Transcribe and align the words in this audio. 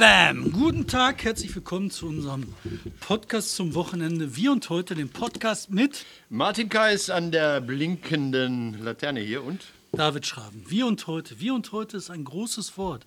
Bam! 0.00 0.50
Guten 0.50 0.86
Tag, 0.86 1.24
herzlich 1.24 1.54
willkommen 1.54 1.90
zu 1.90 2.06
unserem 2.06 2.54
Podcast 3.00 3.54
zum 3.54 3.74
Wochenende. 3.74 4.34
Wir 4.34 4.50
und 4.50 4.70
heute 4.70 4.94
den 4.94 5.10
Podcast 5.10 5.68
mit 5.68 6.06
Martin 6.30 6.70
Kais 6.70 7.10
an 7.10 7.30
der 7.30 7.60
blinkenden 7.60 8.82
Laterne 8.82 9.20
hier 9.20 9.44
und 9.44 9.60
David 9.92 10.24
Schraben. 10.24 10.62
Wir 10.68 10.86
und 10.86 11.06
heute. 11.08 11.40
Wir 11.40 11.52
und 11.52 11.72
heute 11.72 11.96
ist 11.96 12.10
ein 12.10 12.22
großes 12.24 12.78
Wort. 12.78 13.06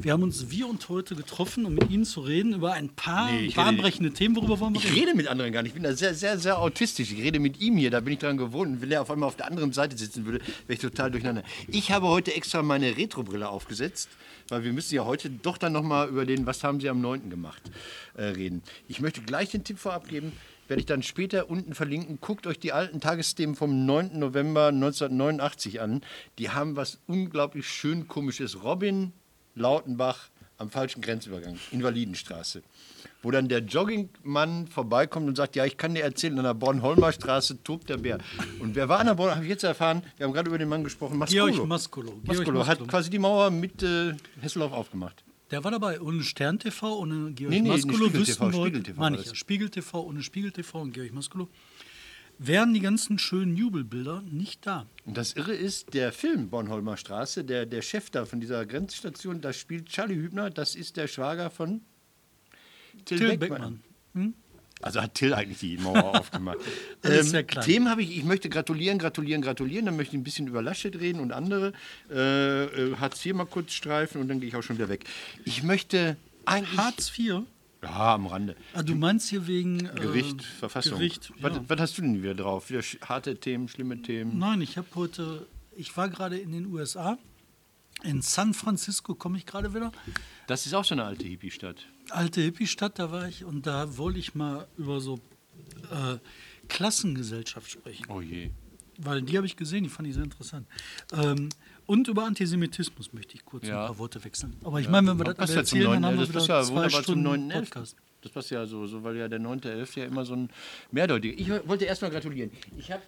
Wir 0.00 0.12
haben 0.12 0.22
uns 0.22 0.50
wir 0.50 0.66
und 0.66 0.88
heute 0.88 1.14
getroffen, 1.14 1.66
um 1.66 1.74
mit 1.74 1.90
Ihnen 1.90 2.04
zu 2.06 2.20
reden 2.20 2.54
über 2.54 2.72
ein 2.72 2.88
paar 2.88 3.30
Nee, 3.30 3.40
ich 3.46 3.56
rede- 3.56 3.66
bahnbrechende 3.66 4.12
Themen. 4.12 4.34
Worüber 4.36 4.58
wollen 4.58 4.72
wir 4.74 4.80
ich 4.80 4.86
reden? 4.90 4.98
rede 5.00 5.14
mit 5.16 5.28
anderen 5.28 5.52
gar 5.52 5.62
nicht. 5.62 5.70
Ich 5.70 5.74
bin 5.74 5.82
da 5.82 5.94
sehr, 5.94 6.14
sehr, 6.14 6.38
sehr 6.38 6.58
autistisch. 6.58 7.12
Ich 7.12 7.18
rede 7.18 7.38
mit 7.38 7.60
ihm 7.60 7.76
hier, 7.76 7.90
da 7.90 8.00
bin 8.00 8.14
ich 8.14 8.18
dran 8.18 8.38
gewohnt. 8.38 8.80
Wenn 8.80 8.90
er 8.90 9.02
auf 9.02 9.10
einmal 9.10 9.28
auf 9.28 9.36
der 9.36 9.46
anderen 9.46 9.72
Seite 9.72 9.96
sitzen 9.98 10.24
würde, 10.24 10.38
wäre 10.66 10.74
ich 10.74 10.78
total 10.80 11.10
durcheinander. 11.10 11.42
Ich 11.68 11.90
habe 11.92 12.08
heute 12.08 12.34
extra 12.34 12.62
meine 12.62 12.96
Retrobrille 12.96 13.48
aufgesetzt, 13.48 14.08
weil 14.48 14.64
wir 14.64 14.72
müssen 14.72 14.94
ja 14.94 15.04
heute 15.04 15.28
doch 15.28 15.58
dann 15.58 15.72
nochmal 15.74 16.08
über 16.08 16.24
den 16.24 16.46
Was 16.46 16.64
haben 16.64 16.80
Sie 16.80 16.88
am 16.88 17.02
9. 17.02 17.28
gemacht 17.28 17.62
äh, 18.16 18.24
reden. 18.24 18.62
Ich 18.88 19.00
möchte 19.00 19.20
gleich 19.20 19.50
den 19.50 19.64
Tipp 19.64 19.78
vorab 19.78 20.08
geben, 20.08 20.32
werde 20.72 20.80
ich 20.80 20.86
dann 20.86 21.02
später 21.02 21.50
unten 21.50 21.74
verlinken. 21.74 22.18
Guckt 22.22 22.46
euch 22.46 22.58
die 22.58 22.72
alten 22.72 22.98
Tagesthemen 22.98 23.54
vom 23.54 23.84
9. 23.84 24.18
November 24.18 24.68
1989 24.68 25.82
an. 25.82 26.00
Die 26.38 26.48
haben 26.48 26.76
was 26.76 26.98
unglaublich 27.06 27.68
schön 27.68 28.08
komisches. 28.08 28.64
Robin 28.64 29.12
Lautenbach 29.54 30.30
am 30.56 30.70
falschen 30.70 31.02
Grenzübergang, 31.02 31.58
Invalidenstraße. 31.72 32.62
Wo 33.20 33.30
dann 33.30 33.48
der 33.48 33.58
Joggingmann 33.58 34.66
vorbeikommt 34.66 35.28
und 35.28 35.36
sagt, 35.36 35.56
ja, 35.56 35.66
ich 35.66 35.76
kann 35.76 35.94
dir 35.94 36.04
erzählen, 36.04 36.38
an 36.38 36.44
der 36.44 36.54
Bornholmer 36.54 37.12
Straße 37.12 37.62
tobt 37.62 37.90
der 37.90 37.98
Bär. 37.98 38.16
Und 38.58 38.74
wer 38.74 38.88
war 38.88 39.00
an 39.00 39.08
der 39.08 39.14
Born, 39.14 39.34
habe 39.34 39.44
ich 39.44 39.50
jetzt 39.50 39.64
erfahren, 39.64 40.02
wir 40.16 40.24
haben 40.24 40.32
gerade 40.32 40.48
über 40.48 40.56
den 40.56 40.70
Mann 40.70 40.84
gesprochen, 40.84 41.18
Maskolo. 41.18 41.52
Georg 41.52 41.68
Maskolo. 41.68 42.12
Georg 42.12 42.26
Maskolo 42.28 42.66
hat 42.66 42.88
quasi 42.88 43.10
die 43.10 43.18
Mauer 43.18 43.50
mit 43.50 43.82
äh, 43.82 44.14
Hesselhoff 44.40 44.72
aufgemacht. 44.72 45.22
Der 45.52 45.62
war 45.62 45.70
dabei 45.70 46.00
ohne 46.00 46.22
Stern 46.22 46.58
TV, 46.58 46.98
ohne 46.98 47.32
Georg 47.32 47.50
Nee, 47.50 47.60
nee, 47.60 47.68
Maskolo. 47.68 47.94
Spiegel 48.08 48.20
wüssten 48.20 48.34
TV, 48.50 48.58
heute- 48.58 48.58
Spiegel 48.62 48.82
TV 48.82 49.00
meine 49.00 49.20
ich. 49.20 49.34
Spiegel 49.38 49.68
TV 49.70 50.02
ohne 50.02 50.22
Spiegel 50.22 50.50
TV 50.50 50.80
und 50.80 50.92
Georg 50.94 51.12
Maskolo. 51.12 51.48
Wären 52.38 52.72
die 52.72 52.80
ganzen 52.80 53.18
schönen 53.18 53.54
Jubelbilder 53.56 54.22
nicht 54.22 54.66
da. 54.66 54.86
Und 55.04 55.16
das 55.18 55.34
Irre 55.34 55.54
ist, 55.54 55.92
der 55.92 56.10
Film 56.12 56.48
Bornholmer 56.48 56.96
Straße, 56.96 57.44
der, 57.44 57.66
der 57.66 57.82
Chef 57.82 58.08
da 58.10 58.24
von 58.24 58.40
dieser 58.40 58.64
Grenzstation, 58.64 59.42
da 59.42 59.52
spielt 59.52 59.90
Charlie 59.90 60.16
Hübner, 60.16 60.48
das 60.48 60.74
ist 60.74 60.96
der 60.96 61.06
Schwager 61.06 61.50
von 61.50 61.82
Till, 63.04 63.18
Till 63.18 63.36
Beckmann. 63.36 63.82
Beckmann. 64.14 64.34
Also 64.82 65.00
hat 65.00 65.14
Till 65.14 65.32
eigentlich 65.32 65.60
die 65.60 65.78
Mauer 65.78 66.04
aufgemacht. 66.18 66.58
Alles 67.02 67.30
sehr 67.30 67.44
klein. 67.44 67.64
Themen 67.64 67.88
habe 67.88 68.02
ich, 68.02 68.16
ich 68.16 68.24
möchte 68.24 68.48
gratulieren, 68.48 68.98
gratulieren, 68.98 69.40
gratulieren. 69.40 69.86
Dann 69.86 69.96
möchte 69.96 70.16
ich 70.16 70.20
ein 70.20 70.24
bisschen 70.24 70.48
über 70.48 70.60
Laschet 70.60 70.98
reden 70.98 71.20
und 71.20 71.32
andere. 71.32 71.72
Äh, 72.10 72.64
äh, 72.64 72.96
Hartz 72.96 73.24
IV 73.24 73.34
mal 73.34 73.46
kurz 73.46 73.72
streifen 73.72 74.20
und 74.20 74.28
dann 74.28 74.40
gehe 74.40 74.48
ich 74.48 74.56
auch 74.56 74.62
schon 74.62 74.76
wieder 74.76 74.88
weg. 74.88 75.04
Ich 75.44 75.62
möchte 75.62 76.16
eigentlich. 76.44 76.78
Hartz 76.78 77.16
IV. 77.16 77.42
Ja, 77.82 78.14
am 78.14 78.26
Rande. 78.26 78.56
Ah, 78.74 78.82
du 78.82 78.94
meinst 78.94 79.28
hier 79.28 79.46
wegen 79.46 79.86
äh, 79.86 79.90
Gericht, 79.94 80.42
Verfassung. 80.42 80.98
Gericht, 80.98 81.32
was, 81.40 81.56
ja. 81.56 81.64
was 81.66 81.80
hast 81.80 81.98
du 81.98 82.02
denn 82.02 82.22
wieder 82.22 82.34
drauf? 82.34 82.70
Wieder 82.70 82.82
harte 83.08 83.36
Themen, 83.36 83.68
schlimme 83.68 84.00
Themen? 84.02 84.38
Nein, 84.38 84.60
ich 84.60 84.76
habe 84.76 84.86
heute, 84.94 85.46
ich 85.76 85.96
war 85.96 86.08
gerade 86.08 86.38
in 86.38 86.52
den 86.52 86.66
USA. 86.66 87.18
In 88.02 88.20
San 88.22 88.52
Francisco 88.54 89.14
komme 89.14 89.38
ich 89.38 89.46
gerade 89.46 89.74
wieder. 89.74 89.92
Das 90.48 90.66
ist 90.66 90.74
auch 90.74 90.84
so 90.84 90.94
eine 90.94 91.04
alte 91.04 91.24
Hippie-Stadt. 91.26 91.86
Alte 92.10 92.40
Hippie-Stadt, 92.40 92.98
da 92.98 93.12
war 93.12 93.28
ich 93.28 93.44
und 93.44 93.66
da 93.66 93.96
wollte 93.96 94.18
ich 94.18 94.34
mal 94.34 94.66
über 94.76 95.00
so 95.00 95.20
äh, 95.90 96.16
Klassengesellschaft 96.68 97.70
sprechen. 97.70 98.06
Oh 98.08 98.20
je. 98.20 98.50
Weil 98.98 99.22
die 99.22 99.36
habe 99.36 99.46
ich 99.46 99.56
gesehen, 99.56 99.84
die 99.84 99.90
fand 99.90 100.08
ich 100.08 100.14
sehr 100.14 100.24
interessant. 100.24 100.66
Ähm, 101.12 101.48
und 101.86 102.08
über 102.08 102.24
Antisemitismus 102.24 103.12
möchte 103.12 103.34
ich 103.34 103.44
kurz 103.44 103.66
Ja. 103.66 103.82
ein 103.82 103.86
paar 103.88 103.98
Worte 103.98 104.22
wechseln. 104.24 104.56
Aber 104.64 104.80
ich 104.80 104.88
meine, 104.88 105.08
wenn 105.10 105.18
wir 105.18 105.24
das 105.24 105.38
alle 105.38 105.52
ja 105.52 105.56
erzählen, 105.58 105.84
dann 105.84 106.00
9. 106.02 106.04
haben 106.06 106.14
wir 106.14 106.26
das 106.26 106.28
wieder 106.30 106.40
ja 106.56 106.62
zwei 106.62 106.68
wunderbar 106.74 106.90
zum 106.90 107.02
Stunden 107.02 107.22
9. 107.22 107.48
Podcast. 107.48 107.96
Das 108.22 108.32
passt 108.32 108.50
ja 108.50 108.66
so, 108.66 108.86
so, 108.86 109.02
weil 109.02 109.16
ja 109.16 109.28
der 109.28 109.40
9.11. 109.40 109.98
ja 110.00 110.04
immer 110.06 110.24
so 110.24 110.34
ein 110.34 110.50
mehrdeutiger. 110.90 111.38
Ich 111.38 111.68
wollte 111.68 111.84
erstmal 111.86 112.10
gratulieren. 112.10 112.50
Ich 112.78 112.90
habe 112.92 113.02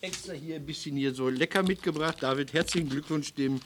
extra 0.00 0.32
hier 0.34 0.56
ein 0.56 0.66
bisschen 0.66 0.96
hier 0.96 1.12
so 1.14 1.28
lecker 1.28 1.62
mitgebracht. 1.62 2.18
David, 2.20 2.52
herzlichen 2.52 2.88
Glückwunsch 2.88 3.34
dem 3.34 3.60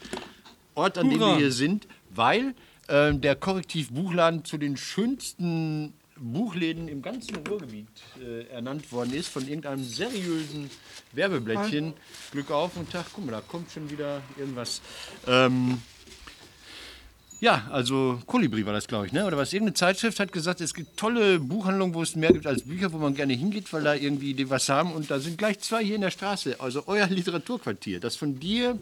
Ort, 0.75 0.97
an 0.97 1.09
dem 1.09 1.19
Hurra. 1.19 1.33
wir 1.33 1.37
hier 1.37 1.51
sind, 1.51 1.87
weil 2.09 2.55
ähm, 2.89 3.21
der 3.21 3.35
Korrektiv 3.35 3.91
Buchladen 3.91 4.45
zu 4.45 4.57
den 4.57 4.77
schönsten 4.77 5.93
Buchläden 6.21 6.87
im 6.87 7.01
ganzen 7.01 7.35
Ruhrgebiet 7.37 7.87
äh, 8.21 8.47
ernannt 8.49 8.91
worden 8.91 9.13
ist 9.13 9.27
von 9.27 9.47
irgendeinem 9.47 9.83
seriösen 9.83 10.69
Werbeblättchen. 11.13 11.93
Glück 12.31 12.51
auf 12.51 12.77
und 12.77 12.91
Tag, 12.91 13.07
guck 13.13 13.25
mal, 13.25 13.31
da 13.31 13.41
kommt 13.41 13.71
schon 13.71 13.89
wieder 13.89 14.21
irgendwas. 14.37 14.81
Ähm, 15.27 15.81
ja, 17.39 17.67
also 17.71 18.21
Kolibri 18.27 18.63
war 18.67 18.73
das, 18.73 18.87
glaube 18.87 19.07
ich, 19.07 19.13
ne? 19.13 19.25
Oder 19.25 19.35
was? 19.35 19.51
Irgendeine 19.51 19.73
Zeitschrift 19.73 20.19
hat 20.19 20.31
gesagt, 20.31 20.61
es 20.61 20.75
gibt 20.75 20.95
tolle 20.95 21.39
Buchhandlungen, 21.39 21.95
wo 21.95 22.03
es 22.03 22.15
mehr 22.15 22.31
gibt 22.31 22.45
als 22.45 22.61
Bücher, 22.63 22.93
wo 22.93 22.97
man 22.97 23.15
gerne 23.15 23.33
hingeht, 23.33 23.73
weil 23.73 23.83
da 23.83 23.95
irgendwie 23.95 24.35
die 24.35 24.47
was 24.51 24.69
haben. 24.69 24.93
Und 24.93 25.09
da 25.09 25.19
sind 25.19 25.39
gleich 25.39 25.59
zwei 25.59 25.83
hier 25.83 25.95
in 25.95 26.01
der 26.01 26.11
Straße. 26.11 26.59
Also 26.59 26.83
euer 26.85 27.07
Literaturquartier, 27.07 27.99
das 27.99 28.15
von 28.15 28.39
dir 28.39 28.77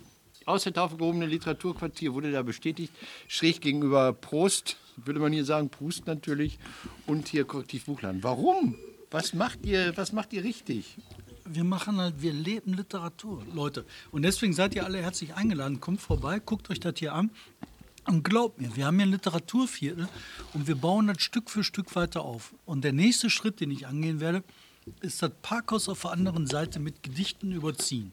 aus 0.50 0.64
der 0.64 0.74
Taufe 0.74 0.98
gehobene 0.98 1.28
Literaturquartier 1.28 2.14
wurde 2.14 2.32
da 2.32 2.42
bestätigt. 2.42 2.92
Schräg 3.28 3.62
gegenüber 3.62 4.14
Prost, 4.14 4.78
würde 4.98 5.20
man 5.20 5.32
hier 5.32 5.46
sagen, 5.46 5.70
Prust 5.70 6.08
natürlich. 6.08 6.58
Und 7.06 7.28
hier 7.28 7.46
Korrektiv 7.46 7.86
Buchladen. 7.86 8.24
Warum? 8.24 8.76
Was 9.12 9.34
macht 9.34 9.66
ihr, 9.66 9.96
was 9.96 10.12
macht 10.12 10.34
ihr 10.34 10.44
richtig? 10.44 10.98
Wir 11.46 11.64
machen 11.64 11.98
halt, 11.98 12.22
wir 12.22 12.34
leben 12.34 12.74
Literatur, 12.74 13.44
Leute. 13.54 13.86
Und 14.12 14.24
deswegen 14.24 14.54
seid 14.54 14.76
ihr 14.76 14.86
alle 14.86 15.02
herzlich 15.02 15.36
eingeladen. 15.36 15.80
Kommt 15.80 16.02
vorbei, 16.02 16.40
guckt 16.40 16.70
euch 16.70 16.80
das 16.80 16.96
hier 16.98 17.14
an. 17.14 17.32
Und 18.08 18.24
glaubt 18.24 18.60
mir, 18.60 18.76
wir 18.76 18.88
haben 18.88 18.98
hier 18.98 19.06
ein 19.06 19.12
Literaturviertel 19.12 20.08
und 20.54 20.68
wir 20.68 20.76
bauen 20.76 21.08
das 21.08 21.22
Stück 21.22 21.50
für 21.50 21.64
Stück 21.64 21.96
weiter 21.96 22.22
auf. 22.22 22.56
Und 22.66 22.84
der 22.84 22.94
nächste 22.94 23.30
Schritt, 23.30 23.60
den 23.60 23.70
ich 23.70 23.86
angehen 23.86 24.20
werde, 24.20 24.44
ist 25.02 25.22
das 25.22 25.32
Parkhaus 25.44 25.90
auf 25.90 26.02
der 26.02 26.12
anderen 26.12 26.48
Seite 26.48 26.80
mit 26.80 27.04
Gedichten 27.04 27.52
überziehen. 27.52 28.12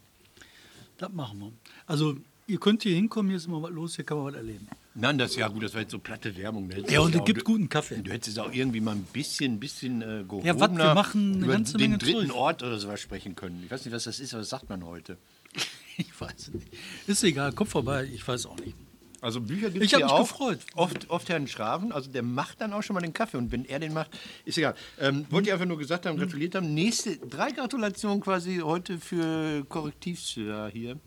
Das 0.97 1.11
machen 1.11 1.39
wir. 1.39 1.51
Also, 1.85 2.17
ihr 2.47 2.59
könnt 2.59 2.83
hier 2.83 2.95
hinkommen, 2.95 3.29
hier 3.29 3.37
ist 3.37 3.45
immer 3.47 3.61
was 3.61 3.71
los, 3.71 3.95
hier 3.95 4.05
kann 4.05 4.17
man 4.17 4.27
was 4.27 4.35
erleben. 4.35 4.67
Nein, 4.95 5.19
das 5.19 5.35
ja 5.35 5.47
gut, 5.47 5.61
das 5.61 5.73
war 5.75 5.81
jetzt 5.81 5.91
so 5.91 5.99
platte 5.99 6.35
Werbung. 6.35 6.71
Hättest 6.71 6.91
Ja, 6.91 7.01
und 7.01 7.13
es 7.13 7.23
gibt 7.23 7.43
guten 7.43 7.69
Kaffee. 7.69 8.01
Du 8.01 8.11
hättest 8.11 8.39
auch 8.39 8.51
irgendwie 8.51 8.79
mal 8.81 8.95
ein 8.95 9.03
bisschen, 9.03 9.59
bisschen 9.59 10.01
äh, 10.01 10.23
gehobener 10.27 10.45
Ja, 10.45 10.59
was, 10.59 10.75
wir 10.75 10.93
machen 10.95 11.35
eine 11.35 11.43
über 11.43 11.53
ganze 11.53 11.77
den 11.77 11.91
Menge 11.91 11.97
dritten 11.99 12.27
Zeug. 12.29 12.35
Ort 12.35 12.63
oder 12.63 12.79
sowas 12.79 12.99
sprechen 12.99 13.35
können. 13.35 13.61
Ich 13.63 13.69
weiß 13.69 13.85
nicht, 13.85 13.93
was 13.93 14.05
das 14.05 14.19
ist, 14.19 14.33
aber 14.33 14.41
das 14.41 14.49
sagt 14.49 14.69
man 14.69 14.83
heute. 14.85 15.17
Ich 15.99 16.21
weiß 16.21 16.51
nicht. 16.53 16.67
Ist 17.07 17.23
egal, 17.23 17.53
kommt 17.53 17.71
vorbei, 17.71 18.07
ich 18.13 18.27
weiß 18.27 18.45
auch 18.45 18.59
nicht. 18.59 18.75
Also 19.21 19.41
Bücher 19.41 19.69
gibt 19.71 19.83
es 19.83 19.91
mich 19.91 20.05
auch. 20.05 20.21
gefreut. 20.21 20.59
Oft, 20.75 21.09
oft 21.09 21.29
Herrn 21.29 21.47
Schraven, 21.47 21.91
also 21.91 22.11
der 22.11 22.21
macht 22.21 22.61
dann 22.61 22.71
auch 22.73 22.83
schon 22.83 22.93
mal 22.93 23.01
den 23.01 23.13
Kaffee. 23.13 23.37
Und 23.37 23.51
wenn 23.51 23.65
er 23.65 23.79
den 23.79 23.93
macht, 23.93 24.11
ist 24.45 24.57
egal. 24.57 24.75
Ähm, 24.99 25.25
wollte 25.29 25.49
ich 25.49 25.53
einfach 25.53 25.65
nur 25.65 25.77
gesagt 25.77 26.05
haben, 26.05 26.17
gratuliert 26.17 26.53
haben. 26.55 26.73
Nächste, 26.73 27.17
drei 27.17 27.51
Gratulationen 27.51 28.21
quasi 28.21 28.57
heute 28.57 28.99
für 28.99 29.65
Korrektivsürer 29.65 30.69
hier. 30.69 30.99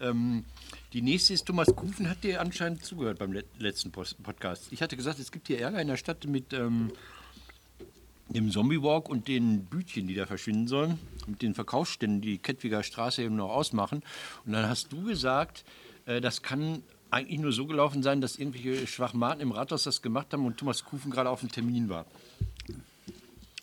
Ähm, 0.00 0.44
die 0.92 1.00
nächste 1.00 1.32
ist 1.32 1.46
Thomas 1.46 1.74
Kufen, 1.74 2.08
hat 2.08 2.22
dir 2.22 2.40
anscheinend 2.40 2.84
zugehört 2.84 3.18
beim 3.18 3.32
le 3.32 3.44
letzten 3.58 3.90
Podcast. 3.90 4.68
Ich 4.70 4.82
hatte 4.82 4.96
gesagt, 4.96 5.18
es 5.18 5.32
gibt 5.32 5.46
hier 5.46 5.60
Ärger 5.60 5.80
in 5.80 5.88
der 5.88 5.96
Stadt 5.96 6.26
mit 6.26 6.52
ähm, 6.52 6.92
dem 8.28 8.50
Zombie 8.50 8.82
Walk 8.82 9.08
und 9.08 9.28
den 9.28 9.64
Bütchen, 9.64 10.06
die 10.06 10.14
da 10.14 10.26
verschwinden 10.26 10.68
sollen, 10.68 10.98
mit 11.26 11.42
den 11.42 11.54
Verkaufsständen, 11.54 12.20
die 12.20 12.32
die 12.32 12.38
Kettwiger 12.38 12.82
Straße 12.82 13.22
eben 13.22 13.36
noch 13.36 13.50
ausmachen. 13.50 14.02
Und 14.44 14.52
dann 14.52 14.68
hast 14.68 14.92
du 14.92 15.04
gesagt, 15.04 15.64
äh, 16.04 16.20
das 16.20 16.42
kann 16.42 16.82
eigentlich 17.10 17.40
nur 17.40 17.52
so 17.52 17.66
gelaufen 17.66 18.02
sein, 18.02 18.20
dass 18.20 18.36
irgendwelche 18.36 18.86
Schwachmaten 18.86 19.40
im 19.40 19.52
Rathaus 19.52 19.84
das 19.84 20.02
gemacht 20.02 20.32
haben 20.32 20.44
und 20.46 20.58
Thomas 20.58 20.84
Kufen 20.84 21.10
gerade 21.10 21.30
auf 21.30 21.40
dem 21.40 21.50
Termin 21.50 21.88
war. 21.88 22.06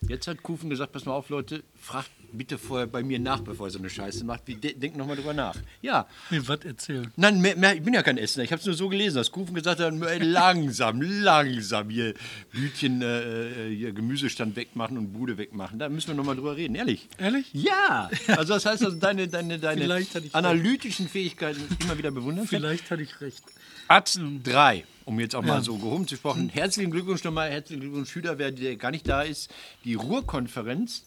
Jetzt 0.01 0.27
hat 0.27 0.43
Kufen 0.43 0.69
gesagt, 0.69 0.91
pass 0.91 1.05
mal 1.05 1.13
auf, 1.13 1.29
Leute, 1.29 1.63
fragt 1.79 2.09
bitte 2.33 2.57
vorher 2.57 2.87
bei 2.87 3.03
mir 3.03 3.19
nach, 3.19 3.41
bevor 3.41 3.67
ihr 3.67 3.71
so 3.71 3.79
eine 3.79 3.89
Scheiße 3.89 4.25
macht. 4.25 4.41
Wie, 4.45 4.55
de 4.55 4.73
denkt 4.73 4.97
nochmal 4.97 5.15
drüber 5.15 5.33
nach. 5.33 5.55
Ja, 5.81 6.07
Mir 6.29 6.47
was 6.47 6.59
erzählen. 6.65 7.11
Nein, 7.15 7.39
mehr, 7.41 7.55
mehr, 7.55 7.75
ich 7.75 7.83
bin 7.83 7.93
ja 7.93 8.01
kein 8.03 8.17
Essener. 8.17 8.43
Ich 8.43 8.51
habe 8.51 8.59
es 8.59 8.65
nur 8.65 8.75
so 8.75 8.89
gelesen, 8.89 9.15
dass 9.17 9.31
Kufen 9.31 9.53
gesagt 9.55 9.79
hat, 9.79 9.93
ey, 9.93 10.19
langsam, 10.19 11.01
langsam 11.23 11.89
hier 11.89 12.13
Bütchen, 12.51 13.01
äh, 13.01 13.69
hier 13.75 13.93
Gemüsestand 13.93 14.55
wegmachen 14.55 14.97
und 14.97 15.13
Bude 15.13 15.37
wegmachen. 15.37 15.79
Da 15.79 15.89
müssen 15.89 16.07
wir 16.09 16.15
nochmal 16.15 16.35
drüber 16.35 16.57
reden, 16.57 16.75
ehrlich. 16.75 17.07
Ehrlich? 17.17 17.49
Ja, 17.53 18.09
also 18.27 18.53
das 18.55 18.65
heißt, 18.65 18.83
also 18.83 18.97
deine, 18.97 19.27
deine, 19.27 19.59
deine 19.59 20.05
analytischen 20.33 21.07
Fähigkeiten 21.07 21.61
immer 21.81 21.97
wieder 21.97 22.11
bewundern. 22.11 22.47
Vielleicht 22.47 22.89
hatte 22.91 23.03
ich 23.03 23.21
recht. 23.21 23.43
Arzt 23.87 24.19
3, 24.43 24.85
um 25.05 25.19
jetzt 25.19 25.35
auch 25.35 25.41
mal 25.41 25.55
Ja. 25.55 25.61
so 25.61 25.77
gehoben 25.77 26.07
zu 26.07 26.15
sprechen. 26.15 26.49
Herzlichen 26.49 26.89
Glückwunsch 26.89 27.23
nochmal, 27.23 27.51
herzlichen 27.51 27.81
Glückwunsch, 27.81 28.09
Schüler, 28.09 28.37
wer 28.39 28.51
der 28.51 28.75
gar 28.77 28.91
nicht 28.91 29.07
da 29.07 29.21
ist. 29.23 29.51
Die 29.83 29.95
Ruhrkonferenz 29.95 31.03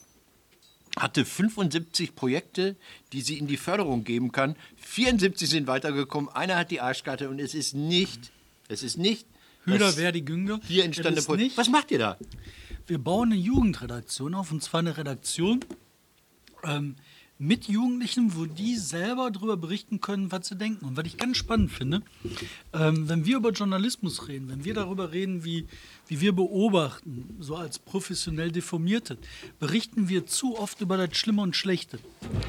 hatte 0.97 1.25
75 1.25 2.15
Projekte, 2.15 2.75
die 3.13 3.21
sie 3.21 3.37
in 3.37 3.47
die 3.47 3.57
Förderung 3.57 4.03
geben 4.03 4.31
kann. 4.31 4.55
74 4.77 5.49
sind 5.49 5.67
weitergekommen, 5.67 6.29
einer 6.29 6.57
hat 6.57 6.71
die 6.71 6.81
Arschkarte 6.81 7.29
und 7.29 7.39
es 7.39 7.53
ist 7.53 7.73
nicht, 7.73 8.31
es 8.67 8.83
ist 8.83 8.97
nicht 8.97 9.25
Hüder 9.63 9.91
Verdi 9.91 10.21
Günger. 10.21 10.59
hier 10.67 10.85
ist 10.85 11.25
Projekt. 11.25 11.57
Was 11.57 11.69
macht 11.69 11.91
ihr 11.91 11.99
da? 11.99 12.17
Wir 12.85 12.97
bauen 12.97 13.31
eine 13.31 13.41
Jugendredaktion 13.41 14.33
auf, 14.33 14.51
und 14.51 14.63
zwar 14.63 14.79
eine 14.79 14.95
Redaktion, 14.97 15.59
ähm, 16.63 16.95
mit 17.39 17.67
Jugendlichen, 17.67 18.35
wo 18.35 18.45
die 18.45 18.75
selber 18.75 19.29
darüber 19.29 19.57
berichten 19.57 20.01
können, 20.01 20.31
was 20.31 20.47
sie 20.47 20.55
denken. 20.55 20.85
Und 20.85 20.97
was 20.97 21.05
ich 21.05 21.17
ganz 21.17 21.37
spannend 21.37 21.71
finde, 21.71 22.01
ähm, 22.73 23.07
wenn 23.07 23.25
wir 23.25 23.37
über 23.37 23.51
Journalismus 23.51 24.27
reden, 24.27 24.49
wenn 24.49 24.63
wir 24.63 24.73
darüber 24.73 25.11
reden, 25.11 25.43
wie, 25.43 25.67
wie 26.07 26.19
wir 26.19 26.33
beobachten, 26.33 27.35
so 27.39 27.55
als 27.55 27.77
professionell 27.77 28.51
Deformierte, 28.51 29.17
berichten 29.59 30.09
wir 30.09 30.25
zu 30.25 30.57
oft 30.57 30.81
über 30.81 30.97
das 30.97 31.15
Schlimme 31.15 31.43
und 31.43 31.55
Schlechte. 31.55 31.99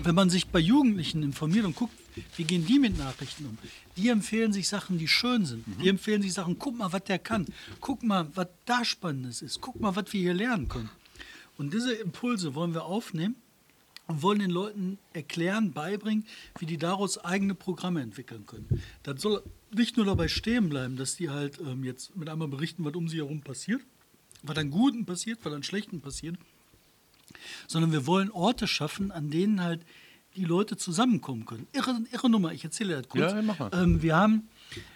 Wenn 0.02 0.14
man 0.14 0.30
sich 0.30 0.48
bei 0.48 0.58
Jugendlichen 0.58 1.22
informiert 1.22 1.66
und 1.66 1.76
guckt, 1.76 1.94
wie 2.36 2.44
gehen 2.44 2.66
die 2.66 2.78
mit 2.78 2.98
Nachrichten 2.98 3.44
um, 3.44 3.58
die 3.96 4.08
empfehlen 4.08 4.52
sich 4.52 4.68
Sachen, 4.68 4.98
die 4.98 5.08
schön 5.08 5.44
sind. 5.44 5.64
Die 5.82 5.88
empfehlen 5.88 6.22
sich 6.22 6.32
Sachen, 6.32 6.58
guck 6.58 6.76
mal, 6.76 6.92
was 6.92 7.04
der 7.04 7.18
kann. 7.18 7.46
Guck 7.80 8.02
mal, 8.02 8.28
was 8.34 8.48
da 8.64 8.84
Spannendes 8.84 9.42
ist. 9.42 9.60
Guck 9.60 9.80
mal, 9.80 9.94
was 9.94 10.12
wir 10.12 10.20
hier 10.20 10.34
lernen 10.34 10.68
können. 10.68 10.90
Und 11.58 11.74
diese 11.74 11.92
Impulse 11.92 12.54
wollen 12.54 12.74
wir 12.74 12.84
aufnehmen 12.84 13.36
und 14.08 14.22
wollen 14.22 14.40
den 14.40 14.50
Leuten 14.50 14.98
erklären, 15.12 15.72
beibringen, 15.72 16.26
wie 16.58 16.66
die 16.66 16.78
daraus 16.78 17.18
eigene 17.18 17.54
Programme 17.54 18.00
entwickeln 18.00 18.46
können. 18.46 18.82
Das 19.04 19.22
soll 19.22 19.42
nicht 19.70 19.96
nur 19.96 20.06
dabei 20.06 20.28
stehen 20.28 20.68
bleiben, 20.68 20.96
dass 20.96 21.16
die 21.16 21.30
halt 21.30 21.60
ähm, 21.60 21.84
jetzt 21.84 22.16
mit 22.16 22.28
einmal 22.28 22.48
berichten, 22.48 22.84
was 22.84 22.94
um 22.94 23.08
sie 23.08 23.18
herum 23.18 23.42
passiert, 23.42 23.82
was 24.42 24.56
an 24.56 24.70
Guten 24.70 25.04
passiert, 25.04 25.38
was 25.44 25.52
an 25.52 25.62
Schlechten 25.62 26.00
passiert, 26.00 26.36
sondern 27.66 27.92
wir 27.92 28.06
wollen 28.06 28.30
Orte 28.30 28.66
schaffen, 28.66 29.12
an 29.12 29.30
denen 29.30 29.62
halt 29.62 29.82
die 30.36 30.44
Leute 30.44 30.76
zusammenkommen 30.76 31.44
können. 31.44 31.66
Irre, 31.72 32.00
irre 32.10 32.30
Nummer, 32.30 32.52
ich 32.52 32.64
erzähle 32.64 32.96
das 32.96 33.08
kurz. 33.08 33.32
Ja, 33.32 33.42
mach 33.42 33.58
mal. 33.58 33.70
Ähm, 33.74 34.02
wir 34.02 34.16
haben 34.16 34.48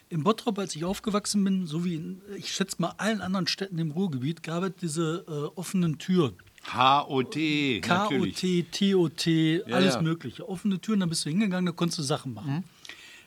in 0.08 0.22
Bottrop, 0.22 0.58
als 0.58 0.74
ich 0.76 0.84
aufgewachsen 0.84 1.42
bin, 1.44 1.66
so 1.66 1.84
wie 1.84 1.96
in, 1.96 2.22
ich 2.36 2.52
schätze 2.54 2.76
mal 2.78 2.94
allen 2.98 3.20
anderen 3.20 3.46
Städten 3.46 3.78
im 3.78 3.90
Ruhrgebiet, 3.90 4.42
gab 4.42 4.62
es 4.62 4.72
diese 4.80 5.24
äh, 5.26 5.58
offenen 5.58 5.98
Türen. 5.98 6.34
HOT. 6.72 7.34
KOT, 7.82 8.66
TOT, 8.70 9.26
alles 9.72 9.94
ja. 9.94 10.02
Mögliche. 10.02 10.48
Offene 10.48 10.80
Türen, 10.80 11.00
da 11.00 11.06
bist 11.06 11.24
du 11.24 11.30
hingegangen, 11.30 11.66
da 11.66 11.72
konntest 11.72 11.98
du 11.98 12.02
Sachen 12.02 12.34
machen. 12.34 12.64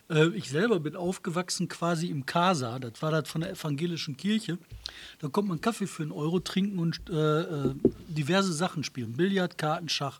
Äh, 0.09 0.27
ich 0.29 0.49
selber 0.49 0.79
bin 0.79 0.95
aufgewachsen 0.95 1.67
quasi 1.67 2.07
im 2.07 2.25
Casa, 2.25 2.79
das 2.79 3.01
war 3.01 3.11
das 3.11 3.27
von 3.29 3.41
der 3.41 3.51
evangelischen 3.51 4.17
Kirche. 4.17 4.57
Da 5.19 5.27
konnte 5.27 5.49
man 5.49 5.61
Kaffee 5.61 5.87
für 5.87 6.03
einen 6.03 6.11
Euro 6.11 6.39
trinken 6.39 6.79
und 6.79 7.01
äh, 7.09 7.41
äh, 7.41 7.75
diverse 8.07 8.53
Sachen 8.53 8.83
spielen. 8.83 9.13
Billard, 9.13 9.57
Karten, 9.57 9.89
Schach. 9.89 10.19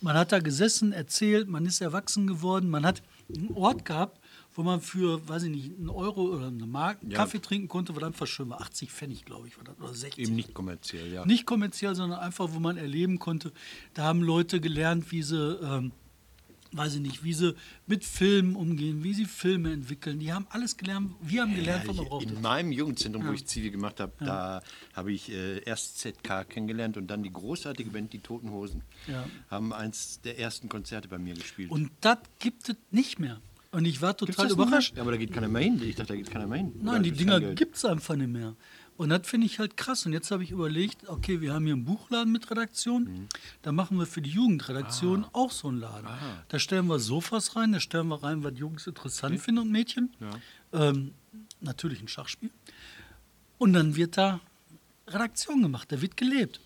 Man 0.00 0.16
hat 0.16 0.32
da 0.32 0.40
gesessen, 0.40 0.92
erzählt, 0.92 1.48
man 1.48 1.64
ist 1.64 1.80
erwachsen 1.80 2.26
geworden, 2.26 2.68
man 2.68 2.84
hat 2.84 3.02
einen 3.34 3.52
Ort 3.54 3.84
gehabt, 3.86 4.18
wo 4.54 4.62
man 4.62 4.80
für, 4.80 5.26
weiß 5.28 5.44
ich 5.44 5.50
nicht, 5.50 5.76
einen 5.76 5.90
Euro 5.90 6.22
oder 6.22 6.46
eine 6.46 6.66
Mark 6.66 6.98
Ja. 7.02 7.16
Kaffee 7.18 7.40
trinken 7.40 7.68
konnte, 7.68 7.94
war 7.94 8.00
dann 8.00 8.12
verschön 8.14 8.48
war. 8.50 8.60
80 8.60 8.90
Pfennig, 8.92 9.24
glaube 9.24 9.48
ich, 9.48 9.56
war 9.56 9.64
das, 9.64 9.78
oder 9.78 9.94
60. 9.94 10.24
Eben 10.26 10.36
nicht 10.36 10.54
kommerziell, 10.54 11.12
ja. 11.12 11.26
Nicht 11.26 11.44
kommerziell, 11.46 11.94
sondern 11.94 12.20
einfach, 12.20 12.48
wo 12.52 12.60
man 12.60 12.76
erleben 12.76 13.18
konnte. 13.18 13.52
Da 13.94 14.04
haben 14.04 14.22
Leute 14.22 14.60
gelernt, 14.60 15.10
wie 15.10 15.22
sie, 15.22 15.36
ähm, 15.60 15.90
weiß 16.70 16.94
ich 16.96 17.00
nicht, 17.00 17.22
wie 17.24 17.34
sie 17.34 17.54
mit 17.86 18.04
Filmen 18.04 18.54
umgehen, 18.56 19.02
wie 19.04 19.14
sie 19.14 19.24
Filme 19.26 19.72
entwickeln. 19.72 20.18
Die 20.20 20.32
haben 20.32 20.46
alles 20.50 20.76
gelernt. 20.76 21.12
Wir 21.20 21.42
haben 21.42 21.54
gelernt, 21.54 21.86
was 21.88 21.96
man 21.96 22.06
braucht. 22.06 22.24
In 22.26 22.40
meinem 22.40 22.70
Jugendzentrum, 22.72 23.26
wo 23.26 23.32
ich 23.32 23.46
Zivi 23.46 23.70
gemacht 23.70 23.98
habe, 24.00 24.12
da 24.20 24.62
habe 24.92 25.12
ich 25.12 25.30
äh, 25.30 25.58
erst 25.64 25.98
ZK 25.98 26.48
kennengelernt 26.48 26.96
und 26.96 27.08
dann 27.08 27.22
die 27.22 27.32
großartige 27.32 27.90
Band 27.90 28.12
Die 28.12 28.20
Toten 28.20 28.50
Hosen. 28.50 28.82
Ja. 29.08 29.24
Haben 29.50 29.72
eins 29.72 30.20
der 30.22 30.38
ersten 30.38 30.68
Konzerte 30.68 31.08
bei 31.08 31.18
mir 31.18 31.34
gespielt. 31.34 31.70
Und 31.70 31.90
das 32.00 32.18
gibt 32.38 32.68
es 32.68 32.76
nicht 32.90 33.18
mehr. 33.18 33.40
Und 33.74 33.84
ich 33.86 34.00
war 34.00 34.16
total 34.16 34.50
überrascht. 34.50 34.94
Ja, 34.96 35.02
aber 35.02 35.10
da 35.10 35.16
geht 35.16 35.32
keiner 35.32 35.48
mehr 35.48 35.62
hin. 35.62 35.82
Ich 35.82 35.96
dachte, 35.96 36.12
da 36.12 36.16
geht 36.16 36.30
keiner 36.30 36.46
mehr 36.46 36.58
hin. 36.58 36.72
Nein, 36.76 36.94
Oder 36.94 37.02
die 37.02 37.10
Dinger 37.12 37.40
gibt 37.40 37.76
es 37.76 37.84
einfach 37.84 38.14
nicht 38.14 38.30
mehr. 38.30 38.54
Und 38.96 39.08
das 39.08 39.26
finde 39.26 39.46
ich 39.46 39.58
halt 39.58 39.76
krass. 39.76 40.06
Und 40.06 40.12
jetzt 40.12 40.30
habe 40.30 40.44
ich 40.44 40.52
überlegt, 40.52 41.08
okay, 41.08 41.40
wir 41.40 41.52
haben 41.52 41.64
hier 41.64 41.74
einen 41.74 41.84
Buchladen 41.84 42.30
mit 42.30 42.48
Redaktion. 42.48 43.02
Mhm. 43.04 43.28
Da 43.62 43.72
machen 43.72 43.98
wir 43.98 44.06
für 44.06 44.22
die 44.22 44.30
Jugendredaktion 44.30 45.24
Ah. 45.24 45.30
auch 45.32 45.50
so 45.50 45.66
einen 45.68 45.80
Laden. 45.80 46.06
Da 46.48 46.58
stellen 46.60 46.86
wir 46.86 47.00
Sofas 47.00 47.56
rein, 47.56 47.72
da 47.72 47.80
stellen 47.80 48.06
wir 48.06 48.22
rein, 48.22 48.44
was 48.44 48.52
Jungs 48.56 48.86
interessant 48.86 49.40
finden 49.40 49.62
und 49.62 49.72
Mädchen. 49.72 50.14
Ähm, 50.72 51.10
natürlich 51.60 52.00
ein 52.00 52.06
Schachspiel. 52.08 52.50
Und 53.58 53.72
dann 53.72 53.96
wird 53.96 54.16
da 54.16 54.40
Redaktion 55.08 55.62
gemacht, 55.62 55.90
da 55.90 56.00
wird 56.00 56.16
gelebt. 56.16 56.60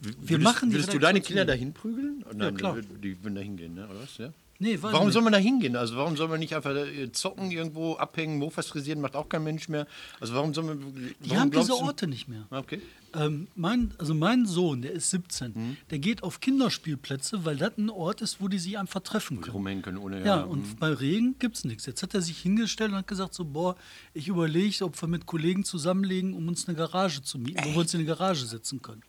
Wir 0.00 0.14
würdest, 0.30 0.40
machen 0.42 0.70
die 0.70 0.76
Würdest 0.76 0.94
du 0.94 0.98
deine 0.98 1.20
Kinder 1.20 1.44
dahin 1.44 1.72
prügeln? 1.74 2.24
Oh, 2.28 2.32
Nein, 2.34 2.56
klar. 2.56 2.78
die 2.80 3.22
würden 3.22 3.34
da 3.34 3.40
hingehen, 3.42 3.74
ne? 3.74 3.86
oder 3.88 4.00
was? 4.00 4.16
Ja? 4.18 4.32
Nee, 4.64 4.78
Warum 4.80 5.04
nicht. 5.06 5.12
soll 5.12 5.22
man 5.22 5.32
da 5.34 5.38
hingehen? 5.38 5.76
Also 5.76 5.96
warum 5.96 6.16
soll 6.16 6.26
man 6.28 6.40
nicht 6.40 6.54
einfach 6.56 6.74
äh, 6.74 7.12
zocken, 7.12 7.50
irgendwo 7.50 7.96
abhängen, 7.96 8.38
Mofas 8.38 8.66
frisieren, 8.68 9.00
macht 9.02 9.14
auch 9.14 9.28
kein 9.28 9.44
Mensch 9.44 9.68
mehr. 9.68 9.86
Also 10.20 10.32
warum 10.34 10.54
soll 10.54 10.64
man... 10.64 10.78
Die 10.80 11.14
warum 11.28 11.38
haben 11.38 11.50
glaubst 11.50 11.70
diese 11.70 11.82
Orte 11.82 12.06
nicht 12.06 12.28
mehr. 12.28 12.46
Ah, 12.50 12.60
Okay. 12.60 12.80
Ähm, 13.16 13.46
mein, 13.54 13.92
also 13.98 14.12
mein 14.12 14.44
Sohn, 14.44 14.82
der 14.82 14.90
ist 14.90 15.10
17, 15.10 15.52
Mhm. 15.54 15.76
der 15.90 16.00
geht 16.00 16.24
auf 16.24 16.40
Kinderspielplätze, 16.40 17.44
weil 17.44 17.56
das 17.56 17.78
ein 17.78 17.88
Ort 17.90 18.22
ist, 18.22 18.40
wo 18.40 18.48
die 18.48 18.58
sich 18.58 18.76
einfach 18.76 19.00
treffen 19.02 19.40
können. 19.40 19.52
Rumhängen 19.54 19.82
können 19.82 19.98
ohne... 19.98 20.24
Ja, 20.24 20.44
mhm. 20.46 20.50
und 20.50 20.80
bei 20.80 20.88
Regen 20.92 21.36
gibt 21.38 21.56
es 21.56 21.64
nichts. 21.64 21.86
Jetzt 21.86 22.02
hat 22.02 22.12
er 22.14 22.22
sich 22.22 22.38
hingestellt 22.38 22.90
und 22.90 22.96
hat 22.96 23.06
gesagt, 23.06 23.34
so, 23.34 23.44
boah, 23.44 23.76
ich 24.14 24.26
überlege, 24.28 24.84
ob 24.84 25.00
wir 25.00 25.06
mit 25.08 25.26
Kollegen 25.26 25.62
zusammenlegen, 25.64 26.34
um 26.34 26.48
uns 26.48 26.66
eine 26.66 26.76
Garage 26.76 27.22
zu 27.22 27.38
mieten, 27.38 27.62
wo 27.66 27.72
wir 27.74 27.80
uns 27.82 27.94
in 27.94 28.00
die 28.00 28.06
Garage 28.06 28.46
setzen 28.46 28.82
können. 28.82 29.02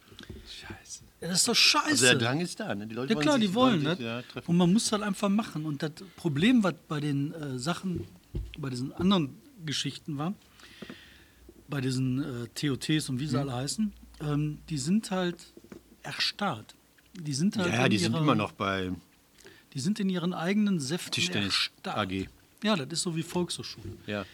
Scheiße. 0.48 1.04
Ja, 1.22 1.27
das 1.30 1.39
ist 1.39 1.48
doch 1.48 1.56
scheiße. 1.56 1.86
Also 1.88 2.06
der 2.06 2.16
Drang 2.16 2.39
ist 2.42 2.60
da, 2.60 2.75
ne? 2.75 2.88
Die 2.88 2.95
Leute 2.95 3.13
ja 3.13 3.19
klar, 3.19 3.36
sich, 3.39 3.48
die 3.48 3.54
wollen 3.54 3.83
das. 3.83 3.98
sich, 3.98 4.06
ja, 4.06 4.22
und 4.48 4.57
man 4.57 4.72
muss 4.74 4.92
halt 4.92 5.01
einfach 5.04 5.30
machen. 5.30 5.66
Und 5.66 5.81
das 5.81 5.92
Problem, 6.16 6.63
was 6.63 6.74
bei 6.88 7.00
den 7.00 7.33
äh, 7.33 7.57
Sachen, 7.60 8.06
bei 8.57 8.69
diesen 8.69 8.92
anderen 8.94 9.36
Geschichten 9.66 10.18
war, 10.18 10.33
bei 11.68 11.81
diesen 11.81 12.22
äh, 12.44 12.48
TOTs 12.54 13.10
und 13.10 13.19
wie 13.19 13.25
Mhm. 13.25 13.30
sie 13.30 13.39
alle 13.39 13.54
heißen, 13.54 13.94
ähm, 14.22 14.60
die 14.69 14.77
sind 14.77 15.10
halt 15.12 15.38
erstarrt. 16.04 16.75
Die 17.13 17.33
sind 17.33 17.57
halt 17.57 17.71
Ja, 17.74 17.88
die 17.89 17.98
sind 17.98 18.12
ihrer- 18.13 18.21
immer 18.21 18.36
noch 18.36 18.51
bei 18.51 18.92
Die 19.74 19.80
sind 19.80 20.00
in 20.00 20.10
ihren 20.10 20.33
eigenen 20.33 20.80
Säften 20.80 21.12
Tischtennis 21.12 21.71
erstarrt. 21.75 21.98
AG. 22.12 22.28
Ja, 22.66 22.76
das 22.76 22.88
ist 22.92 23.02
so 23.04 23.16
wie 23.16 23.22
Volkshochschule. 23.22 23.94
Ja. 24.08 24.26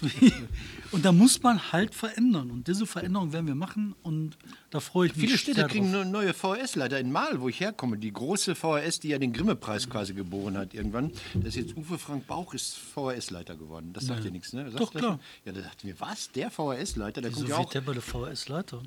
Wie, 0.00 0.32
und 0.92 1.04
da 1.04 1.12
muss 1.12 1.42
man 1.42 1.72
halt 1.72 1.94
verändern. 1.94 2.50
Und 2.50 2.68
diese 2.68 2.86
Veränderung 2.86 3.32
werden 3.34 3.46
wir 3.46 3.54
machen. 3.54 3.94
Und 4.02 4.38
da 4.70 4.80
freue 4.80 5.08
ich 5.08 5.16
mich 5.16 5.26
Viele 5.26 5.38
Städte 5.38 5.66
kriegen 5.66 5.94
eine 5.94 6.06
neue 6.06 6.32
VHS-Leiter. 6.32 6.98
In 6.98 7.12
Mal, 7.12 7.40
wo 7.40 7.50
ich 7.50 7.60
herkomme, 7.60 7.98
die 7.98 8.12
große 8.12 8.54
VHS, 8.54 9.00
die 9.00 9.08
ja 9.08 9.18
den 9.18 9.32
Grimme-Preis 9.34 9.90
quasi 9.90 10.14
geboren 10.14 10.56
hat 10.56 10.72
irgendwann. 10.72 11.12
Das 11.34 11.48
ist 11.48 11.56
jetzt 11.56 11.76
Uwe 11.76 11.98
Frank 11.98 12.26
Bauch 12.26 12.54
ist 12.54 12.78
VHS-Leiter 12.78 13.56
geworden. 13.56 13.92
Das 13.92 14.06
sagt 14.06 14.24
dir 14.24 14.30
nichts, 14.30 14.54
ne? 14.54 14.70
Doch, 14.70 14.90
klar. 14.90 15.20
Ja, 15.44 15.52
da 15.52 15.60
dachten 15.60 15.86
wir, 15.86 16.00
was? 16.00 16.32
Der 16.32 16.50
VHS-Leiter? 16.50 17.20
Der, 17.20 17.30
Wieso 17.30 17.40
kommt 17.40 17.50
ja 17.50 17.56
auch- 17.58 17.70
der 17.70 17.80
bei 17.82 17.92
der 17.92 18.02
VS-Leiter? 18.02 18.82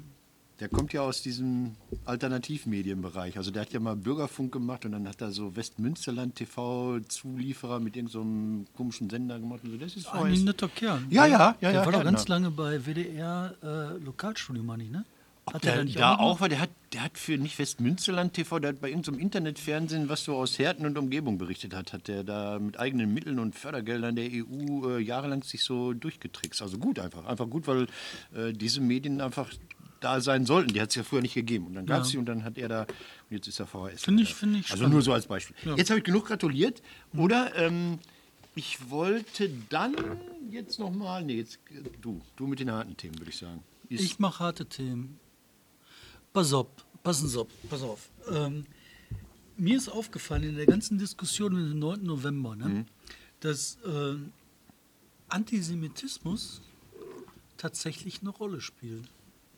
Der 0.59 0.67
kommt 0.67 0.91
ja 0.93 1.01
aus 1.01 1.21
diesem 1.21 1.75
Alternativmedienbereich. 2.05 3.37
Also 3.37 3.51
der 3.51 3.61
hat 3.61 3.71
ja 3.71 3.79
mal 3.79 3.95
Bürgerfunk 3.95 4.51
gemacht 4.51 4.85
und 4.85 4.91
dann 4.91 5.07
hat 5.07 5.21
er 5.21 5.31
so 5.31 5.55
Westmünsterland 5.55 6.35
TV-Zulieferer 6.35 7.79
mit 7.79 7.95
irgendeinem 7.95 8.65
so 8.65 8.77
komischen 8.77 9.09
Sender 9.09 9.39
gemacht. 9.39 9.61
Und 9.63 9.71
so. 9.71 9.77
Das 9.77 9.95
ist 9.95 10.07
Eigentlich 10.07 10.41
ein 10.41 10.45
netter 10.45 10.67
Kerl. 10.67 11.01
Ja, 11.09 11.25
ja, 11.25 11.55
ja, 11.61 11.71
Der 11.71 11.71
ja, 11.71 11.85
war 11.85 11.91
doch 11.91 12.03
ganz 12.03 12.25
genau. 12.25 12.35
lange 12.35 12.51
bei 12.51 12.85
WDR 12.85 13.55
äh, 13.63 14.03
Lokalstudio, 14.03 14.63
meine 14.63 14.83
ich, 14.83 14.91
ne? 14.91 15.05
Hat 15.53 15.63
Der, 15.63 15.83
da 15.83 16.15
auch, 16.15 16.41
weil 16.41 16.49
der 16.49 16.59
hat, 16.59 16.69
der 16.93 17.03
hat 17.03 17.17
für 17.17 17.37
nicht 17.37 17.57
Westmünsterland 17.57 18.33
TV, 18.33 18.59
der 18.59 18.71
hat 18.71 18.81
bei 18.81 18.89
irgendeinem 18.89 19.19
Internetfernsehen, 19.19 20.07
was 20.07 20.23
so 20.23 20.35
aus 20.35 20.59
Herten 20.59 20.85
und 20.85 20.95
Umgebung 20.95 21.39
berichtet 21.39 21.73
hat, 21.73 21.91
hat 21.91 22.07
der 22.07 22.23
da 22.23 22.59
mit 22.59 22.79
eigenen 22.79 23.11
Mitteln 23.11 23.39
und 23.39 23.55
Fördergeldern 23.55 24.15
der 24.15 24.25
EU 24.25 24.89
äh, 24.89 24.99
jahrelang 24.99 25.41
sich 25.41 25.63
so 25.63 25.93
durchgetrickst. 25.93 26.61
Also 26.61 26.77
gut 26.77 26.99
einfach. 26.99 27.25
Einfach 27.25 27.49
gut, 27.49 27.67
weil 27.67 27.87
äh, 28.35 28.53
diese 28.53 28.81
Medien 28.81 29.21
einfach 29.21 29.49
da 29.99 30.21
sein 30.21 30.45
sollten. 30.45 30.73
Die 30.73 30.81
hat 30.81 30.89
es 30.89 30.95
ja 30.95 31.03
früher 31.03 31.21
nicht 31.21 31.33
gegeben. 31.33 31.67
Und 31.67 31.73
dann 31.75 31.85
gab 31.85 32.03
es 32.03 32.09
sie 32.09 32.17
und 32.17 32.25
dann 32.25 32.43
hat 32.43 32.57
er 32.57 32.67
da, 32.69 32.81
und 32.83 32.87
jetzt 33.29 33.47
ist 33.47 33.59
er 33.59 33.67
VHS. 33.67 34.03
Finde 34.03 34.23
ich- 34.23 34.33
finde 34.35 34.59
ich 34.59 34.65
Also 34.65 34.77
spannend. 34.77 34.93
nur 34.93 35.01
so 35.01 35.13
als 35.13 35.27
Beispiel. 35.27 35.55
Jetzt 35.75 35.89
habe 35.89 35.99
ich 35.99 36.05
genug 36.05 36.25
gratuliert. 36.25 36.81
Oder 37.15 37.55
ähm, 37.55 37.99
ich 38.55 38.89
wollte 38.89 39.49
dann 39.69 39.95
jetzt 40.49 40.79
nochmal, 40.79 41.23
nee, 41.23 41.35
jetzt 41.37 41.59
du, 42.01 42.21
du 42.35 42.47
mit 42.47 42.59
den 42.59 42.71
harten 42.71 42.95
Themen, 42.97 43.17
würde 43.19 43.29
ich 43.31 43.37
sagen. 43.37 43.63
Ist- 43.89 44.03
Ich 44.03 44.19
mache 44.19 44.43
harte 44.43 44.65
Themen. 44.65 45.19
Pass 46.33 46.53
auf, 46.53 46.67
passen 47.03 47.27
Sie 47.27 47.39
auf, 47.39 47.47
pass 47.69 47.81
auf. 47.81 48.09
Ähm, 48.31 48.65
mir 49.57 49.75
ist 49.77 49.89
aufgefallen 49.89 50.43
in 50.43 50.55
der 50.55 50.65
ganzen 50.67 50.97
Diskussion 50.97 51.53
mit 51.53 51.71
dem 51.71 51.79
9. 51.79 52.03
November, 52.03 52.55
ne, 52.55 52.65
Mhm. 52.65 52.85
dass 53.41 53.77
äh, 53.85 54.15
Antisemitismus 55.27 56.61
tatsächlich 57.57 58.21
eine 58.21 58.29
Rolle 58.29 58.61
spielt. 58.61 59.07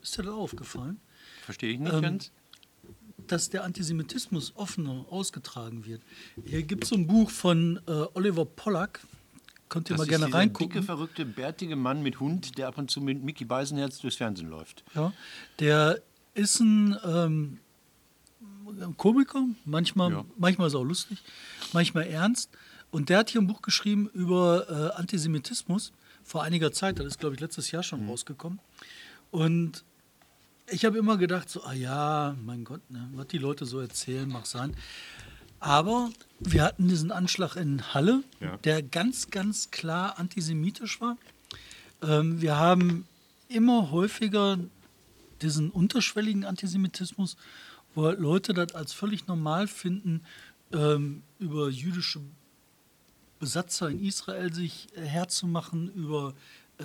Ist 0.02 0.18
dir 0.18 0.22
das 0.24 0.34
aufgefallen? 0.34 1.00
Verstehe 1.44 1.72
ich 1.72 1.78
nicht 1.78 1.92
Ähm, 1.92 2.02
ganz. 2.02 2.30
dass 3.28 3.50
der 3.50 3.62
Antisemitismus 3.64 4.52
offener 4.56 5.06
ausgetragen 5.10 5.84
wird. 5.86 6.02
Hier 6.44 6.62
gibt 6.64 6.84
es 6.84 6.90
so 6.90 6.96
ein 6.96 7.06
Buch 7.06 7.30
von 7.30 7.80
äh, 7.86 7.90
Oliver 8.14 8.44
Pollack. 8.44 9.00
Könnt 9.68 9.88
ihr 9.88 9.94
Das 9.96 10.00
mal 10.04 10.08
gerne 10.08 10.26
dieser 10.26 10.38
reingucken. 10.38 10.68
dicke, 10.70 10.82
verrückte, 10.82 11.24
bärtige 11.24 11.76
Mann 11.76 12.02
mit 12.02 12.20
Hund, 12.20 12.58
der 12.58 12.68
ab 12.68 12.78
und 12.78 12.90
zu 12.90 13.00
mit 13.00 13.22
Mickey 13.22 13.44
Beisenherz 13.44 13.98
durchs 14.00 14.16
Fernsehen 14.16 14.48
läuft. 14.50 14.84
Ja, 14.94 15.12
der 15.60 16.02
ist 16.34 16.60
ein 16.60 16.96
ähm, 17.04 17.58
Komiker, 18.96 19.46
manchmal, 19.64 20.10
Ja. 20.12 20.24
manchmal 20.36 20.66
ist 20.68 20.74
er 20.74 20.80
auch 20.80 20.84
lustig, 20.84 21.22
manchmal 21.72 22.04
ernst. 22.06 22.50
Und 22.90 23.08
der 23.08 23.18
hat 23.18 23.30
hier 23.30 23.40
ein 23.40 23.46
Buch 23.46 23.62
geschrieben 23.62 24.10
über 24.12 24.66
äh, 24.68 24.98
Antisemitismus 25.00 25.92
vor 26.24 26.42
einiger 26.42 26.72
Zeit. 26.72 26.98
Das 26.98 27.06
ist, 27.06 27.20
glaube 27.20 27.34
ich, 27.34 27.40
letztes 27.40 27.70
Jahr 27.70 27.82
Mhm. 27.82 27.86
schon 27.86 28.08
rausgekommen. 28.08 28.58
Und 29.30 29.84
ich 30.72 30.84
habe 30.84 30.98
immer 30.98 31.16
gedacht, 31.16 31.48
so, 31.50 31.62
ah 31.64 31.72
ja, 31.72 32.36
mein 32.44 32.64
Gott, 32.64 32.80
ne, 32.90 33.08
was 33.14 33.28
die 33.28 33.38
Leute 33.38 33.64
so 33.66 33.80
erzählen, 33.80 34.28
mag 34.28 34.46
sein. 34.46 34.74
Aber 35.60 36.10
wir 36.40 36.64
hatten 36.64 36.88
diesen 36.88 37.12
Anschlag 37.12 37.56
in 37.56 37.94
Halle, 37.94 38.24
Ja. 38.40 38.56
der 38.58 38.82
ganz, 38.82 39.30
ganz 39.30 39.70
klar 39.70 40.18
antisemitisch 40.18 41.00
war. 41.00 41.16
Ähm, 42.02 42.40
wir 42.40 42.56
haben 42.56 43.06
immer 43.48 43.90
häufiger 43.90 44.58
diesen 45.40 45.70
unterschwelligen 45.70 46.44
Antisemitismus, 46.44 47.36
wo 47.94 48.06
halt 48.06 48.18
Leute 48.18 48.54
das 48.54 48.74
als 48.74 48.92
völlig 48.92 49.26
normal 49.26 49.68
finden, 49.68 50.22
ähm, 50.72 51.22
über 51.38 51.68
jüdische 51.68 52.20
Besatzer 53.38 53.88
in 53.90 54.02
Israel 54.04 54.52
sich 54.52 54.88
äh, 54.96 55.02
herzumachen, 55.02 55.92
über 55.94 56.34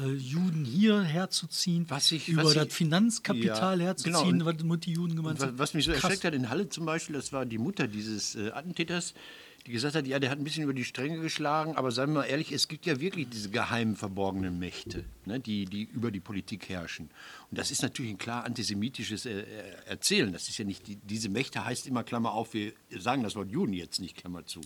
äh, 0.05 0.13
Juden 0.13 0.65
hier 0.65 1.01
herzuziehen, 1.01 1.85
Was 1.89 2.11
ich- 2.11 2.29
über 2.29 2.43
was 2.43 2.53
das 2.53 2.67
ich- 2.67 2.73
Finanzkapital 2.73 3.79
Ja, 3.79 3.85
herzuziehen, 3.87 4.39
genau. 4.39 4.45
was 4.45 4.79
die 4.79 4.93
Juden 4.93 5.15
gemeint 5.15 5.39
sind. 5.39 5.57
was 5.59 5.73
mich 5.73 5.85
so 5.85 5.91
Krass. 5.91 6.03
erschreckt 6.03 6.23
hat 6.25 6.33
in 6.33 6.49
Halle 6.49 6.69
zum 6.69 6.85
Beispiel, 6.85 7.15
das 7.15 7.33
war 7.33 7.45
die 7.45 7.57
Mutter 7.57 7.87
dieses 7.87 8.35
äh, 8.35 8.51
Attentäters, 8.51 9.13
die 9.65 9.71
gesagt 9.73 9.95
hat, 9.95 10.07
ja, 10.07 10.17
der 10.19 10.29
hat 10.29 10.37
ein 10.37 10.45
bisschen 10.45 10.63
über 10.63 10.73
die 10.73 10.85
Stränge 10.85 11.19
geschlagen, 11.19 11.75
aber 11.75 11.91
seien 11.91 12.09
wir 12.11 12.19
mal 12.21 12.23
ehrlich, 12.23 12.53
es 12.53 12.69
gibt 12.69 12.85
ja 12.85 13.01
wirklich 13.01 13.27
diese 13.29 13.49
geheimen, 13.49 13.97
verborgenen 13.97 14.59
Mächte, 14.59 15.03
ne, 15.25 15.41
die, 15.41 15.65
die 15.65 15.83
über 15.83 16.09
die 16.09 16.21
Politik 16.21 16.69
herrschen. 16.69 17.09
Und 17.51 17.57
das 17.59 17.69
ist 17.71 17.81
natürlich 17.81 18.11
ein 18.11 18.17
klar 18.17 18.45
antisemitisches 18.45 19.25
äh, 19.25 19.41
äh, 19.41 19.45
Erzählen. 19.87 20.31
Das 20.31 20.47
ist 20.47 20.57
ja 20.57 20.63
nicht, 20.63 20.87
die, 20.87 20.95
diese 20.95 21.27
Mächte 21.27 21.65
heißt 21.65 21.85
immer, 21.85 22.03
Klammer 22.05 22.31
auf, 22.31 22.53
wir 22.53 22.71
sagen 22.97 23.23
das 23.23 23.35
Wort 23.35 23.51
Juden 23.51 23.73
jetzt 23.73 23.99
nicht, 23.99 24.15
Klammer 24.15 24.45
zu. 24.45 24.61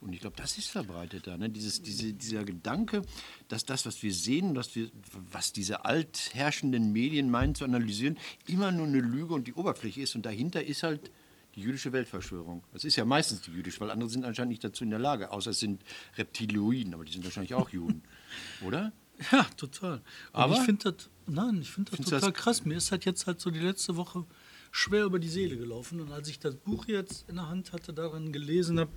Und 0.00 0.12
ich 0.12 0.20
glaube, 0.20 0.36
das 0.36 0.58
ist 0.58 0.68
verbreitet 0.68 1.26
da. 1.26 1.36
Ne? 1.38 1.48
Dieses, 1.48 1.82
diese, 1.82 2.12
dieser 2.12 2.44
Gedanke, 2.44 3.02
dass 3.48 3.64
das, 3.64 3.86
was 3.86 4.02
wir 4.02 4.12
sehen, 4.12 4.54
dass 4.54 4.74
wir, 4.76 4.90
was 5.32 5.52
diese 5.52 5.84
altherrschenden 5.84 6.92
Medien 6.92 7.30
meinen 7.30 7.54
zu 7.54 7.64
analysieren, 7.64 8.18
immer 8.46 8.70
nur 8.72 8.86
eine 8.86 9.00
Lüge 9.00 9.34
und 9.34 9.46
die 9.46 9.54
Oberfläche 9.54 10.02
ist. 10.02 10.14
Und 10.14 10.26
dahinter 10.26 10.62
ist 10.62 10.82
halt 10.82 11.10
die 11.54 11.60
jüdische 11.62 11.92
Weltverschwörung. 11.92 12.62
Das 12.72 12.84
ist 12.84 12.96
ja 12.96 13.04
meistens 13.06 13.40
die 13.40 13.50
jüdische, 13.52 13.80
weil 13.80 13.90
andere 13.90 14.10
sind 14.10 14.24
anscheinend 14.24 14.50
nicht 14.50 14.62
dazu 14.62 14.84
in 14.84 14.90
der 14.90 14.98
Lage, 14.98 15.30
außer 15.32 15.50
es 15.50 15.60
sind 15.60 15.82
Reptiloiden, 16.16 16.92
aber 16.92 17.04
die 17.04 17.12
sind 17.12 17.24
wahrscheinlich 17.24 17.54
auch 17.54 17.70
Juden. 17.70 18.02
Oder? 18.66 18.92
Ja, 19.32 19.44
total. 19.56 19.94
Und 19.94 20.02
Aber- 20.34 20.54
ich 20.56 20.60
finde 20.60 20.92
das, 20.92 21.08
nein, 21.26 21.62
ich 21.62 21.70
finde 21.70 21.92
das 21.92 22.04
total 22.04 22.20
das- 22.20 22.34
krass. 22.34 22.64
Mir 22.66 22.76
ist 22.76 22.92
halt 22.92 23.06
jetzt 23.06 23.26
halt 23.26 23.40
so 23.40 23.50
die 23.50 23.60
letzte 23.60 23.96
Woche 23.96 24.26
schwer 24.70 25.04
über 25.04 25.18
die 25.18 25.30
Seele 25.30 25.56
gelaufen. 25.56 26.00
Und 26.02 26.12
als 26.12 26.28
ich 26.28 26.38
das 26.38 26.54
Buch 26.56 26.84
jetzt 26.86 27.26
in 27.30 27.36
der 27.36 27.48
Hand 27.48 27.72
hatte, 27.72 27.94
daran 27.94 28.30
gelesen 28.32 28.78
habe, 28.78 28.90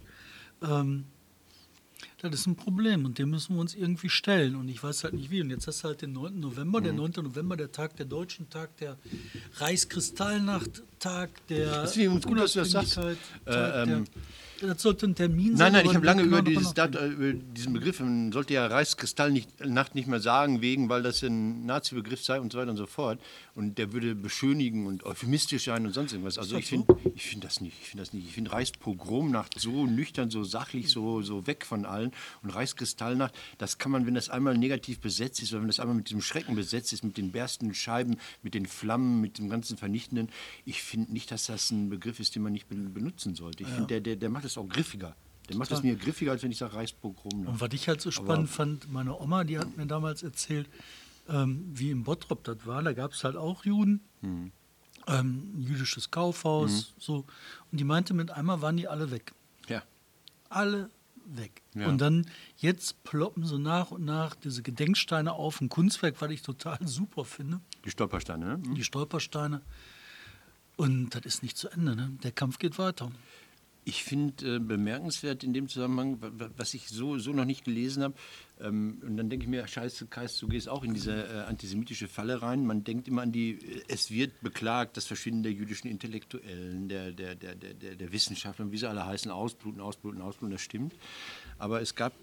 ähm, 0.62 1.06
das 2.22 2.34
ist 2.34 2.48
ein 2.48 2.56
Problem 2.58 3.06
und 3.06 3.18
dem 3.18 3.30
müssen 3.30 3.56
wir 3.56 3.62
uns 3.62 3.75
irgendwie 3.75 4.10
stellen. 4.10 4.56
Und 4.56 4.68
ich 4.68 4.84
weiß 4.84 5.06
halt 5.06 5.13
nicht 5.13 5.32
wie. 5.32 5.42
Und 5.42 5.50
jetzt 5.51 5.68
hast 5.68 5.84
du 5.84 5.88
halt 5.88 6.01
den 6.01 6.12
9. 6.13 6.39
November, 6.39 6.80
Mhm. 6.80 6.84
der 6.84 6.94
9. 6.94 7.12
November, 7.24 7.56
der 7.56 7.72
Tag 7.72 7.96
der 7.96 8.06
Deutschen 8.06 8.50
Tag, 8.50 8.75
der 8.78 8.98
Reichskristallnacht, 9.56 10.84
Tag 11.00 11.29
der 11.48 11.82
Das 11.82 11.98
ist 11.98 12.25
gut, 12.25 12.39
dass 12.39 12.53
du 12.53 12.60
das 12.60 12.72
sagst. 12.72 12.96
Tag 12.96 13.18
ähm, 13.46 13.88
der, 13.88 14.03
das 14.62 14.82
sollte 14.82 15.06
ein 15.06 15.15
Termin 15.15 15.56
sein. 15.56 15.72
Nein, 15.72 15.84
nein, 15.84 15.86
ich 15.89 15.96
habe 15.96 16.06
lange 16.06 16.24
über, 16.24 16.41
dieses 16.41 16.74
Dat, 16.74 16.96
über 16.96 17.34
diesen 17.34 17.74
Begriff, 17.74 18.00
man 18.00 18.32
sollte 18.32 18.53
ja 18.53 18.68
Reichskristall 18.68 19.32
nicht, 19.32 19.65
Nacht 19.65 19.96
nicht 19.96 20.08
mehr 20.08 20.20
sagen, 20.20 20.62
wegen, 20.62 20.89
weil 20.89 21.03
das 21.03 21.24
ein 21.24 21.65
Nazi-Begriff 21.65 22.24
sei 22.24 22.39
und 22.39 22.51
so 22.51 22.60
weiter 22.60 22.72
und 22.72 22.77
so 22.77 22.86
fort. 22.86 23.20
Und 23.56 23.77
der 23.77 23.94
würde 23.94 24.15
beschönigen 24.15 24.86
und 24.86 25.03
euphemistisch 25.06 25.65
sein 25.65 25.86
und 25.86 25.94
sonst 25.94 26.12
irgendwas. 26.12 26.38
Also 26.38 26.58
ich 26.58 26.65
finde 26.65 26.96
ich 27.15 27.25
find 27.25 27.44
das 27.44 27.62
nicht. 27.62 27.77
Ich 27.82 27.89
finde 27.89 28.03
das 28.03 28.13
nicht. 28.13 28.27
Ich 28.27 28.34
finde 28.34 28.51
Reichspogromnacht 28.51 29.60
so 29.60 29.86
nüchtern, 29.86 30.29
so 30.29 30.44
sachlich, 30.44 30.89
so, 30.89 31.22
so 31.22 31.48
weg 31.48 31.65
von 31.65 31.86
allen. 31.86 32.12
Und 32.41 32.50
Reichskristallnacht, 32.50 33.34
das 33.58 33.77
kann 33.77 33.91
man, 33.91 34.06
wenn 34.06 34.15
das 34.15 34.29
einmal 34.29 34.58
negativ 34.58 35.00
besetzt 35.00 35.41
ist, 35.41 35.53
oder 35.53 35.62
wenn 35.62 35.68
das 35.68 35.79
einmal 35.79 35.96
mit 35.96 36.10
diesem 36.10 36.22
Schrecken 36.22 36.56
besetzt 36.56 36.94
ist, 36.94 37.03
mit 37.03 37.18
den 37.18 37.32
berstenden 37.32 37.75
Scheiben, 37.75 38.18
mit 38.44 38.53
den 38.53 38.65
Flammen, 38.65 39.22
mit 39.22 39.38
dem 39.38 39.50
ganzen 39.50 39.77
Vernichtenden, 39.77 40.29
ich 40.65 40.82
finde 40.89 41.12
nicht, 41.13 41.31
dass 41.31 41.46
das 41.46 41.72
ein 41.72 41.89
Begriff 41.89 42.19
ist, 42.19 42.36
den 42.36 42.43
man 42.43 42.51
nicht 42.53 42.67
be- 42.67 42.75
benutzen 42.75 43.36
sollte. 43.36 43.63
Ich 43.63 43.69
finde, 43.69 43.88
der, 43.88 44.01
der, 44.01 44.15
der 44.15 44.29
macht 44.29 44.46
es 44.46 44.58
auch 44.58 44.67
griffiger. 44.67 45.15
Der 45.50 45.55
macht 45.58 45.72
es 45.72 45.81
mir 45.81 45.96
griffiger, 45.96 46.31
als 46.31 46.43
wenn 46.43 46.51
ich 46.51 46.58
sage 46.60 46.74
Reichspogrom. 46.75 47.48
Und 47.48 47.60
was 47.62 47.69
ich 47.74 47.88
halt 47.88 48.01
so 48.01 48.12
spannend 48.12 48.50
fand, 48.50 48.91
meine 48.91 49.19
Oma, 49.19 49.43
die 49.43 49.58
hat 49.58 49.75
mir 49.77 49.88
damals 49.88 50.22
erzählt, 50.24 50.69
ähm, 51.27 51.65
wie 51.74 51.89
in 51.91 52.03
Bottrop 52.03 52.43
das 52.43 52.58
war. 52.65 52.84
Da 52.84 52.93
gab 52.93 53.13
es 53.13 53.24
halt 53.24 53.36
auch 53.36 53.65
Juden, 53.65 54.01
Hm. 54.22 54.51
ähm, 55.08 55.51
ein 55.55 55.62
jüdisches 55.63 56.12
Kaufhaus, 56.12 56.93
so. 57.00 57.25
Und 57.72 57.79
die 57.79 57.84
meinte, 57.84 58.13
mit 58.13 58.29
einmal 58.31 58.62
waren 58.62 58.77
die 58.77 58.88
alle 58.88 59.10
weg. 59.12 59.34
Ja. 59.67 59.81
Alle 60.50 60.89
weg. 61.25 61.62
Ja. 61.75 61.88
Und 61.88 62.00
dann 62.00 62.25
jetzt 62.58 63.03
ploppen 63.03 63.43
so 63.46 63.58
nach 63.58 63.91
und 63.91 64.03
nach 64.05 64.36
diese 64.36 64.62
Gedenksteine 64.63 65.34
auf, 65.34 65.62
ein 65.62 65.69
Kunstwerk, 65.69 66.22
was 66.22 66.31
ich 66.31 66.41
total 66.41 66.77
super 66.88 67.25
finde, 67.25 67.60
Die 67.86 67.91
Stolpersteine, 67.91 68.46
ne? 68.58 68.60
die 68.75 68.84
Stolpersteine. 68.84 69.62
Und 70.80 71.10
das 71.14 71.26
ist 71.26 71.44
nicht 71.44 71.58
zu 71.58 71.68
Ende, 71.68 71.94
ne? 71.94 72.10
Der 72.24 72.32
Kampf 72.32 72.58
geht 72.58 72.78
weiter. 72.80 73.12
Ich 73.84 74.04
finde 74.06 74.56
äh, 74.56 74.60
bemerkenswert 74.60 75.44
in 75.44 75.52
dem 75.54 75.68
Zusammenhang, 75.68 76.22
wa- 76.22 76.32
wa- 76.38 76.50
was 76.56 76.74
ich 76.74 76.88
so, 76.88 77.18
so 77.18 77.34
noch 77.34 77.44
nicht 77.44 77.66
gelesen 77.66 78.04
habe, 78.04 78.14
ähm, 78.62 79.02
und 79.06 79.18
dann 79.18 79.30
denke 79.30 79.44
ich 79.44 79.50
mir, 79.50 79.68
scheiße, 79.68 80.06
Kais, 80.08 80.38
du 80.40 80.48
gehst 80.48 80.70
auch 80.70 80.84
in 80.86 80.94
diese 80.94 81.12
äh, 81.28 81.40
antisemitische 81.42 82.08
Falle 82.08 82.42
rein. 82.42 82.66
Man 82.66 82.86
denkt 82.86 83.10
immer 83.10 83.24
an 83.24 83.34
die, 83.34 83.52
äh, 83.56 83.84
es 83.90 84.10
wird 84.10 84.40
beklagt, 84.42 84.96
das 84.96 85.06
Verschwinden 85.06 85.44
der 85.44 85.52
jüdischen 85.52 85.90
Intellektuellen, 85.90 86.88
der, 86.88 87.12
der, 87.12 87.36
der, 87.36 87.56
der, 87.56 87.74
der, 87.96 88.12
Wissenschaftler, 88.14 88.72
wie 88.72 88.78
sie 88.78 88.88
alle 88.88 89.06
heißen, 89.06 89.32
ausbluten, 89.32 89.82
ausbluten, 89.82 90.22
ausbluten, 90.22 90.54
das 90.54 90.62
stimmt. 90.62 90.94
Aber 91.58 91.82
es 91.82 91.94
gab 91.94 92.14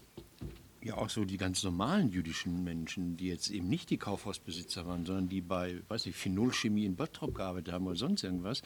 ja 0.87 0.97
auch 0.97 1.09
so 1.09 1.25
die 1.25 1.37
ganz 1.37 1.63
normalen 1.63 2.11
jüdischen 2.11 2.63
Menschen, 2.63 3.17
die 3.17 3.27
jetzt 3.27 3.49
eben 3.49 3.67
nicht 3.67 3.89
die 3.89 3.97
Kaufhausbesitzer 3.97 4.85
waren, 4.85 5.05
sondern 5.05 5.29
die 5.29 5.41
bei, 5.41 5.81
weiß 5.87 6.05
ich, 6.07 6.15
Phenolchemie 6.15 6.85
in 6.85 6.95
Bottrop 6.95 7.35
gearbeitet 7.35 7.73
haben 7.73 7.85
oder 7.85 7.95
sonst 7.95 8.23
irgendwas. 8.23 8.61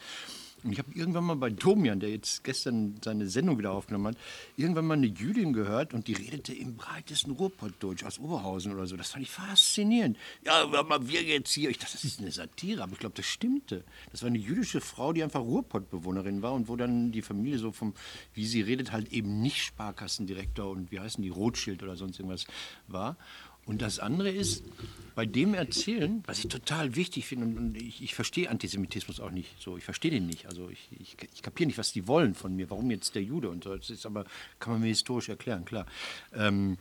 Ich 0.70 0.78
habe 0.78 0.92
irgendwann 0.94 1.24
mal 1.24 1.36
bei 1.36 1.50
Domian, 1.50 1.98
der 1.98 2.10
jetzt 2.10 2.44
gestern 2.44 2.94
seine 3.04 3.28
Sendung 3.28 3.58
wieder 3.58 3.72
aufgenommen 3.72 4.08
hat, 4.08 4.16
irgendwann 4.56 4.86
mal 4.86 4.94
eine 4.94 5.06
Jüdin 5.06 5.52
gehört 5.52 5.92
und 5.92 6.06
die 6.06 6.12
redete 6.12 6.54
im 6.54 6.76
breitesten 6.76 7.32
Ruhrpottdeutsch 7.32 8.04
aus 8.04 8.20
Oberhausen 8.20 8.72
oder 8.72 8.86
so. 8.86 8.96
Das 8.96 9.10
fand 9.10 9.24
ich 9.24 9.30
faszinierend. 9.30 10.16
Ja, 10.44 10.62
aber 10.72 11.08
wir 11.08 11.22
jetzt 11.22 11.52
hier, 11.52 11.70
ich 11.70 11.78
dachte, 11.78 11.94
das 11.94 12.04
ist 12.04 12.20
eine 12.20 12.30
Satire, 12.30 12.84
aber 12.84 12.92
ich 12.92 13.00
glaube, 13.00 13.16
das 13.16 13.26
stimmte. 13.26 13.82
Das 14.12 14.22
war 14.22 14.28
eine 14.28 14.38
jüdische 14.38 14.80
Frau, 14.80 15.12
die 15.12 15.24
einfach 15.24 15.40
Ruhrpottbewohnerin 15.40 16.42
war 16.42 16.52
und 16.52 16.68
wo 16.68 16.76
dann 16.76 17.10
die 17.10 17.22
Familie 17.22 17.58
so 17.58 17.72
vom, 17.72 17.94
wie 18.34 18.46
sie 18.46 18.62
redet, 18.62 18.92
halt 18.92 19.12
eben 19.12 19.40
nicht 19.40 19.58
Sparkassendirektor 19.58 20.70
und 20.70 20.92
wie 20.92 21.00
heißen 21.00 21.22
die, 21.22 21.32
Rothschild 21.32 21.82
oder 21.82 21.96
sonst 21.96 22.18
irgendwas 22.18 22.46
war. 22.86 23.16
Und 23.64 23.80
das 23.80 23.98
andere 23.98 24.30
ist, 24.30 24.64
bei 25.14 25.26
dem 25.26 25.54
Erzählen, 25.54 26.22
was 26.26 26.38
ich 26.38 26.48
total 26.48 26.96
wichtig 26.96 27.26
finde, 27.26 27.58
und, 27.58 27.76
ich, 27.76 28.02
ich 28.02 28.14
verstehe 28.14 28.50
Antisemitismus 28.50 29.20
auch 29.20 29.30
nicht 29.30 29.60
so, 29.60 29.76
ich 29.76 29.84
verstehe 29.84 30.10
den 30.10 30.26
nicht. 30.26 30.46
Also 30.46 30.68
ich, 30.70 30.88
ich, 30.98 31.16
ich 31.34 31.42
kapiere 31.42 31.66
nicht, 31.66 31.78
was 31.78 31.92
die 31.92 32.06
wollen 32.06 32.34
von 32.34 32.56
mir, 32.56 32.70
warum 32.70 32.90
jetzt 32.90 33.14
der 33.14 33.22
Jude 33.22 33.50
und 33.50 33.64
so. 33.64 33.76
Das 33.76 33.90
ist 33.90 34.06
aber, 34.06 34.24
kann 34.58 34.72
man 34.72 34.82
mir 34.82 34.88
historisch 34.88 35.28
erklären, 35.28 35.64
klar. 35.64 35.86
Ähm, 36.32 36.78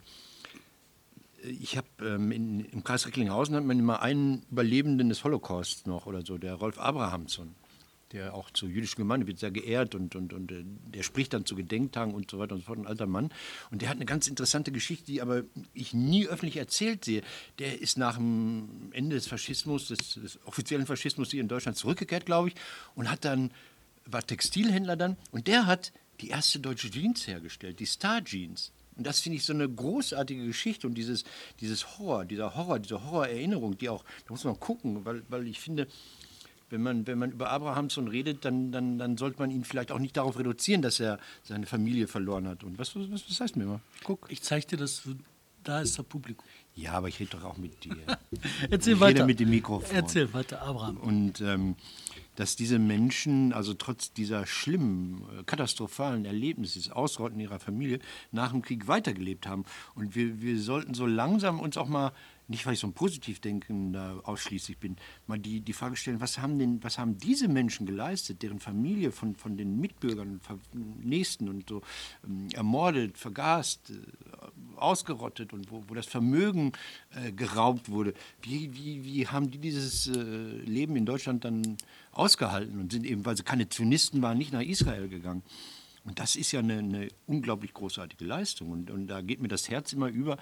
ich 1.43 1.75
habe 1.75 1.87
ähm, 2.01 2.31
im 2.31 2.83
Kreis 2.83 3.07
Recklinghausen 3.07 3.55
hat 3.55 3.63
man 3.63 3.79
immer 3.79 4.01
einen 4.01 4.43
Überlebenden 4.51 5.09
des 5.09 5.23
Holocausts 5.23 5.85
noch 5.87 6.05
oder 6.05 6.23
so, 6.23 6.37
der 6.37 6.53
Rolf 6.53 6.77
Abrahamsson, 6.77 7.55
der 8.13 8.33
auch 8.33 8.49
zur 8.51 8.69
jüdischen 8.69 8.97
Gemeinde 8.97 9.27
wird 9.27 9.39
sehr 9.39 9.51
geehrt 9.51 9.95
und, 9.95 10.15
und, 10.15 10.33
und 10.33 10.51
äh, 10.51 10.63
der 10.65 11.03
spricht 11.03 11.33
dann 11.33 11.45
zu 11.45 11.55
Gedenktagen 11.55 12.13
und 12.13 12.29
so 12.29 12.39
weiter 12.39 12.55
und 12.55 12.61
so 12.61 12.67
fort, 12.67 12.79
ein 12.79 12.87
alter 12.87 13.07
Mann. 13.07 13.29
Und 13.71 13.81
der 13.81 13.89
hat 13.89 13.97
eine 13.97 14.05
ganz 14.05 14.27
interessante 14.27 14.71
Geschichte, 14.71 15.05
die 15.05 15.21
aber 15.21 15.43
ich 15.73 15.93
nie 15.93 16.27
öffentlich 16.27 16.57
erzählt 16.57 17.05
sehe. 17.05 17.21
Der 17.59 17.81
ist 17.81 17.97
nach 17.97 18.17
dem 18.17 18.89
Ende 18.91 19.15
des 19.15 19.27
Faschismus, 19.27 19.87
des, 19.87 20.15
des 20.15 20.39
offiziellen 20.45 20.85
Faschismus 20.85 21.31
hier 21.31 21.41
in 21.41 21.47
Deutschland 21.47 21.77
zurückgekehrt, 21.77 22.25
glaube 22.25 22.49
ich, 22.49 22.55
und 22.95 23.09
hat 23.09 23.25
dann, 23.25 23.51
war 24.05 24.25
Textilhändler 24.25 24.95
dann 24.95 25.17
und 25.31 25.47
der 25.47 25.65
hat 25.65 25.91
die 26.19 26.29
erste 26.29 26.59
deutsche 26.59 26.89
Jeans 26.89 27.27
hergestellt, 27.27 27.79
die 27.79 27.85
Star 27.85 28.23
Jeans. 28.23 28.71
Und 28.97 29.07
das 29.07 29.21
finde 29.21 29.37
ich 29.37 29.45
so 29.45 29.53
eine 29.53 29.67
großartige 29.67 30.45
Geschichte 30.45 30.85
und 30.85 30.95
dieses, 30.95 31.23
dieses 31.59 31.97
Horror, 31.97 32.25
dieser 32.25 32.55
Horror, 32.55 32.79
diese 32.79 33.03
Horrorerinnerung, 33.03 33.77
die 33.77 33.89
auch, 33.89 34.03
da 34.27 34.33
muss 34.33 34.43
man 34.43 34.59
gucken, 34.59 35.05
weil, 35.05 35.23
weil 35.29 35.47
ich 35.47 35.59
finde, 35.59 35.87
wenn 36.71 36.81
man, 36.81 37.07
wenn 37.07 37.19
man 37.19 37.31
über 37.31 37.49
Abrahamson 37.49 38.07
redet, 38.07 38.45
dann, 38.45 38.71
dann, 38.71 38.97
dann 38.97 39.17
sollte 39.17 39.39
man 39.39 39.51
ihn 39.51 39.63
vielleicht 39.63 39.91
auch 39.91 39.99
nicht 39.99 40.17
darauf 40.17 40.37
reduzieren, 40.37 40.81
dass 40.81 40.99
er 40.99 41.19
seine 41.43 41.65
Familie 41.65 42.07
verloren 42.07 42.47
hat. 42.47 42.63
Und 42.63 42.79
was, 42.79 42.95
was, 42.95 43.09
was 43.11 43.39
heißt 43.39 43.55
mir 43.55 43.65
mal? 43.65 43.81
Guck. 44.03 44.27
Ich 44.29 44.41
zeige 44.41 44.65
dir 44.67 44.77
das, 44.77 45.03
da 45.63 45.81
ist 45.81 45.97
das 45.97 46.05
Publikum. 46.05 46.45
Ja, 46.75 46.93
aber 46.93 47.09
ich 47.09 47.19
rede 47.19 47.31
doch 47.31 47.43
auch 47.43 47.57
mit 47.57 47.83
dir. 47.83 47.95
Erzähl 48.69 48.93
ich 48.93 48.99
weiter. 48.99 49.19
rede 49.19 49.25
mit 49.25 49.39
dem 49.39 49.49
Mikrofon. 49.49 49.95
Erzähl 49.95 50.33
weiter, 50.33 50.61
Abraham. 50.61 50.97
Und 50.97 51.41
ähm, 51.41 51.75
dass 52.35 52.55
diese 52.55 52.79
Menschen, 52.79 53.51
also 53.51 53.73
trotz 53.73 54.13
dieser 54.13 54.45
schlimmen, 54.45 55.23
äh, 55.37 55.43
katastrophalen 55.43 56.25
Erlebnisse, 56.25 56.79
des 56.79 56.89
Ausrotten 56.89 57.39
ihrer 57.39 57.59
Familie, 57.59 57.99
nach 58.31 58.51
dem 58.51 58.61
Krieg 58.61 58.87
weitergelebt 58.87 59.47
haben. 59.47 59.65
Und 59.95 60.15
wir, 60.15 60.41
wir 60.41 60.59
sollten 60.59 60.93
so 60.93 61.05
langsam 61.05 61.59
uns 61.59 61.77
auch 61.77 61.87
mal, 61.87 62.13
nicht 62.51 62.65
weil 62.65 62.73
ich 62.73 62.79
so 62.79 62.87
ein 62.87 62.93
Positivdenkender 62.93 64.21
ausschließlich 64.23 64.77
bin, 64.77 64.97
mal 65.25 65.39
die, 65.39 65.61
die 65.61 65.73
Frage 65.73 65.95
stellen, 65.95 66.21
was 66.21 66.37
haben, 66.37 66.59
denn, 66.59 66.83
was 66.83 66.99
haben 66.99 67.17
diese 67.17 67.47
Menschen 67.47 67.85
geleistet, 67.85 68.43
deren 68.43 68.59
Familie 68.59 69.11
von, 69.11 69.35
von 69.35 69.57
den 69.57 69.79
Mitbürgern, 69.79 70.39
Nächsten 71.01 71.49
und 71.49 71.69
so 71.69 71.81
ähm, 72.25 72.47
ermordet, 72.53 73.17
vergast, 73.17 73.89
äh, 73.89 73.95
ausgerottet 74.75 75.53
und 75.53 75.71
wo, 75.71 75.83
wo 75.87 75.93
das 75.93 76.05
Vermögen 76.05 76.73
äh, 77.15 77.31
geraubt 77.31 77.89
wurde. 77.89 78.13
Wie, 78.41 78.73
wie, 78.75 79.03
wie 79.03 79.27
haben 79.27 79.49
die 79.49 79.57
dieses 79.57 80.07
äh, 80.07 80.19
Leben 80.19 80.95
in 80.95 81.05
Deutschland 81.05 81.45
dann 81.45 81.77
ausgehalten 82.11 82.79
und 82.79 82.91
sind 82.91 83.05
eben, 83.05 83.25
weil 83.25 83.37
sie 83.37 83.43
keine 83.43 83.69
Zionisten 83.69 84.21
waren, 84.21 84.37
nicht 84.37 84.53
nach 84.53 84.61
Israel 84.61 85.07
gegangen? 85.07 85.43
Und 86.03 86.19
das 86.19 86.35
ist 86.35 86.51
ja 86.51 86.59
eine, 86.59 86.79
eine 86.79 87.07
unglaublich 87.27 87.73
großartige 87.73 88.25
Leistung. 88.25 88.71
Und, 88.71 88.89
und 88.89 89.07
da 89.07 89.21
geht 89.21 89.41
mir 89.41 89.47
das 89.47 89.69
Herz 89.69 89.93
immer 89.93 90.07
über, 90.07 90.37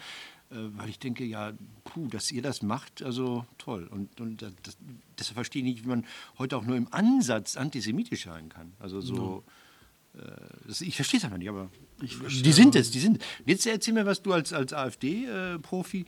weil 0.50 0.90
ich 0.90 1.00
denke, 1.00 1.24
ja, 1.26 1.54
puh, 1.84 2.08
dass 2.08 2.32
ihr 2.32 2.42
das 2.42 2.62
macht, 2.62 3.04
also 3.04 3.46
toll. 3.58 3.88
Und, 3.88 4.20
und 4.20 4.42
das, 4.42 4.78
deshalb 5.18 5.36
verstehe 5.36 5.62
ich 5.62 5.68
nicht, 5.68 5.84
wie 5.84 5.90
man 5.90 6.06
heute 6.38 6.58
auch 6.58 6.64
nur 6.64 6.76
im 6.76 6.88
Ansatz 6.92 7.56
antisemitisch 7.56 8.24
sein 8.26 8.50
kann. 8.50 8.74
Also 8.80 9.02
so. 9.02 9.44
Ja. 10.16 10.22
Äh, 10.22 10.32
das, 10.68 10.82
ich 10.82 10.96
verstehe 10.96 11.20
es 11.20 11.24
einfach 11.24 11.38
nicht, 11.38 11.50
aber 11.50 11.70
die 12.02 12.52
sind 12.52 12.76
es, 12.76 12.92
die 12.92 13.00
sind. 13.00 13.24
Jetzt 13.46 13.68
erzähl 13.68 13.94
mir, 13.94 14.06
was 14.06 14.22
du 14.22 14.34
als, 14.34 14.54
als 14.54 14.74
AfD-Profi. 14.74 16.02
Äh, 16.02 16.06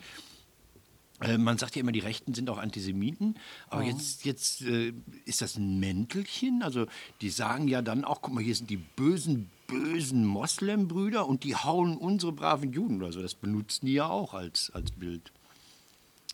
man 1.37 1.57
sagt 1.57 1.75
ja 1.75 1.81
immer, 1.81 1.91
die 1.91 1.99
Rechten 1.99 2.33
sind 2.33 2.49
auch 2.49 2.57
Antisemiten, 2.57 3.35
aber 3.69 3.83
oh. 3.83 3.87
jetzt, 3.87 4.25
jetzt 4.25 4.61
äh, 4.61 4.93
ist 5.25 5.41
das 5.41 5.55
ein 5.57 5.79
Mäntelchen. 5.79 6.63
Also 6.63 6.87
die 7.21 7.29
sagen 7.29 7.67
ja 7.67 7.81
dann 7.81 8.05
auch, 8.05 8.21
guck 8.21 8.33
mal, 8.33 8.43
hier 8.43 8.55
sind 8.55 8.69
die 8.69 8.77
bösen 8.77 9.49
bösen 9.71 10.25
Moslembrüder 10.25 11.25
und 11.25 11.45
die 11.45 11.55
hauen 11.55 11.95
unsere 11.95 12.33
braven 12.33 12.73
Juden 12.73 12.97
oder 12.97 13.13
so. 13.13 13.21
Das 13.21 13.35
benutzen 13.35 13.85
die 13.85 13.93
ja 13.93 14.07
auch 14.07 14.33
als, 14.33 14.69
als 14.71 14.91
Bild. 14.91 15.31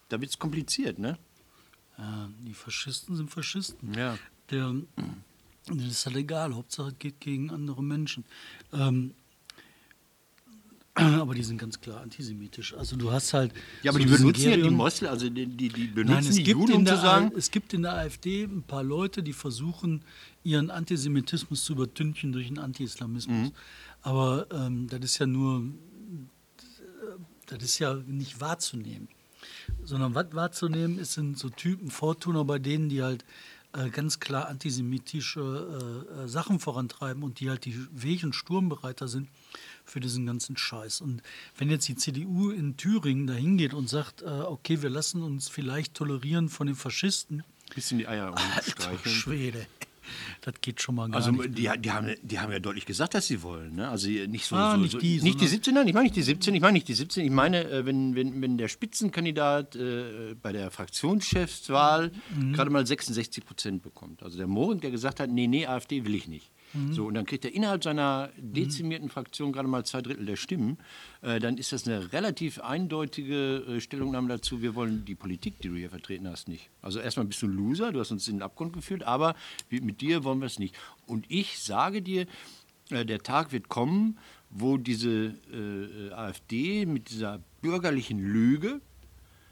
Da 0.10 0.20
wird 0.20 0.32
es 0.32 0.40
kompliziert, 0.40 0.98
ne? 0.98 1.20
Ja, 1.98 2.30
die 2.40 2.54
Faschisten 2.54 3.16
sind 3.16 3.30
Faschisten. 3.30 3.94
Ja. 3.94 4.18
Der, 4.50 4.74
das 5.68 5.86
ist 5.86 6.06
halt 6.06 6.16
egal, 6.16 6.56
Hauptsache 6.56 6.90
es 6.90 7.00
geht 7.00 7.20
gegen 7.20 7.52
andere 7.52 7.84
Menschen. 7.84 8.26
Ähm, 8.74 9.14
aber 11.20 11.36
die 11.36 11.44
sind 11.44 11.58
ganz 11.58 11.80
klar 11.80 12.02
antisemitisch. 12.02 12.74
Also 12.74 12.96
du 12.96 13.12
hast 13.12 13.34
halt. 13.34 13.54
Ja, 13.84 13.92
aber 13.92 14.00
so 14.00 14.06
die 14.06 14.12
benutzen 14.12 14.50
ja 14.50 14.58
die 14.58 14.70
Moslem, 14.70 15.12
also 15.12 15.30
die, 15.30 15.46
die, 15.46 15.70
die 15.70 15.88
benutzen 15.88 16.14
Nein, 16.14 16.26
es 16.26 16.36
die 16.36 16.44
gibt 16.44 16.60
Juden, 16.60 16.74
um 16.74 16.86
zu 16.86 16.98
sagen. 16.98 17.32
Es 17.36 17.52
gibt 17.52 17.74
in 17.74 17.84
der 17.84 17.94
AfD 17.94 18.44
ein 18.44 18.64
paar 18.64 18.84
Leute, 18.84 19.22
die 19.24 19.34
versuchen, 19.34 20.02
ihren 20.44 20.72
Antisemitismus 20.72 21.64
zu 21.64 21.74
übertünchen 21.74 22.32
durch 22.32 22.48
einen 22.48 22.60
Anti-Islamismus. 22.60 23.50
Mhm. 23.50 23.52
Aber 24.02 24.48
ähm, 24.52 24.88
das 24.88 25.02
ist 25.02 25.18
ja 25.20 25.28
nur, 25.28 25.64
das 27.48 27.64
ist 27.64 27.80
ja 27.80 27.94
nicht 27.94 28.42
wahrzunehmen. 28.42 29.08
Sondern 29.84 30.16
was 30.16 30.28
wahrzunehmen 30.32 30.98
ist, 31.00 31.14
sind 31.14 31.38
so 31.38 31.50
Typen 31.50 31.92
Vortuner, 31.92 32.44
bei 32.46 32.60
denen 32.60 32.90
die 32.90 33.04
halt 33.04 33.26
äh, 33.74 33.90
ganz 33.90 34.20
klar 34.20 34.48
antisemitische 34.48 36.06
äh, 36.18 36.24
äh, 36.24 36.28
Sachen 36.28 36.60
vorantreiben 36.60 37.24
und 37.24 37.40
die 37.40 37.50
halt 37.50 37.66
die 37.66 37.76
Weg- 37.92 38.24
und 38.24 38.34
Sturmbereiter 38.34 39.08
sind 39.08 39.30
für 39.86 40.00
diesen 40.00 40.26
ganzen 40.26 40.58
Scheiß. 40.58 41.02
Und 41.02 41.22
wenn 41.58 41.70
jetzt 41.70 41.88
die 41.88 41.96
CDU 41.96 42.52
in 42.52 42.78
Thüringen 42.78 43.28
dahin 43.28 43.58
geht 43.58 43.74
und 43.74 43.90
sagt, 43.90 44.22
äh, 44.22 44.26
okay, 44.26 44.82
wir 44.82 44.90
lassen 44.90 45.24
uns 45.24 45.50
vielleicht 45.50 45.94
tolerieren 45.94 46.50
von 46.50 46.68
den 46.68 46.76
Faschisten. 46.76 47.44
Bisschen 47.74 47.98
die 47.98 48.08
Eier 48.08 48.32
umstreichen. 48.32 49.12
Schwede. 49.12 49.68
Das 50.42 50.54
geht 50.62 50.82
schon 50.82 50.96
mal 50.96 51.10
gar 51.10 51.18
also, 51.18 51.32
nicht. 51.32 51.58
Die, 51.58 51.70
die, 51.80 51.92
haben, 51.92 52.16
die 52.22 52.40
haben 52.40 52.52
ja 52.52 52.60
deutlich 52.60 52.86
gesagt, 52.86 53.14
dass 53.14 53.28
sie 53.28 53.42
wollen. 53.42 53.76
Ne? 53.76 53.88
Also 53.90 54.08
nicht 54.10 54.46
so. 54.46 54.56
Ah, 54.56 54.72
so, 54.72 54.78
nicht 54.78 54.92
so, 54.92 55.00
die, 55.00 55.22
nicht 55.22 55.42
die 55.42 55.48
17, 55.48 55.74
nein, 55.74 55.88
ich 55.88 55.94
meine 55.94 56.06
nicht 56.06 56.16
die 56.16 56.24
17, 56.24 56.56
ich 56.56 56.62
meine 56.62 56.74
nicht 56.74 56.88
die 56.88 56.94
17. 56.94 57.26
Ich 57.26 57.32
meine, 57.32 57.70
äh, 57.70 57.86
wenn, 57.86 58.16
wenn, 58.16 58.42
wenn 58.42 58.58
der 58.58 58.68
Spitzenkandidat 58.68 59.76
äh, 59.76 60.36
bei 60.42 60.52
der 60.52 60.72
Fraktionschefswahl 60.72 62.12
mhm. 62.36 62.54
gerade 62.54 62.70
mal 62.70 62.86
66 62.86 63.46
Prozent 63.46 63.84
bekommt. 63.84 64.24
Also 64.24 64.38
der 64.38 64.48
Mohren, 64.48 64.80
der 64.80 64.92
gesagt 64.92 65.20
hat, 65.20 65.30
nee, 65.30 65.48
nee, 65.48 65.66
AfD 65.66 66.06
will 66.06 66.16
ich 66.16 66.28
nicht. 66.28 66.52
Mhm. 66.74 66.94
So, 66.94 67.06
und 67.06 67.14
dann 67.14 67.26
kriegt 67.26 67.46
er 67.46 67.54
innerhalb 67.54 67.84
seiner 67.84 68.30
dezimierten 68.38 69.10
Fraktion 69.10 69.52
gerade 69.52 69.68
mal 69.68 69.86
zwei 69.86 70.02
Drittel 70.02 70.26
der 70.26 70.36
Stimmen. 70.36 70.78
Äh, 71.22 71.40
dann 71.40 71.58
ist 71.58 71.72
das 71.72 71.88
eine 71.88 72.12
relativ 72.14 72.60
eindeutige 72.60 73.58
äh, 73.68 73.82
Stellungnahme 73.82 74.28
dazu, 74.30 74.62
wir 74.62 74.76
wollen 74.76 75.06
die 75.06 75.16
Politik, 75.16 75.60
die 75.62 75.70
du 75.70 75.76
hier 75.76 75.90
vertreten 75.90 76.28
hast, 76.28 76.48
nicht. 76.48 76.70
Also 76.82 77.00
erstmal 77.00 77.26
bist 77.26 77.42
du 77.42 77.48
ein 77.48 77.54
Loser, 77.54 77.92
du 77.92 78.00
hast 78.00 78.12
uns 78.12 78.28
in 78.28 78.36
den 78.36 78.44
Abgrund 78.44 78.74
geführt, 78.74 79.04
aber 79.04 79.36
mit 79.70 80.02
dir 80.02 80.24
wollen 80.24 80.40
wir 80.40 80.48
es 80.48 80.60
nicht. 80.60 80.76
Und 81.06 81.26
ich 81.30 81.60
sage 81.60 82.02
dir, 82.02 82.26
äh, 82.90 83.06
der 83.06 83.20
Tag 83.20 83.52
wird 83.52 83.70
kommen, 83.70 84.18
wo 84.50 84.78
diese 84.78 85.34
äh, 85.52 86.12
AfD 86.14 86.86
mit 86.86 87.10
dieser 87.10 87.42
bürgerlichen 87.62 88.20
Lüge, 88.20 88.82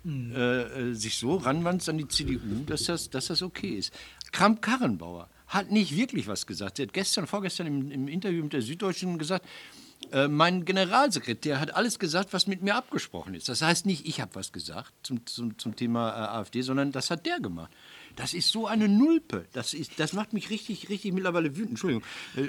mhm. 0.03 0.31
äh, 0.33 0.93
sich 0.93 1.17
so 1.17 1.35
ranwandt 1.35 1.87
an 1.89 1.97
die 1.97 2.07
CDU, 2.07 2.63
dass 2.65 2.83
das, 2.85 3.09
dass 3.09 3.27
das 3.27 3.41
okay 3.41 3.75
ist. 3.75 3.93
Kramp-Karrenbauer 4.31 5.29
hat 5.55 5.71
nicht 5.71 5.95
wirklich 5.95 6.27
was 6.27 6.45
gesagt. 6.45 6.77
Sie 6.77 6.83
hat 6.83 6.93
gestern, 6.93 7.25
vorgestern 7.25 7.67
im, 7.67 7.91
im 7.91 8.07
Interview 8.07 8.43
mit 8.43 8.53
der 8.53 8.61
Süddeutschen 8.61 9.17
gesagt, 9.17 9.45
äh, 10.11 10.27
mein 10.27 10.65
Generalsekretär 10.65 11.59
hat 11.59 11.73
alles 11.73 11.99
gesagt, 11.99 12.33
was 12.33 12.47
mit 12.47 12.61
mir 12.61 12.75
abgesprochen 12.75 13.33
ist. 13.33 13.49
Das 13.49 13.61
heißt 13.61 13.85
nicht, 13.85 14.05
ich 14.05 14.21
habe 14.21 14.35
was 14.35 14.51
gesagt 14.51 14.93
zum, 15.03 15.25
zum, 15.25 15.57
zum 15.57 15.75
Thema 15.75 16.09
äh, 16.09 16.37
AfD, 16.39 16.61
sondern 16.61 16.91
das 16.91 17.09
hat 17.09 17.25
der 17.25 17.39
gemacht. 17.39 17.71
Das 18.15 18.33
ist 18.33 18.49
so 18.49 18.67
eine 18.67 18.87
Nulpe. 18.87 19.45
Das, 19.51 19.73
ist, 19.73 19.99
das 19.99 20.13
macht 20.13 20.31
mich 20.31 20.49
richtig, 20.49 20.89
richtig 20.89 21.13
mittlerweile 21.13 21.55
wütend. 21.55 21.71
Entschuldigung. 21.71 22.03
Äh, 22.37 22.47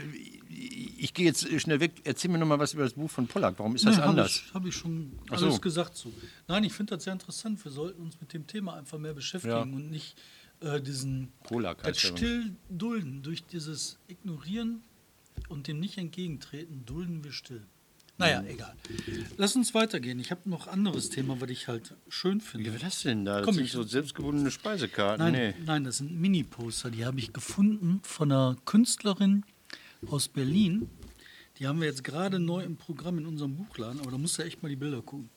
ich 0.98 1.12
gehe 1.12 1.26
jetzt 1.26 1.48
schnell 1.60 1.80
weg. 1.80 1.92
Erzähl 2.04 2.30
mir 2.30 2.38
noch 2.38 2.46
mal 2.46 2.58
was 2.58 2.74
über 2.74 2.84
das 2.84 2.92
Buch 2.92 3.10
von 3.10 3.26
Pollack. 3.26 3.58
Warum 3.58 3.74
ist 3.74 3.84
das 3.86 3.96
nee, 3.96 4.02
anders? 4.02 4.32
Habe 4.36 4.48
ich, 4.48 4.54
hab 4.54 4.66
ich, 4.66 4.76
schon 4.76 5.18
alles 5.30 5.54
so. 5.54 5.60
gesagt 5.60 5.96
zu. 5.96 6.12
Nein, 6.46 6.64
ich 6.64 6.72
finde 6.72 6.94
das 6.94 7.04
sehr 7.04 7.12
interessant. 7.12 7.64
Wir 7.64 7.72
sollten 7.72 8.02
uns 8.02 8.20
mit 8.20 8.32
dem 8.32 8.46
Thema 8.46 8.74
einfach 8.74 8.98
mehr 8.98 9.14
beschäftigen 9.14 9.54
ja. 9.54 9.62
und 9.62 9.90
nicht 9.90 10.16
äh, 10.60 10.80
diesen 10.80 11.32
das 11.82 12.00
still 12.00 12.56
dulden, 12.68 13.22
durch 13.22 13.44
dieses 13.44 13.98
Ignorieren 14.08 14.82
und 15.48 15.66
dem 15.66 15.80
nicht 15.80 15.98
entgegentreten, 15.98 16.84
dulden 16.86 17.24
wir 17.24 17.32
still. 17.32 17.66
Naja, 18.18 18.40
mhm. 18.40 18.48
egal. 18.48 18.74
Lass 19.36 19.56
uns 19.56 19.74
weitergehen. 19.74 20.18
Ich 20.18 20.30
habe 20.30 20.48
noch 20.48 20.68
anderes 20.68 21.10
Thema, 21.10 21.40
was 21.40 21.50
ich 21.50 21.68
halt 21.68 21.94
schön 22.08 22.40
finde. 22.40 22.66
Wie 22.66 22.72
war 22.72 22.78
das 22.80 23.02
denn 23.02 23.24
da? 23.24 23.38
Das 23.38 23.44
Komm, 23.44 23.54
sind 23.56 23.68
so 23.68 23.82
selbstgebundene 23.82 24.50
Speisekarten. 24.50 25.24
Nein, 25.24 25.32
nee. 25.32 25.64
nein 25.64 25.84
das 25.84 25.98
sind 25.98 26.18
Mini-Poster. 26.18 26.90
Die 26.90 27.04
habe 27.04 27.18
ich 27.18 27.32
gefunden 27.32 28.00
von 28.02 28.32
einer 28.32 28.56
Künstlerin 28.64 29.44
aus 30.08 30.28
Berlin. 30.28 30.88
Die 31.58 31.66
haben 31.66 31.80
wir 31.80 31.88
jetzt 31.88 32.04
gerade 32.04 32.38
neu 32.38 32.62
im 32.62 32.76
Programm 32.76 33.18
in 33.18 33.26
unserem 33.26 33.56
Buchladen, 33.56 34.00
aber 34.00 34.10
da 34.10 34.18
musst 34.18 34.38
du 34.38 34.42
echt 34.42 34.62
mal 34.62 34.68
die 34.68 34.76
Bilder 34.76 35.02
gucken. 35.02 35.30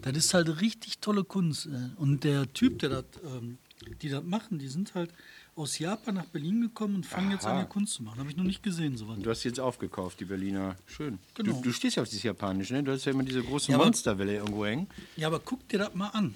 Das 0.00 0.16
ist 0.16 0.34
halt 0.34 0.60
richtig 0.60 0.98
tolle 0.98 1.24
Kunst. 1.24 1.66
Äh. 1.66 1.90
Und 1.96 2.24
der 2.24 2.52
Typ, 2.52 2.78
der 2.80 2.88
das 2.90 3.04
ähm, 3.24 3.58
die 4.02 4.08
das 4.08 4.22
machen, 4.24 4.58
die 4.58 4.68
sind 4.68 4.94
halt 4.94 5.10
aus 5.54 5.78
Japan 5.78 6.14
nach 6.14 6.24
Berlin 6.26 6.62
gekommen 6.62 6.96
und 6.96 7.06
fangen 7.06 7.26
Aha. 7.28 7.34
jetzt 7.34 7.46
an, 7.46 7.56
hier 7.58 7.66
Kunst 7.66 7.94
zu 7.94 8.02
machen. 8.02 8.18
Habe 8.18 8.30
ich 8.30 8.36
noch 8.36 8.44
nicht 8.44 8.62
gesehen, 8.62 8.96
sowas. 8.96 9.18
Du 9.20 9.30
hast 9.30 9.44
jetzt 9.44 9.60
aufgekauft, 9.60 10.20
die 10.20 10.24
Berliner. 10.24 10.76
Schön. 10.86 11.18
Genau. 11.34 11.52
Du, 11.52 11.62
du 11.62 11.72
stehst 11.72 11.96
ja 11.96 12.02
auf 12.02 12.08
dieses 12.08 12.22
Japanische, 12.22 12.74
ne? 12.74 12.82
Du 12.82 12.92
hast 12.92 13.04
ja 13.04 13.12
immer 13.12 13.22
diese 13.22 13.42
große 13.42 13.72
ja, 13.72 13.78
Monsterwelle 13.78 14.36
irgendwo 14.36 14.64
hängen. 14.64 14.86
Ja, 15.16 15.26
aber 15.26 15.40
guck 15.40 15.68
dir 15.68 15.78
das 15.78 15.94
mal 15.94 16.08
an. 16.08 16.34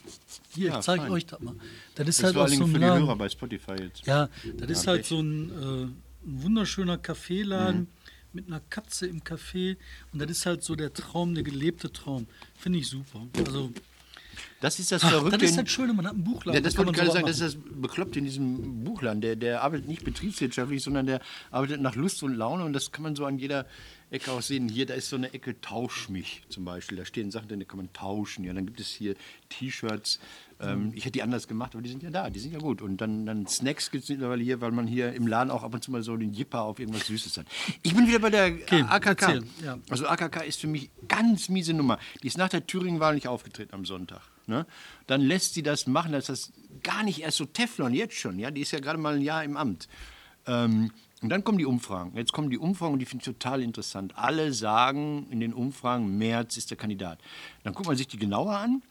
Hier, 0.55 0.69
ja, 0.69 0.79
ich 0.79 0.85
zeige 0.85 1.11
euch 1.11 1.27
das 1.27 1.41
mal. 1.41 1.55
Das 1.95 2.09
ist 2.09 2.19
das 2.19 2.35
halt 2.35 2.37
auch 2.37 2.49
so 2.49 2.65
ein 2.65 2.71
für 2.71 2.79
die 2.79 2.85
Hörer 2.85 3.17
bei 3.17 3.29
Spotify 3.29 3.73
jetzt. 3.81 4.07
Ja, 4.07 4.29
das 4.59 4.71
ist 4.71 4.87
halt 4.87 5.07
so 5.07 5.21
ein, 5.21 5.51
äh, 5.51 5.85
ein 5.85 6.43
wunderschöner 6.43 6.99
Kaffeeladen. 6.99 7.81
Mhm 7.81 7.87
mit 8.37 8.49
einer 8.49 8.61
Katze 8.61 9.07
im 9.07 9.23
Café 9.23 9.77
und 10.13 10.21
das 10.21 10.31
ist 10.31 10.47
halt 10.47 10.63
so 10.63 10.77
der 10.77 10.93
Traum, 10.93 11.35
der 11.35 11.43
gelebte 11.43 11.91
Traum. 11.91 12.27
Finde 12.55 12.79
ich 12.79 12.89
super. 12.89 13.27
Also 13.39 13.73
das 14.61 14.79
ist 14.79 14.93
das 14.93 15.05
Ach, 15.05 15.11
Verrückte. 15.11 15.39
Das 15.39 15.51
ist 15.51 15.59
das 15.59 15.69
Schöne, 15.71 15.93
man 15.93 16.07
hat 16.07 16.15
einen 16.15 16.25
Buchladen. 16.25 16.55
Ja, 16.55 16.61
das 16.61 16.77
wollte 16.77 16.91
ich 16.93 16.97
gerade 16.97 17.13
sagen, 17.13 17.27
das 17.27 17.41
ist 17.41 17.57
das 17.57 17.63
Bekloppte 17.81 18.19
in 18.19 18.25
diesem 18.25 18.85
Buchladen. 18.85 19.21
Der, 19.21 19.37
der 19.37 19.63
arbeitet 19.63 19.89
nicht 19.89 20.05
betriebswirtschaftlich, 20.05 20.83
sondern 20.83 21.07
der 21.07 21.21
arbeitet 21.51 21.81
nach 21.81 21.95
Lust 21.95 22.23
und 22.23 22.35
Laune 22.35 22.65
und 22.65 22.73
das 22.73 22.93
kann 22.93 23.03
man 23.03 23.17
so 23.17 23.25
an 23.25 23.39
jeder 23.39 23.67
Ecke 24.11 24.31
auch 24.31 24.43
sehen. 24.43 24.69
Hier, 24.69 24.87
da 24.87 24.95
ist 24.95 25.09
so 25.09 25.17
eine 25.17 25.33
Ecke 25.35 25.61
Tausch 25.61 26.09
mich 26.09 26.43
zum 26.49 26.65
Beispiel. 26.65 26.97
Da 26.97 27.05
stehen 27.05 27.31
Sachen 27.31 27.49
drin, 27.49 27.61
die 27.61 27.67
kann 27.67 27.79
man 27.79 27.93
tauschen. 27.93 28.45
Ja, 28.45 28.53
dann 28.53 28.67
gibt 28.67 28.81
es 28.81 28.89
hier 28.89 29.17
T-Shirts. 29.49 30.21
Ähm, 30.59 30.93
ich 30.95 31.05
hätte 31.05 31.13
die 31.13 31.23
anders 31.23 31.49
gemacht, 31.49 31.75
aber 31.75 31.83
die 31.83 31.91
sind 31.91 32.03
ja 32.03 32.11
da, 32.11 32.31
die 32.31 32.39
sind 32.39 32.53
ja 32.53 32.59
gut. 32.59 32.81
Und 32.81 33.01
dann, 33.01 33.27
dann 33.27 33.47
Snacks 33.47 33.91
gibt 33.91 34.05
es 34.05 34.11
mittlerweile 34.11 34.43
hier, 34.43 34.61
weil 34.61 34.73
man 34.73 34.87
hier 34.87 35.13
im 35.13 35.27
Laden 35.27 35.51
auch 35.51 35.63
ab 35.63 35.75
und 35.75 35.83
zu 35.83 35.91
mal 35.91 36.03
so 36.03 36.17
den 36.17 36.33
Jipper 36.33 36.63
auf 36.63 36.79
irgendwas 36.79 37.07
Süßes 37.07 37.37
hat. 37.37 37.47
Ich 37.83 37.95
bin 37.95 38.07
wieder 38.07 38.19
bei 38.19 38.31
der 38.31 38.47
okay, 38.53 38.83
AKK. 38.89 39.43
Ja. 39.63 39.79
Also 39.91 40.07
AKK 40.07 40.45
ist 40.47 40.61
für 40.61 40.67
mich 40.67 40.91
ganz 41.09 41.49
miese 41.49 41.75
Nummer. 41.75 41.99
Die 42.23 42.29
ist 42.29 42.39
nach 42.39 42.49
der 42.49 42.67
Thüringen-Wahl 42.67 43.15
nicht 43.15 43.29
aufgetreten 43.29 43.75
am 43.75 43.85
Sonntag. 43.85 44.23
Ne? 44.47 44.67
Dann 45.07 45.21
lässt 45.21 45.55
sie 45.55 45.63
das 45.63 45.87
machen, 45.87 46.13
das 46.13 46.29
ist 46.29 46.53
gar 46.83 47.03
nicht 47.03 47.21
erst 47.21 47.37
so 47.37 47.45
Teflon, 47.45 47.93
jetzt 47.93 48.15
schon. 48.15 48.39
Ja? 48.39 48.51
Die 48.51 48.63
ist 48.63 48.73
ja 48.73 48.81
gerade 48.81 48.99
mal 48.99 49.17
ein 49.17 49.23
Jahr 49.23 49.45
im 49.45 49.57
Amt. 49.57 49.89
Ähm, 50.47 50.91
und 51.23 51.31
dann 51.31 51.45
kommen 51.45 51.59
die 51.59 51.67
Umfragen. 51.67 52.17
Jetzt 52.17 52.33
kommen 52.33 52.51
die 52.51 52.59
Umfragen 52.59 52.93
und 52.95 52.99
die 53.01 53.07
finde 53.07 53.23
ich 53.23 53.27
total 53.27 53.63
interessant. 53.63 54.17
Alle 54.17 54.53
sagen 54.53 55.27
in 55.31 55.41
den 55.41 55.53
Umfragen, 55.53 56.17
März 56.19 56.57
ist 56.57 56.71
der 56.71 56.77
Kandidat. 56.77 57.19
Dann 57.65 57.75
guckt 57.75 57.89
man 57.89 57.97
sich 57.97 58.07
die 58.07 58.19
genauer 58.19 58.57
an. 58.57 58.83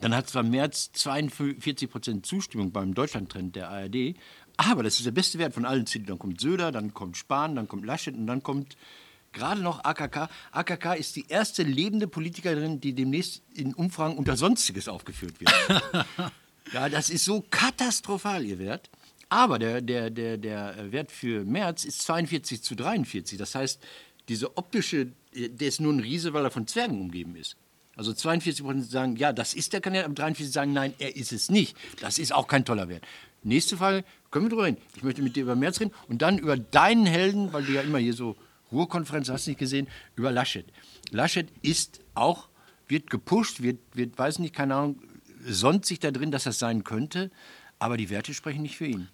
Dann 0.00 0.14
hat 0.14 0.28
zwar 0.28 0.42
März 0.42 0.92
42 0.92 1.90
Prozent 1.90 2.26
Zustimmung 2.26 2.72
beim 2.72 2.94
Deutschlandtrend 2.94 3.56
der 3.56 3.70
ARD, 3.70 4.16
aber 4.56 4.82
das 4.82 4.96
ist 4.96 5.06
der 5.06 5.12
beste 5.12 5.38
Wert 5.38 5.54
von 5.54 5.64
allen 5.64 5.86
Zielen. 5.86 6.06
Dann 6.06 6.18
kommt 6.18 6.40
Söder, 6.40 6.72
dann 6.72 6.94
kommt 6.94 7.16
Spahn, 7.16 7.56
dann 7.56 7.68
kommt 7.68 7.84
Laschet 7.84 8.14
und 8.14 8.26
dann 8.26 8.42
kommt 8.42 8.76
gerade 9.32 9.60
noch 9.60 9.84
AKK. 9.84 10.28
AKK 10.52 10.94
ist 10.94 11.16
die 11.16 11.26
erste 11.28 11.62
lebende 11.62 12.06
Politikerin, 12.06 12.80
die 12.80 12.94
demnächst 12.94 13.42
in 13.54 13.74
Umfragen 13.74 14.16
unter 14.16 14.36
Sonstiges 14.36 14.88
aufgeführt 14.88 15.40
wird. 15.40 15.52
ja, 16.72 16.88
das 16.88 17.10
ist 17.10 17.24
so 17.24 17.44
katastrophal, 17.50 18.44
ihr 18.44 18.58
Wert. 18.58 18.90
Aber 19.28 19.58
der, 19.58 19.80
der, 19.80 20.10
der, 20.10 20.36
der 20.36 20.92
Wert 20.92 21.10
für 21.10 21.44
März 21.44 21.84
ist 21.84 22.02
42 22.02 22.62
zu 22.62 22.76
43. 22.76 23.36
Das 23.36 23.54
heißt, 23.54 23.82
diese 24.28 24.56
optische, 24.56 25.12
der 25.34 25.68
ist 25.68 25.80
nur 25.80 25.92
ein 25.92 26.00
Riese, 26.00 26.32
weil 26.32 26.44
er 26.44 26.50
von 26.50 26.66
Zwergen 26.66 27.00
umgeben 27.00 27.36
ist. 27.36 27.56
Also 27.96 28.12
42 28.12 28.64
Prozent 28.64 28.90
sagen, 28.90 29.16
ja, 29.16 29.32
das 29.32 29.54
ist 29.54 29.72
der 29.72 29.80
Kandidat, 29.80 30.06
aber 30.06 30.14
43 30.14 30.52
sagen, 30.52 30.72
nein, 30.72 30.94
er 30.98 31.16
ist 31.16 31.32
es 31.32 31.50
nicht. 31.50 31.76
Das 32.00 32.18
ist 32.18 32.34
auch 32.34 32.48
kein 32.48 32.64
toller 32.64 32.88
Wert. 32.88 33.04
Nächste 33.42 33.76
Frage, 33.76 34.04
können 34.30 34.46
wir 34.46 34.50
drüber 34.50 34.64
reden. 34.64 34.78
Ich 34.96 35.02
möchte 35.02 35.22
mit 35.22 35.36
dir 35.36 35.42
über 35.42 35.54
März 35.54 35.80
reden 35.80 35.92
und 36.08 36.22
dann 36.22 36.38
über 36.38 36.56
deinen 36.56 37.06
Helden, 37.06 37.52
weil 37.52 37.64
du 37.64 37.72
ja 37.72 37.82
immer 37.82 37.98
hier 37.98 38.14
so 38.14 38.36
Ruhrkonferenz, 38.72 39.28
hast 39.28 39.46
nicht 39.46 39.58
gesehen, 39.58 39.86
über 40.16 40.32
Laschet. 40.32 40.66
Laschet 41.10 41.48
ist 41.62 42.00
auch, 42.14 42.48
wird 42.88 43.10
gepusht, 43.10 43.62
wird, 43.62 43.78
wird 43.92 44.18
weiß 44.18 44.38
nicht, 44.40 44.54
keine 44.54 44.74
Ahnung, 44.74 45.02
sonnt 45.46 45.84
sich 45.86 46.00
da 46.00 46.10
drin, 46.10 46.30
dass 46.30 46.44
das 46.44 46.58
sein 46.58 46.84
könnte, 46.84 47.30
aber 47.78 47.96
die 47.96 48.10
Werte 48.10 48.34
sprechen 48.34 48.62
nicht 48.62 48.76
für 48.76 48.86
ihn. 48.86 49.08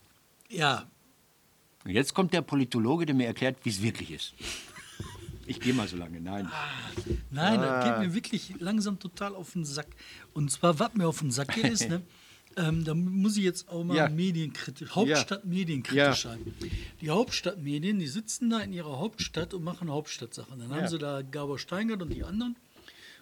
Ja, 0.48 0.86
Und 1.84 1.90
jetzt 1.90 2.14
kommt 2.14 2.32
der 2.32 2.42
Politologe, 2.42 3.06
der 3.06 3.14
mir 3.14 3.26
erklärt, 3.26 3.56
wie 3.64 3.70
es 3.70 3.82
wirklich 3.82 4.10
ist. 4.12 4.34
Ich 5.50 5.58
gehe 5.58 5.74
mal 5.74 5.88
so 5.88 5.96
lange, 5.96 6.20
nein. 6.20 6.48
Nein, 7.32 7.60
das 7.60 7.70
Ah. 7.70 7.98
geht 7.98 8.06
mir 8.08 8.14
wirklich 8.14 8.54
langsam 8.60 9.00
total 9.00 9.34
auf 9.34 9.52
den 9.54 9.64
Sack. 9.64 9.88
Und 10.32 10.48
zwar, 10.52 10.78
was 10.78 10.94
mir 10.94 11.08
auf 11.08 11.18
den 11.18 11.32
Sack 11.32 11.54
geht, 11.56 11.64
ist, 11.72 11.88
ne, 11.88 12.02
ähm, 12.56 12.84
da 12.84 12.94
muss 12.94 13.36
ich 13.36 13.42
jetzt 13.42 13.68
auch 13.68 13.82
mal 13.82 13.96
Ja. 13.96 14.08
medienkritisch, 14.08 14.90
Hauptstadtmedienkritisch 14.94 15.96
Ja. 15.96 16.14
sein. 16.14 16.54
Die 17.00 17.10
Hauptstadtmedien, 17.10 17.98
die 17.98 18.06
sitzen 18.06 18.48
da 18.50 18.60
in 18.60 18.72
ihrer 18.72 18.98
Hauptstadt 19.00 19.52
und 19.52 19.64
machen 19.64 19.90
Hauptstadtsachen. 19.90 20.58
Dann 20.60 20.70
haben 20.70 20.82
Ja. 20.82 20.88
sie 20.88 20.98
da 20.98 21.22
Gabor 21.22 21.58
Steingart 21.58 22.00
und 22.02 22.10
die 22.10 22.22
anderen. 22.22 22.54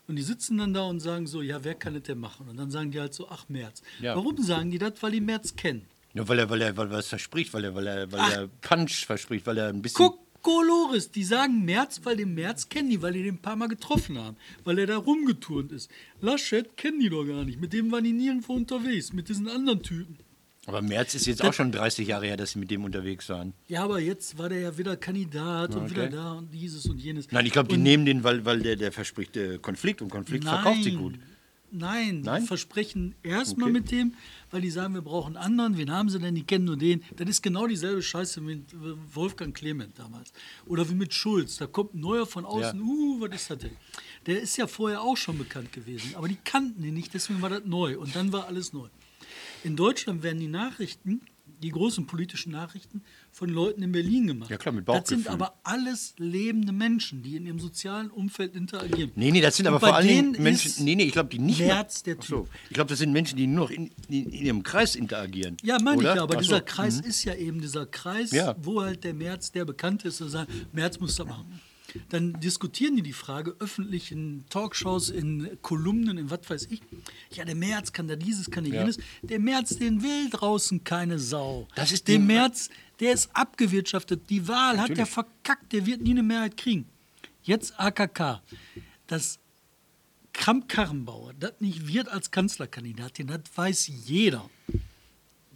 Und 0.07 0.17
die 0.17 0.23
sitzen 0.23 0.59
dann 0.59 0.75
da 0.75 0.83
und 0.83 1.01
sagen 1.01 1.27
so, 1.27 1.41
ja, 1.41 1.65
wer 1.65 1.75
kann 1.77 1.95
das 1.95 2.03
denn 2.03 2.19
machen? 2.19 2.47
Und 2.49 2.59
dann 2.59 2.71
sagen 2.71 2.91
die 2.91 3.01
halt 3.01 3.15
so, 3.15 3.29
ach, 3.31 3.47
März. 3.49 3.83
Ja. 4.01 4.15
Warum 4.17 4.43
sagen 4.43 4.71
die 4.71 4.79
das? 4.79 4.95
Weil 5.03 5.13
die 5.13 5.21
März 5.23 5.57
kennen. 5.57 5.87
Ja, 6.15 6.27
weil 6.29 6.39
er, 6.39 6.49
weil 6.51 6.61
er, 6.63 6.77
weil 6.77 6.87
er 6.89 6.93
was 6.93 7.09
verspricht, 7.09 7.53
weil 7.55 7.65
er, 7.65 7.75
weil 7.75 7.87
er, 7.87 8.13
weil 8.13 8.33
er 8.33 8.49
Punch 8.49 9.05
verspricht, 9.07 9.47
weil 9.47 9.59
er 9.59 9.69
ein 9.69 9.83
bisschen. 9.83 10.07
Guck, 10.07 10.19
Kokolores, 10.49 11.11
die 11.11 11.25
sagen 11.25 11.65
März, 11.67 12.01
weil 12.05 12.17
den 12.17 12.35
März 12.35 12.71
kennen 12.71 12.89
die, 12.89 13.03
weil 13.03 13.13
die 13.13 13.23
den 13.23 13.35
ein 13.35 13.39
paar 13.39 13.57
Mal 13.57 13.69
getroffen 13.69 14.19
haben, 14.19 14.37
weil 14.65 14.79
er 14.79 14.87
da 14.87 14.97
rumgeturnt 14.97 15.73
ist. 15.73 15.91
Laschet 16.23 16.75
kennen 16.77 17.01
die 17.01 17.11
doch 17.11 17.25
gar 17.25 17.45
nicht, 17.45 17.61
mit 17.61 17.75
dem 17.75 17.93
waren 17.93 18.05
die 18.05 18.13
nirgendwo 18.15 18.55
unterwegs, 18.55 19.13
mit 19.13 19.29
diesen 19.29 19.47
anderen 19.49 19.83
Typen. 19.83 20.17
Aber 20.65 20.81
Merz 20.83 21.15
ist 21.15 21.27
jetzt 21.27 21.43
auch 21.45 21.53
schon 21.53 21.73
30 21.73 22.09
Jahre 22.09 22.27
her, 22.27 22.37
dass 22.37 22.53
sie 22.53 22.59
mit 22.59 22.71
dem 22.71 22.85
unterwegs 22.85 23.29
waren. 23.29 23.53
Ja, 23.69 23.85
aber 23.85 24.01
jetzt 24.01 24.39
war 24.39 24.49
der 24.49 24.61
ja 24.61 24.79
wieder 24.79 24.97
Kandidat 24.97 25.75
und 25.75 25.83
Okay. 25.83 25.91
wieder 25.91 26.09
da 26.09 26.33
und 26.33 26.51
dieses 26.53 26.87
und 26.87 26.99
jenes. 26.99 27.31
Nein, 27.31 27.47
ich 27.47 27.53
glaube, 27.53 27.69
die 27.69 27.77
Und 27.77 27.83
nehmen 27.83 28.05
den, 28.05 28.25
weil, 28.25 28.45
weil 28.45 28.61
der, 28.61 28.77
der 28.77 28.93
verspricht 28.93 29.37
äh, 29.37 29.59
Konflikt 29.59 30.03
und 30.03 30.11
Konflikt 30.11 30.45
verkauft 30.45 30.83
sie 30.85 30.93
gut. 30.93 31.15
Nein, 31.71 32.23
Nein? 32.23 32.43
die 32.43 32.47
versprechen 32.47 33.15
erstmal 33.23 33.71
Okay. 33.71 33.81
mit 33.81 33.91
dem, 33.91 34.15
weil 34.51 34.61
die 34.63 34.71
sagen, 34.71 34.95
wir 34.95 35.03
brauchen 35.03 35.37
einen 35.37 35.45
anderen. 35.45 35.77
Wen 35.79 35.91
haben 35.91 36.09
sie 36.09 36.19
denn? 36.19 36.35
Die 36.35 36.45
kennen 36.45 36.65
nur 36.65 36.77
den. 36.77 37.03
Das 37.17 37.29
ist 37.29 37.43
genau 37.43 37.67
dieselbe 37.67 38.03
Scheiße 38.03 38.41
mit 38.41 38.75
Wolfgang 39.15 39.55
Clement 39.55 39.99
damals. 39.99 40.33
Oder 40.67 40.89
wie 40.89 40.95
mit 40.95 41.13
Schulz. 41.13 41.57
Da 41.57 41.67
kommt 41.67 41.95
ein 41.95 42.01
neuer 42.01 42.27
von 42.27 42.45
außen. 42.45 42.79
Ja. 42.79 42.85
Uh, 42.85 43.21
was 43.21 43.35
ist 43.35 43.51
das 43.51 43.59
denn? 43.59 43.77
Der 44.27 44.41
ist 44.41 44.57
ja 44.57 44.67
vorher 44.67 45.03
auch 45.03 45.17
schon 45.17 45.39
bekannt 45.39 45.73
gewesen. 45.73 46.15
Aber 46.15 46.29
die 46.29 46.39
kannten 46.43 46.83
ihn 46.83 46.95
nicht, 46.95 47.13
deswegen 47.15 47.43
war 47.43 47.51
das 47.51 47.65
neu. 47.65 47.99
Und 47.99 48.17
dann 48.17 48.33
war 48.33 48.47
alles 48.47 48.73
neu. 48.73 48.89
In 49.65 49.77
Deutschland 49.77 50.23
werden 50.23 50.39
die 50.41 50.49
Nachrichten, 50.49 51.21
die 51.63 51.71
großen 51.71 52.07
politischen 52.07 52.53
Nachrichten, 52.53 53.03
von 53.31 53.49
Leuten 53.49 53.83
in 53.83 53.93
Berlin 53.93 54.27
gemacht. 54.27 54.51
Ja, 54.51 54.57
klar, 54.57 54.75
mit 54.75 54.89
Das 54.89 55.09
sind 55.09 55.25
Bauchgefühl. 55.25 55.33
aber 55.47 55.59
alles 55.65 56.15
lebende 56.19 56.73
Menschen, 56.73 57.23
die 57.23 57.37
in 57.37 57.47
ihrem 57.47 57.59
sozialen 57.59 58.11
Umfeld 58.11 58.55
interagieren. 58.55 59.13
Nee, 59.17 59.31
nee, 59.31 59.41
das 59.41 59.57
sind 59.57 59.67
Und 59.67 59.75
aber 59.75 59.81
vor 59.87 59.95
allen 59.97 60.07
Dingen 60.09 60.43
Menschen. 60.43 60.85
Nee, 60.85 60.95
nee, 60.95 61.05
ich 61.05 61.13
glaube, 61.13 61.29
die 61.29 61.39
nicht. 61.39 61.61
Merz 61.61 62.03
der 62.03 62.17
Ach 62.19 62.25
so. 62.25 62.37
Typ. 62.43 62.49
Ich 62.69 62.75
glaube, 62.75 62.89
das 62.91 62.99
sind 62.99 63.13
Menschen, 63.13 63.37
die 63.37 63.47
nur 63.47 63.65
noch 63.67 63.71
in, 63.71 63.91
in, 64.09 64.31
in 64.31 64.45
ihrem 64.45 64.63
Kreis 64.63 64.97
interagieren. 64.97 65.57
Ja, 65.63 65.79
meine 65.83 65.99
ich 66.03 66.05
ja, 66.05 66.23
aber 66.23 66.37
Ach 66.37 66.41
dieser. 66.41 66.61
Kreis 66.61 67.01
ist 67.01 67.25
ja 67.25 67.35
eben 67.35 67.61
dieser 67.61 67.87
Kreis, 67.87 68.31
Ja. 68.33 68.57
wo 68.61 68.83
halt 68.83 69.05
der 69.05 69.15
März, 69.15 69.53
der 69.53 69.65
bekannt 69.65 70.05
ist, 70.05 70.21
und 70.21 70.29
sagt, 70.31 70.51
März 70.73 70.99
muss 71.01 71.17
das 71.17 71.27
machen. 71.27 71.61
Dann 72.11 72.39
diskutieren 72.41 72.97
die 72.97 73.03
die 73.03 73.13
Frage 73.13 73.57
öffentlich 73.61 74.13
in 74.13 74.45
Talkshows, 74.51 75.11
in 75.11 75.59
Kolumnen, 75.63 76.19
in 76.19 76.31
was 76.31 76.49
weiß 76.49 76.67
ich. 76.71 76.83
Ja, 77.33 77.45
der 77.45 77.55
März 77.55 77.93
kann 77.93 78.09
da 78.09 78.17
dieses, 78.17 78.51
kann 78.51 78.65
da 78.65 78.71
Ja. 78.71 78.81
jenes. 78.81 78.99
Der 79.23 79.39
März, 79.39 79.77
den 79.77 80.03
will 80.03 80.31
draußen 80.31 80.85
keine 80.85 81.19
Sau. 81.19 81.67
Das 81.75 81.93
ist 81.93 82.09
der 82.09 82.19
März, 82.19 82.71
der 83.01 83.13
ist 83.13 83.31
abgewirtschaftet. 83.35 84.29
Die 84.31 84.47
Wahl 84.49 84.73
hat 84.73 84.77
Natürlich. 84.91 84.97
der 84.97 85.07
verkackt, 85.07 85.73
der 85.73 85.87
wird 85.87 86.03
nie 86.03 86.11
eine 86.11 86.23
Mehrheit 86.23 86.57
kriegen. 86.57 86.87
Jetzt 87.43 87.79
AKK. 87.79 88.43
Das 89.07 89.39
Kramp-Karrenbauer, 90.33 91.33
das 91.41 91.55
nicht 91.61 91.89
wird 91.89 92.09
als 92.09 92.31
Kanzlerkandidatin, 92.31 93.27
das 93.29 93.41
weiß 93.55 93.91
jeder 94.07 94.49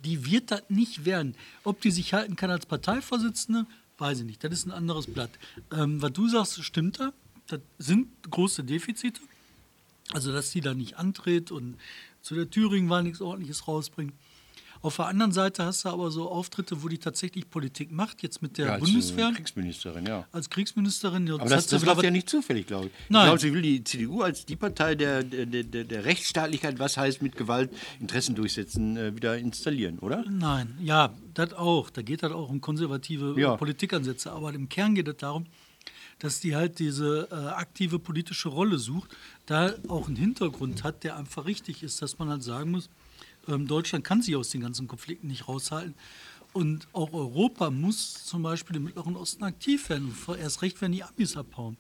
die 0.05 0.27
wird 0.31 0.51
das 0.51 0.63
nicht 0.69 1.05
werden. 1.05 1.35
Ob 1.65 1.81
die 1.81 1.91
sich 1.91 2.13
halten 2.15 2.37
kann 2.37 2.51
als 2.51 2.67
Parteivorsitzende, 2.67 3.67
weiß 4.03 4.19
ich 4.21 4.27
nicht. 4.27 4.45
Das 4.45 4.53
ist 4.53 4.67
ein 4.67 4.73
anderes 4.73 5.07
Blatt. 5.07 5.31
Ähm, 5.73 6.03
was 6.03 6.13
du 6.13 6.29
sagst, 6.29 6.63
stimmt 6.63 7.01
da. 7.01 7.13
Das 7.47 7.61
sind 7.79 8.09
große 8.31 8.65
Defizite. 8.65 9.21
Also, 10.13 10.33
dass 10.33 10.51
sie 10.51 10.61
da 10.61 10.75
nicht 10.75 10.99
antritt 10.99 11.51
und 11.51 11.79
zu 12.21 12.35
der 12.35 12.51
Thüringen-Wahl 12.51 13.05
nichts 13.05 13.21
Ordentliches 13.21 13.67
rausbringt. 13.69 14.13
Auf 14.83 14.97
der 14.97 15.07
anderen 15.07 15.31
Seite 15.31 15.65
hast 15.65 15.85
du 15.85 15.89
aber 15.91 16.11
so 16.11 16.29
Auftritte, 16.29 16.83
wo 16.83 16.89
die 16.89 16.99
tatsächlich 16.99 17.49
Politik 17.49 17.93
macht, 17.93 18.23
jetzt 18.23 18.43
mit 18.43 18.59
der 18.59 18.67
Ja, 18.67 18.73
als, 18.75 18.81
Bundeswehr, 18.83 19.29
äh, 19.29 19.33
Kriegsministerin, 19.33 20.07
ja. 20.07 20.27
als 20.33 20.51
Kriegsministerin. 20.51 21.31
Aber 21.31 21.49
das, 21.49 21.69
das 21.69 21.85
läuft 21.85 22.03
ja 22.03 22.11
nicht 22.11 22.29
zufällig, 22.29 22.67
glaube 22.67 22.87
ich. 22.87 22.93
Nein. 23.09 23.21
Ich 23.23 23.27
glaube, 23.27 23.39
sie 23.41 23.55
will 23.55 23.63
die 23.63 23.85
CDU 23.85 24.23
als 24.23 24.45
die 24.45 24.57
Partei 24.57 24.97
der, 24.97 25.23
der, 25.23 25.47
der, 25.47 25.85
der 25.85 26.05
Rechtsstaatlichkeit, 26.05 26.81
was 26.81 26.97
heißt 26.97 27.23
mit 27.23 27.37
Gewalt 27.37 27.71
Interessen 28.01 28.35
durchsetzen, 28.35 28.97
äh, 28.97 29.15
wieder 29.15 29.39
installieren, 29.39 30.01
oder? 30.01 30.25
Nein, 30.29 30.77
ja, 30.83 31.15
das 31.35 31.53
auch. 31.53 31.89
Da 31.91 32.03
geht 32.03 32.25
das 32.25 32.33
auch 32.33 32.51
um 32.51 32.61
konservative 32.61 33.35
Ja. 33.41 33.55
äh, 33.55 33.59
Politikansätze. 33.59 34.33
Aber 34.33 34.53
im 34.53 34.69
Kern 34.69 34.97
geht 34.97 35.07
es 35.07 35.17
darum, 35.19 35.47
dass 36.19 36.41
die 36.41 36.57
halt 36.57 36.79
diese 36.81 37.29
äh, 37.31 37.35
aktive 37.35 37.99
politische 38.01 38.49
Rolle 38.49 38.79
sucht, 38.79 39.11
da 39.47 39.75
auch 39.89 40.09
einen 40.09 40.17
Hintergrund 40.17 40.83
hat, 40.85 41.05
der 41.05 41.17
einfach 41.17 41.47
richtig 41.47 41.83
ist, 41.85 42.03
dass 42.03 42.19
man 42.19 42.29
halt 42.29 42.43
sagen 42.43 42.73
muss, 42.73 42.89
ähm, 43.49 43.67
Deutschland 43.67 44.05
kann 44.05 44.23
sich 44.23 44.37
aus 44.37 44.51
den 44.51 44.61
ganzen 44.61 44.89
Konflikten 44.89 45.27
nicht 45.27 45.49
raushalten. 45.49 45.95
Und 46.53 46.87
auch 46.93 47.13
Europa 47.13 47.71
muss 47.71 48.25
zum 48.25 48.43
Beispiel 48.43 48.77
im 48.77 48.85
Mittleren 48.85 49.17
Osten 49.17 49.43
aktiv 49.43 49.89
werden. 49.89 50.15
Erst 50.39 50.63
recht, 50.63 50.81
wenn 50.83 50.93
die 50.93 51.03
Amis 51.03 51.37
abhauen. 51.37 51.79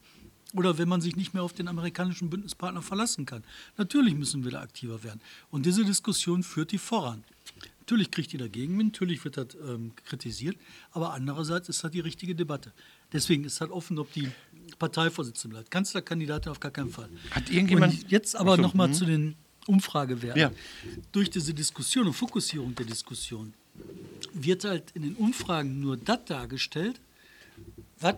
Oder 0.55 0.77
wenn 0.79 0.88
man 0.88 1.01
sich 1.01 1.16
nicht 1.16 1.35
mehr 1.35 1.42
auf 1.42 1.53
den 1.53 1.68
amerikanischen 1.68 2.29
Bündnispartner 2.31 2.83
verlassen 2.83 3.27
kann. 3.27 3.42
Natürlich 3.77 4.14
müssen 4.14 4.44
wir 4.44 4.51
da 4.51 4.61
aktiver 4.61 5.03
werden. 5.03 5.20
Und 5.51 5.66
diese 5.66 5.85
Diskussion 5.85 6.42
führt 6.42 6.72
die 6.72 6.79
voran. 6.79 7.25
Natürlich 7.81 8.11
kriegt 8.11 8.33
die 8.33 8.38
dagegen, 8.38 8.77
natürlich 8.77 9.25
wird 9.25 9.37
das 9.37 9.48
ähm, 9.66 9.92
kritisiert, 10.05 10.57
aber 10.92 11.14
andererseits 11.14 11.68
ist 11.68 11.83
das 11.83 11.90
die 11.90 12.01
richtige 12.01 12.35
Debatte. 12.35 12.72
Deswegen 13.12 13.44
ist 13.44 13.61
halt 13.61 13.72
offen, 13.72 13.98
ob 13.98 14.12
die 14.12 14.31
Parteivorsitzende 14.79 15.57
bleibt. 15.57 15.70
Kanzlerkandidatin 15.70 16.53
auf 16.53 16.61
gar 16.61 16.70
keinen 16.70 16.90
Fall. 16.90 17.09
Hat 17.33 17.51
irgendjemand- 17.51 17.94
Und 17.94 18.11
jetzt 18.11 18.37
aber 18.37 18.57
so, 18.57 18.62
nochmal 18.62 18.88
hm. 18.88 18.94
zu 18.94 19.05
den 19.05 19.35
Umfragewerten. 19.66 20.40
Ja. 20.40 20.51
Durch 21.12 21.31
diese 21.31 21.55
Diskussion 21.55 22.07
und 22.07 22.14
Fokussierung 22.14 22.75
der 22.75 22.87
Diskussion 22.87 23.53
wird 24.33 24.64
halt 24.64 24.90
in 24.94 25.03
den 25.03 25.14
Umfragen 25.16 25.81
nur 25.81 25.96
das 25.96 26.25
dargestellt, 26.27 27.01
was 28.01 28.16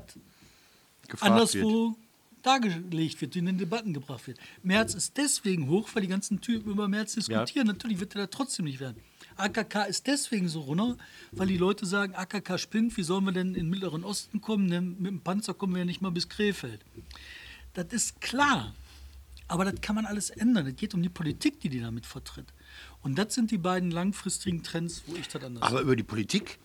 anderswo 1.21 1.97
dargelegt 2.43 3.21
wird, 3.21 3.37
in 3.37 3.47
den 3.47 3.59
Debatten 3.59 3.93
gebracht 3.95 4.27
wird. 4.27 4.39
März 4.63 4.95
ist 4.95 5.17
deswegen 5.17 5.69
hoch, 5.69 5.89
weil 5.95 6.03
die 6.03 6.09
ganzen 6.09 6.41
Typen 6.41 6.71
über 6.71 6.89
März 6.89 7.15
diskutieren. 7.15 7.67
Natürlich 7.67 8.01
wird 8.01 8.15
er 8.15 8.23
da 8.23 8.27
trotzdem 8.27 8.67
nicht 8.67 8.81
werden. 8.81 8.97
AKK 9.37 9.87
ist 9.89 10.07
deswegen 10.07 10.49
so 10.49 10.61
runter, 10.61 10.97
weil 11.33 11.49
die 11.49 11.57
Leute 11.57 11.87
sagen, 11.87 12.15
AKK 12.15 12.59
spinnt, 12.59 12.97
wie 12.97 13.03
sollen 13.03 13.25
wir 13.25 13.33
denn 13.33 13.49
in 13.49 13.55
den 13.55 13.71
Mittleren 13.71 14.05
Osten 14.05 14.41
kommen? 14.41 14.71
Denn 14.71 14.97
mit 14.99 15.11
dem 15.11 15.21
Panzer 15.21 15.55
kommen 15.55 15.75
wir 15.75 15.81
ja 15.81 15.85
nicht 15.85 16.03
mal 16.03 16.11
bis 16.11 16.29
Krefeld. 16.29 16.81
Das 17.73 17.87
ist 17.87 18.21
klar. 18.21 18.75
Aber 19.47 19.65
das 19.65 19.81
kann 19.81 19.95
man 19.95 20.07
alles 20.07 20.31
ändern. 20.31 20.67
Es 20.67 20.77
geht 20.77 20.95
um 20.95 21.03
die 21.03 21.09
Politik, 21.09 21.61
die 21.61 21.69
die 21.69 21.81
damit 21.81 22.07
vertritt. 22.07 22.53
Und 23.03 23.17
das 23.17 23.35
sind 23.35 23.51
die 23.51 23.59
beiden 23.59 23.91
langfristigen 23.91 24.63
Trends, 24.63 25.03
wo 25.07 25.15
ich 25.17 25.29
das 25.29 25.43
anders 25.43 25.63
Aber 25.63 25.83
über 25.83 25.97
die 25.97 26.03
Politik, 26.03 26.59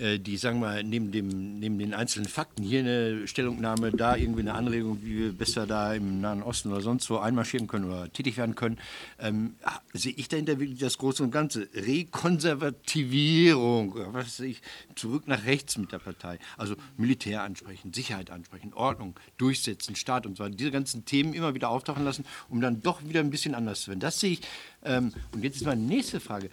die, 0.00 0.36
sagen 0.36 0.60
wir 0.60 0.68
mal, 0.68 0.82
neben, 0.82 1.12
dem, 1.12 1.58
neben 1.58 1.78
den 1.78 1.94
einzelnen 1.94 2.28
Fakten, 2.28 2.62
hier 2.62 2.80
eine 2.80 3.26
Stellungnahme, 3.26 3.92
da 3.92 4.16
irgendwie 4.16 4.40
eine 4.40 4.54
Anregung, 4.54 5.00
wie 5.02 5.18
wir 5.18 5.32
besser 5.32 5.66
da 5.66 5.94
im 5.94 6.20
Nahen 6.20 6.42
Osten 6.42 6.72
oder 6.72 6.80
sonst 6.80 7.08
wo 7.10 7.18
einmarschieren 7.18 7.66
können 7.66 7.84
oder 7.84 8.12
tätig 8.12 8.36
werden 8.36 8.54
können, 8.54 8.78
ähm, 9.18 9.54
ah, 9.62 9.80
sehe 9.92 10.14
ich 10.16 10.28
dahinter 10.28 10.58
wirklich 10.58 10.78
das 10.78 10.98
Große 10.98 11.22
und 11.22 11.30
Ganze. 11.30 11.68
Rekonservativierung, 11.74 13.94
was 14.12 14.26
weiß 14.26 14.40
ich, 14.40 14.62
zurück 14.94 15.26
nach 15.26 15.44
rechts 15.44 15.76
mit 15.76 15.92
der 15.92 15.98
Partei. 15.98 16.38
Also 16.56 16.76
Militär 16.96 17.42
ansprechen, 17.42 17.92
Sicherheit 17.92 18.30
ansprechen, 18.30 18.72
Ordnung, 18.74 19.18
durchsetzen, 19.36 19.96
Staat 19.96 20.26
und 20.26 20.36
so 20.36 20.44
weiter. 20.44 20.56
Diese 20.56 20.70
ganzen 20.70 21.04
Themen 21.04 21.34
immer 21.34 21.54
wieder 21.54 21.68
auftauchen 21.68 22.04
lassen, 22.04 22.24
um 22.48 22.60
dann 22.60 22.82
doch 22.82 23.02
wieder 23.04 23.20
ein 23.20 23.30
bisschen 23.30 23.54
anders 23.54 23.82
zu 23.82 23.88
werden. 23.88 24.00
Das 24.00 24.20
sehe 24.20 24.32
ich. 24.32 24.40
Ähm, 24.82 25.12
und 25.32 25.44
jetzt 25.44 25.56
ist 25.56 25.66
meine 25.66 25.82
nächste 25.82 26.20
Frage. 26.20 26.50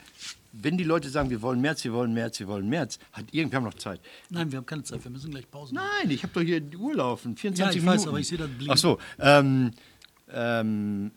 Wenn 0.59 0.77
die 0.77 0.83
Leute 0.83 1.09
sagen, 1.09 1.29
wir 1.29 1.41
wollen 1.41 1.61
März, 1.61 1.83
wir 1.83 1.93
wollen 1.93 2.13
März, 2.13 2.39
wir 2.39 2.47
wollen 2.47 2.67
März, 2.67 2.99
hat 3.13 3.25
irgend, 3.31 3.51
wir 3.51 3.57
haben 3.57 3.63
noch 3.65 3.75
Zeit. 3.75 3.99
Nein, 4.29 4.51
wir 4.51 4.57
haben 4.57 4.65
keine 4.65 4.83
Zeit, 4.83 5.03
wir 5.03 5.11
müssen 5.11 5.31
gleich 5.31 5.49
Pause 5.49 5.73
machen. 5.73 5.87
Nein, 6.01 6.11
ich 6.11 6.23
habe 6.23 6.33
doch 6.33 6.41
hier 6.41 6.59
die 6.59 6.77
Uhr 6.77 6.95
laufen, 6.95 7.35
24 7.37 7.59
Ja, 7.59 7.69
ich 7.69 7.75
Minuten. 7.83 7.99
weiß, 7.99 8.07
aber 8.07 8.19
ich 8.19 8.27
sehe 8.27 8.37
das 8.37 8.47
blinken. 8.49 8.71
Ach 8.71 8.77
so, 8.77 8.97
ähm, 9.19 9.71
ähm, 10.33 11.11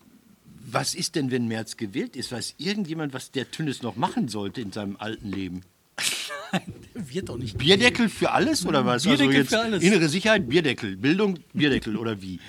was 0.72 0.94
ist 0.94 1.14
denn, 1.16 1.31
wenn 1.31 1.48
März 1.48 1.76
gewählt 1.76 2.16
ist? 2.16 2.33
Weiß 2.33 2.55
irgendjemand, 2.59 3.14
was 3.14 3.31
der 3.31 3.50
Tünnes 3.50 3.83
noch 3.83 3.96
machen 3.96 4.29
sollte 4.29 4.61
in 4.61 4.72
seinem 4.72 4.96
alten 4.98 5.31
Leben? 5.33 5.62
Wird 6.94 7.29
doch 7.29 7.38
nicht. 7.38 7.57
Bierdeckel 7.59 8.09
für 8.09 8.33
alles 8.33 8.66
oder 8.66 8.85
was? 8.85 9.07
Also 9.07 9.11
Bierdeckel 9.11 9.44
für 9.46 9.61
alles. 9.61 9.83
Innere 9.83 10.09
Sicherheit, 10.09 10.48
Bierdeckel. 10.48 10.96
Bildung, 10.96 11.38
Bierdeckel 11.53 11.96
oder 11.96 12.20
wie? 12.20 12.40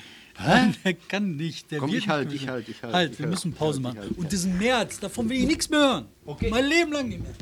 Hä? 0.44 0.74
Der 0.84 0.94
kann 0.94 1.36
nicht. 1.36 1.72
Der 1.72 1.80
Komm, 1.80 1.94
ich 1.94 2.08
halt, 2.08 2.30
nicht 2.30 2.44
ich 2.44 2.48
halt, 2.50 2.68
ich 2.70 2.82
halt, 2.84 2.94
Halt, 2.94 3.12
ich 3.14 3.20
wir 3.20 3.26
halt, 3.26 3.32
müssen 3.32 3.54
Pause 3.54 3.84
halt, 3.84 3.96
machen. 3.96 4.08
halt, 4.08 4.18
Und 4.18 4.32
diesen 4.32 4.58
März, 4.58 5.00
davon 5.00 5.30
will 5.30 5.38
ich 5.38 5.46
nichts 5.46 5.70
mehr 5.70 5.80
hören. 5.80 6.06
Okay. 6.26 6.50
Mein 6.50 6.66
Leben 6.66 6.92
lang 6.92 7.08
nicht 7.10 7.22
mehr. 7.22 7.34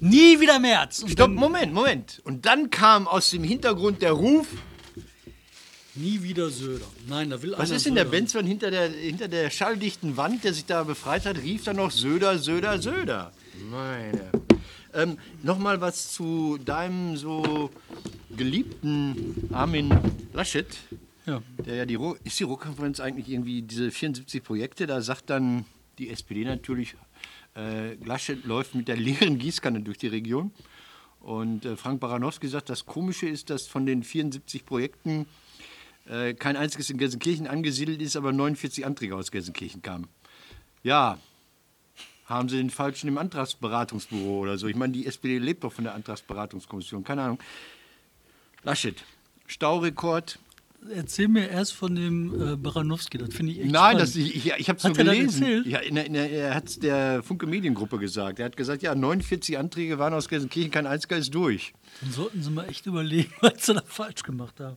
Nie 0.00 0.40
wieder 0.40 0.58
März. 0.58 1.02
Und 1.02 1.10
Stopp, 1.10 1.28
dann 1.28 1.34
Moment, 1.34 1.72
Moment. 1.72 2.20
Und 2.24 2.46
dann 2.46 2.70
kam 2.70 3.08
aus 3.08 3.30
dem 3.30 3.42
Hintergrund 3.42 4.00
der 4.02 4.12
Ruf, 4.12 4.46
Nie 5.98 6.22
wieder 6.22 6.48
Söder. 6.48 6.84
Nein, 7.08 7.30
da 7.30 7.42
will 7.42 7.54
was 7.56 7.70
ist 7.70 7.86
denn 7.86 7.96
der. 7.96 8.04
Benzmann 8.04 8.46
hinter 8.46 8.70
der, 8.70 8.88
hinter 8.88 9.26
der 9.26 9.50
schalldichten 9.50 10.16
Wand, 10.16 10.44
der 10.44 10.54
sich 10.54 10.64
da 10.64 10.84
befreit 10.84 11.26
hat, 11.26 11.38
rief 11.38 11.64
dann 11.64 11.76
noch 11.76 11.90
Söder, 11.90 12.38
Söder, 12.38 12.80
Söder. 12.80 13.32
Meine. 13.68 14.30
Ähm, 14.94 15.18
Nochmal 15.42 15.80
was 15.80 16.12
zu 16.12 16.56
deinem 16.64 17.16
so 17.16 17.70
geliebten 18.36 19.48
Armin 19.52 19.92
Laschet. 20.32 20.68
Ja. 21.28 21.42
Der 21.58 21.74
ja 21.74 21.84
die 21.84 21.96
Ruhr, 21.96 22.18
ist 22.24 22.40
die 22.40 22.44
Ruhrkonferenz 22.44 23.00
eigentlich 23.00 23.28
irgendwie 23.28 23.60
diese 23.60 23.90
74 23.90 24.42
Projekte? 24.42 24.86
Da 24.86 25.02
sagt 25.02 25.28
dann 25.28 25.66
die 25.98 26.08
SPD 26.08 26.42
natürlich, 26.44 26.96
äh, 27.54 27.94
Laschet 27.96 28.44
läuft 28.46 28.74
mit 28.74 28.88
der 28.88 28.96
leeren 28.96 29.38
Gießkanne 29.38 29.82
durch 29.82 29.98
die 29.98 30.06
Region. 30.06 30.52
Und 31.20 31.66
äh, 31.66 31.76
Frank 31.76 32.00
Baranowski 32.00 32.48
sagt, 32.48 32.70
das 32.70 32.86
Komische 32.86 33.28
ist, 33.28 33.50
dass 33.50 33.66
von 33.66 33.84
den 33.84 34.04
74 34.04 34.64
Projekten 34.64 35.26
äh, 36.06 36.32
kein 36.32 36.56
einziges 36.56 36.88
in 36.88 36.96
Gelsenkirchen 36.96 37.46
angesiedelt 37.46 38.00
ist, 38.00 38.16
aber 38.16 38.32
49 38.32 38.86
Anträge 38.86 39.14
aus 39.14 39.30
Gelsenkirchen 39.30 39.82
kamen. 39.82 40.08
Ja, 40.82 41.18
haben 42.24 42.48
sie 42.48 42.56
den 42.56 42.70
falschen 42.70 43.08
im 43.08 43.18
Antragsberatungsbüro 43.18 44.38
oder 44.38 44.56
so. 44.56 44.66
Ich 44.66 44.76
meine, 44.76 44.94
die 44.94 45.04
SPD 45.04 45.36
lebt 45.36 45.62
doch 45.64 45.74
von 45.74 45.84
der 45.84 45.94
Antragsberatungskommission, 45.94 47.04
keine 47.04 47.22
Ahnung. 47.22 47.38
Laschet, 48.62 48.96
Staurekord. 49.46 50.38
Erzähl 50.94 51.28
mir 51.28 51.48
erst 51.48 51.72
von 51.74 51.94
dem 51.94 52.52
äh, 52.52 52.56
Baranowski, 52.56 53.18
das 53.18 53.34
finde 53.34 53.52
ich 53.52 53.60
echt 53.60 53.70
Nein, 53.70 53.98
spannend. 53.98 54.00
das, 54.00 54.16
ich, 54.16 54.36
ich, 54.36 54.52
ich 54.56 54.68
habe 54.68 54.78
es 54.78 54.84
nur 54.84 54.98
er 54.98 55.04
gelesen. 55.04 55.64
Ja, 55.66 55.78
in 55.78 55.96
in 55.96 56.14
er 56.14 56.54
hat 56.54 56.68
es 56.68 56.78
der 56.78 57.22
Funke 57.22 57.46
Mediengruppe 57.46 57.98
gesagt. 57.98 58.38
Er 58.38 58.46
hat 58.46 58.56
gesagt, 58.56 58.82
ja, 58.82 58.94
49 58.94 59.58
Anträge 59.58 59.98
waren 59.98 60.14
aus 60.14 60.28
Gelsenkirchen, 60.28 60.70
kein 60.70 60.86
einziger 60.86 61.16
ist 61.16 61.34
durch. 61.34 61.72
Dann 62.00 62.12
sollten 62.12 62.42
sie 62.42 62.50
mal 62.50 62.68
echt 62.68 62.86
überlegen, 62.86 63.32
was 63.40 63.66
sie 63.66 63.74
da 63.74 63.82
falsch 63.84 64.22
gemacht 64.22 64.60
haben. 64.60 64.76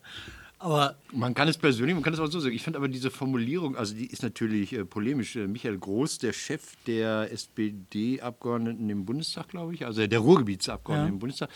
Aber 0.63 0.95
Man 1.11 1.33
kann 1.33 1.47
es 1.47 1.57
persönlich, 1.57 1.95
man 1.95 2.03
kann 2.03 2.13
es 2.13 2.19
auch 2.19 2.27
so 2.27 2.39
sagen. 2.39 2.53
Ich 2.53 2.61
finde 2.61 2.77
aber 2.77 2.87
diese 2.87 3.09
Formulierung, 3.09 3.75
also 3.75 3.95
die 3.95 4.05
ist 4.05 4.21
natürlich 4.21 4.73
äh, 4.73 4.85
polemisch. 4.85 5.35
Äh, 5.35 5.47
Michael 5.47 5.79
Groß, 5.79 6.19
der 6.19 6.33
Chef 6.33 6.75
der 6.85 7.31
SPD-Abgeordneten 7.31 8.87
im 8.89 9.03
Bundestag, 9.05 9.47
glaube 9.49 9.73
ich, 9.73 9.85
also 9.87 10.05
der 10.05 10.19
Ruhrgebietsabgeordneten 10.19 11.09
Ja. 11.09 11.13
im 11.13 11.19
Bundestag, 11.19 11.49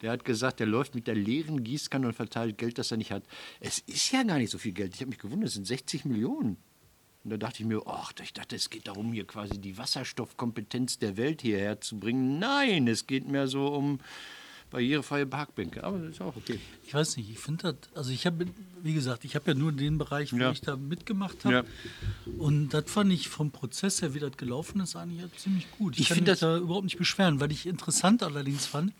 der 0.00 0.12
hat 0.12 0.24
gesagt, 0.24 0.60
der 0.60 0.68
läuft 0.68 0.94
mit 0.94 1.08
der 1.08 1.16
leeren 1.16 1.64
Gießkanne 1.64 2.06
und 2.06 2.14
verteilt 2.14 2.56
Geld, 2.56 2.78
das 2.78 2.92
er 2.92 2.98
nicht 2.98 3.10
hat. 3.10 3.24
Es 3.58 3.80
ist 3.80 4.12
ja 4.12 4.22
gar 4.22 4.38
nicht 4.38 4.50
so 4.50 4.58
viel 4.58 4.72
Geld. 4.72 4.94
Ich 4.94 5.00
habe 5.00 5.10
mich 5.10 5.18
gewundert, 5.18 5.48
es 5.48 5.54
sind 5.54 5.66
60 5.66 6.04
Millionen. 6.04 6.56
Und 7.24 7.30
da 7.30 7.36
dachte 7.36 7.62
ich 7.62 7.68
mir, 7.68 7.82
ach, 7.86 8.12
ich 8.22 8.32
dachte, 8.32 8.54
es 8.56 8.70
geht 8.70 8.86
darum, 8.86 9.12
hier 9.12 9.26
quasi 9.26 9.60
die 9.60 9.76
Wasserstoffkompetenz 9.76 10.98
der 11.00 11.16
Welt 11.16 11.42
hierher 11.42 11.80
zu 11.80 11.98
bringen. 11.98 12.38
Nein, 12.38 12.86
es 12.86 13.06
geht 13.08 13.28
mehr 13.28 13.48
so 13.48 13.66
um 13.68 13.98
barrierefreie 14.72 15.26
Parkbänke. 15.26 15.84
Aber 15.84 15.98
das 15.98 16.10
ist 16.12 16.20
auch 16.20 16.34
okay. 16.34 16.58
ich 16.84 16.92
weiß 16.92 17.16
nicht, 17.18 17.30
ich 17.30 17.38
finde 17.38 17.74
das, 17.74 17.96
also 17.96 18.10
ich 18.10 18.26
habe, 18.26 18.46
wie 18.82 18.94
gesagt, 18.94 19.24
ich 19.24 19.36
habe 19.36 19.52
ja 19.52 19.54
nur 19.56 19.70
den 19.70 19.98
Bereich, 19.98 20.32
wo 20.32 20.36
Ja. 20.38 20.50
ich 20.50 20.60
da 20.62 20.76
mitgemacht 20.76 21.44
habe. 21.44 21.54
Ja. 21.54 21.64
Und 22.38 22.70
das 22.70 22.90
fand 22.90 23.12
ich 23.12 23.28
vom 23.28 23.50
Prozess 23.52 24.02
her, 24.02 24.14
wie 24.14 24.18
das 24.18 24.36
gelaufen 24.36 24.80
ist, 24.80 24.96
eigentlich 24.96 25.20
ja 25.20 25.28
ziemlich 25.36 25.70
gut. 25.72 25.98
Ich 25.98 26.08
kann 26.08 26.16
find 26.16 26.26
mich 26.26 26.32
das- 26.32 26.40
da 26.40 26.56
überhaupt 26.58 26.84
nicht 26.84 26.98
beschweren, 26.98 27.38
weil 27.38 27.52
ich 27.52 27.66
interessant 27.66 28.22
allerdings 28.22 28.66
fand, 28.66 28.92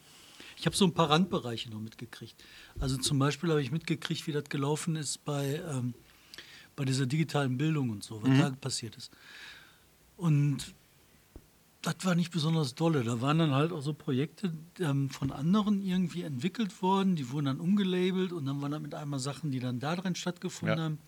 ich 0.59 0.67
habe 0.67 0.77
so 0.77 0.85
ein 0.85 0.93
paar 0.95 1.11
Randbereiche 1.11 1.71
noch 1.71 1.81
mitgekriegt. 1.81 2.37
Also 2.79 2.97
zum 2.99 3.19
Beispiel 3.19 3.51
habe 3.51 3.63
ich 3.63 3.73
mitgekriegt, 3.73 4.27
wie 4.29 4.33
das 4.33 4.45
gelaufen 4.45 4.95
ist 4.97 5.25
bei, 5.25 5.61
ähm, 5.69 5.95
bei 6.77 6.85
dieser 6.85 7.07
digitalen 7.07 7.57
Bildung 7.59 7.91
und 7.91 8.05
so, 8.05 8.23
was 8.23 8.29
Mhm. 8.31 8.39
da 8.39 8.51
passiert 8.51 8.97
ist. 8.97 9.11
Und 10.17 10.59
das 11.83 11.97
war 12.05 12.14
nicht 12.14 12.31
besonders 12.33 12.75
dolle. 12.75 13.03
Da 13.05 13.21
waren 13.21 13.38
dann 13.38 13.51
halt 13.53 13.73
auch 13.73 13.81
so 13.83 13.92
Projekte 13.92 14.53
ähm, 14.81 15.11
von 15.11 15.31
anderen 15.33 15.83
irgendwie 15.83 16.23
entwickelt 16.23 16.81
worden, 16.81 17.16
die 17.16 17.31
wurden 17.31 17.47
dann 17.47 17.61
umgelabelt 17.61 18.33
und 18.33 18.47
dann 18.47 18.62
waren 18.62 18.71
da 18.73 18.79
mit 18.79 18.95
einmal 18.95 19.18
Sachen, 19.18 19.51
die 19.51 19.61
dann 19.61 19.81
da 19.81 19.97
drin 19.97 20.14
stattgefunden 20.14 20.79
Ja. 20.79 20.85
haben. 20.85 20.99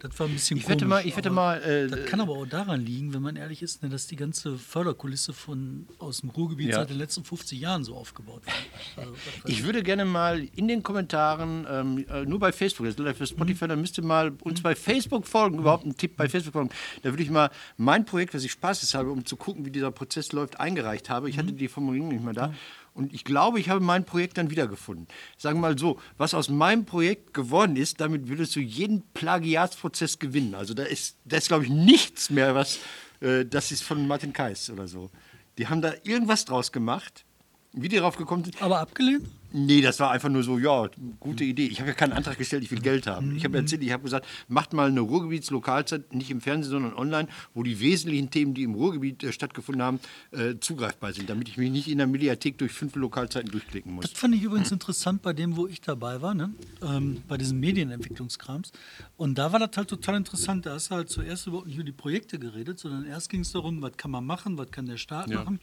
Das 0.00 0.18
war 0.18 0.26
ein 0.26 0.32
bisschen 0.32 0.56
Ich 0.56 0.64
wette 0.68 0.84
komisch, 0.84 0.88
mal, 0.88 1.06
ich 1.06 1.16
wette 1.16 1.30
mal, 1.30 1.62
äh, 1.62 1.88
das 1.88 2.06
kann 2.06 2.20
aber 2.20 2.32
auch 2.32 2.46
daran 2.46 2.84
liegen, 2.84 3.12
wenn 3.14 3.22
man 3.22 3.36
ehrlich 3.36 3.62
ist, 3.62 3.82
ne, 3.82 3.88
dass 3.88 4.06
die 4.06 4.16
ganze 4.16 4.56
Förderkulisse 4.58 5.32
von, 5.32 5.86
aus 5.98 6.20
dem 6.20 6.30
Ruhrgebiet 6.30 6.70
Ja. 6.70 6.76
seit 6.76 6.90
den 6.90 6.98
letzten 6.98 7.24
50 7.24 7.60
Jahren 7.60 7.84
so 7.84 7.94
aufgebaut 7.94 8.42
wurde. 8.44 8.56
Also, 8.96 9.14
Ich 9.46 9.62
würde 9.64 9.82
gerne 9.82 10.04
mal 10.04 10.46
in 10.56 10.68
den 10.68 10.82
Kommentaren, 10.82 11.66
ähm, 11.70 12.04
äh, 12.10 12.24
nur 12.24 12.38
bei 12.40 12.52
Facebook, 12.52 12.86
das 12.86 12.96
ist 12.96 13.16
für 13.18 13.26
Spotify, 13.26 13.68
dann 13.68 13.80
müsst 13.80 13.98
ihr 13.98 14.04
mal 14.04 14.32
uns 14.42 14.62
bei 14.62 14.74
Facebook 14.74 15.26
folgen, 15.26 15.58
überhaupt 15.58 15.84
einen 15.84 15.96
Tipp 15.96 16.16
bei 16.16 16.28
Facebook 16.28 16.54
folgen. 16.54 16.70
Da 17.02 17.10
würde 17.10 17.22
ich 17.22 17.30
mal 17.30 17.50
mein 17.76 18.04
Projekt, 18.04 18.34
was 18.34 18.42
ich 18.44 18.52
Spaß 18.52 18.80
habe, 18.94 19.10
um 19.10 19.24
zu 19.24 19.36
gucken, 19.36 19.64
wie 19.64 19.70
dieser 19.70 19.90
Prozess 19.90 20.32
läuft, 20.32 20.58
eingereicht 20.58 21.10
habe. 21.10 21.28
Ich 21.28 21.38
hatte 21.38 21.52
die 21.52 21.68
Formulierung 21.68 22.08
nicht 22.08 22.24
mehr 22.24 22.32
da. 22.34 22.54
Und 22.92 23.12
ich 23.14 23.24
glaube, 23.24 23.60
ich 23.60 23.68
habe 23.68 23.80
mein 23.80 24.04
Projekt 24.04 24.38
dann 24.38 24.50
wiedergefunden. 24.50 25.06
Sagen 25.38 25.58
wir 25.58 25.68
mal 25.68 25.78
so, 25.78 25.98
was 26.18 26.34
aus 26.34 26.48
meinem 26.48 26.84
Projekt 26.84 27.34
geworden 27.34 27.76
ist, 27.76 28.00
damit 28.00 28.28
würdest 28.28 28.56
du 28.56 28.60
jeden 28.60 29.02
Plagiatsprozess 29.14 30.18
gewinnen. 30.18 30.54
Also 30.54 30.74
da 30.74 30.82
ist, 30.82 31.16
da 31.24 31.36
ist 31.36 31.48
glaube 31.48 31.64
ich, 31.64 31.70
nichts 31.70 32.30
mehr, 32.30 32.54
was, 32.54 32.78
äh, 33.20 33.44
das 33.44 33.70
ist 33.70 33.82
von 33.82 34.06
Martin 34.06 34.32
Kais 34.32 34.70
oder 34.70 34.88
so. 34.88 35.10
Die 35.58 35.68
haben 35.68 35.82
da 35.82 35.92
irgendwas 36.04 36.44
draus 36.44 36.72
gemacht. 36.72 37.24
Wie 37.72 37.88
die 37.88 37.96
darauf 37.96 38.16
gekommen 38.16 38.42
sind, 38.44 38.60
aber 38.60 38.80
abgelehnt? 38.80 39.28
Nee, 39.52 39.80
das 39.80 39.98
war 40.00 40.10
einfach 40.12 40.28
nur 40.28 40.42
so, 40.42 40.58
ja, 40.58 40.88
gute 41.18 41.44
Idee. 41.44 41.66
Ich 41.66 41.80
habe 41.80 41.90
ja 41.90 41.94
keinen 41.94 42.12
Antrag 42.12 42.38
gestellt, 42.38 42.62
ich 42.62 42.70
will 42.70 42.80
Geld 42.80 43.06
haben. 43.06 43.36
Ich 43.36 43.44
habe 43.44 43.58
erzählt, 43.58 43.82
ich 43.82 43.92
habe 43.92 44.04
gesagt, 44.04 44.26
macht 44.48 44.72
mal 44.72 44.88
eine 44.88 45.00
Ruhrgebietslokalzeit, 45.00 46.14
nicht 46.14 46.30
im 46.30 46.40
Fernsehen, 46.40 46.70
sondern 46.70 46.94
online, 46.94 47.28
wo 47.54 47.62
die 47.62 47.80
wesentlichen 47.80 48.30
Themen, 48.30 48.54
die 48.54 48.62
im 48.62 48.74
Ruhrgebiet 48.74 49.24
äh, 49.24 49.32
stattgefunden 49.32 49.82
haben, 49.82 50.00
äh, 50.32 50.54
zugreifbar 50.60 51.12
sind, 51.12 51.28
damit 51.28 51.48
ich 51.48 51.56
mich 51.56 51.70
nicht 51.70 51.88
in 51.88 51.98
der 51.98 52.06
Mediathek 52.06 52.58
durch 52.58 52.72
fünf 52.72 52.94
Lokalzeiten 52.94 53.50
durchklicken 53.50 53.92
muss. 53.92 54.10
Das 54.10 54.12
fand 54.20 54.34
ich 54.34 54.42
übrigens 54.42 54.70
interessant 54.70 55.22
bei 55.22 55.32
dem, 55.32 55.56
wo 55.56 55.66
ich 55.66 55.80
dabei 55.80 56.22
war, 56.22 56.34
ne? 56.34 56.50
ähm, 56.82 57.18
bei 57.26 57.36
diesem 57.36 57.58
Medienentwicklungskrams. 57.60 58.72
Und 59.16 59.36
da 59.36 59.52
war 59.52 59.58
das 59.58 59.70
halt 59.76 59.88
total 59.88 60.16
interessant. 60.16 60.64
Da 60.66 60.74
hast 60.74 60.90
du 60.90 60.94
halt 60.94 61.10
zuerst 61.10 61.46
überhaupt 61.46 61.66
nicht 61.66 61.76
über 61.76 61.84
die 61.84 61.92
Projekte 61.92 62.38
geredet, 62.38 62.78
sondern 62.78 63.04
erst 63.04 63.28
ging 63.28 63.40
es 63.40 63.52
darum, 63.52 63.82
was 63.82 63.96
kann 63.96 64.10
man 64.10 64.24
machen, 64.24 64.56
was 64.56 64.70
kann 64.70 64.86
der 64.86 64.96
Staat 64.96 65.28
Ja. 65.28 65.38
machen, 65.40 65.58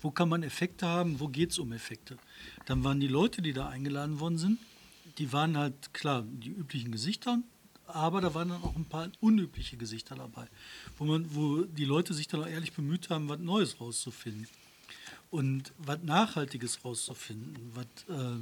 wo 0.00 0.10
kann 0.10 0.28
man 0.28 0.42
Effekte 0.42 0.86
haben, 0.86 1.20
wo 1.20 1.28
geht 1.28 1.50
es 1.50 1.58
um 1.58 1.72
Effekte. 1.72 2.16
Dann 2.66 2.82
waren 2.84 3.00
die 3.00 3.08
Leute, 3.08 3.23
die 3.28 3.52
da 3.52 3.68
eingeladen 3.68 4.20
worden 4.20 4.38
sind, 4.38 4.58
die 5.18 5.32
waren 5.32 5.56
halt 5.56 5.92
klar 5.92 6.24
die 6.26 6.50
üblichen 6.50 6.92
Gesichter, 6.92 7.38
aber 7.86 8.20
da 8.20 8.34
waren 8.34 8.48
dann 8.48 8.62
auch 8.62 8.76
ein 8.76 8.86
paar 8.86 9.10
unübliche 9.20 9.76
Gesichter 9.76 10.14
dabei, 10.14 10.46
wo, 10.98 11.04
man, 11.04 11.34
wo 11.34 11.62
die 11.62 11.84
Leute 11.84 12.14
sich 12.14 12.28
dann 12.28 12.42
auch 12.42 12.46
ehrlich 12.46 12.72
bemüht 12.72 13.10
haben, 13.10 13.28
was 13.28 13.38
Neues 13.38 13.80
rauszufinden 13.80 14.48
und 15.30 15.72
was 15.78 16.02
Nachhaltiges 16.02 16.84
rauszufinden. 16.84 17.56
Was, 17.74 17.86
äh, 18.08 18.36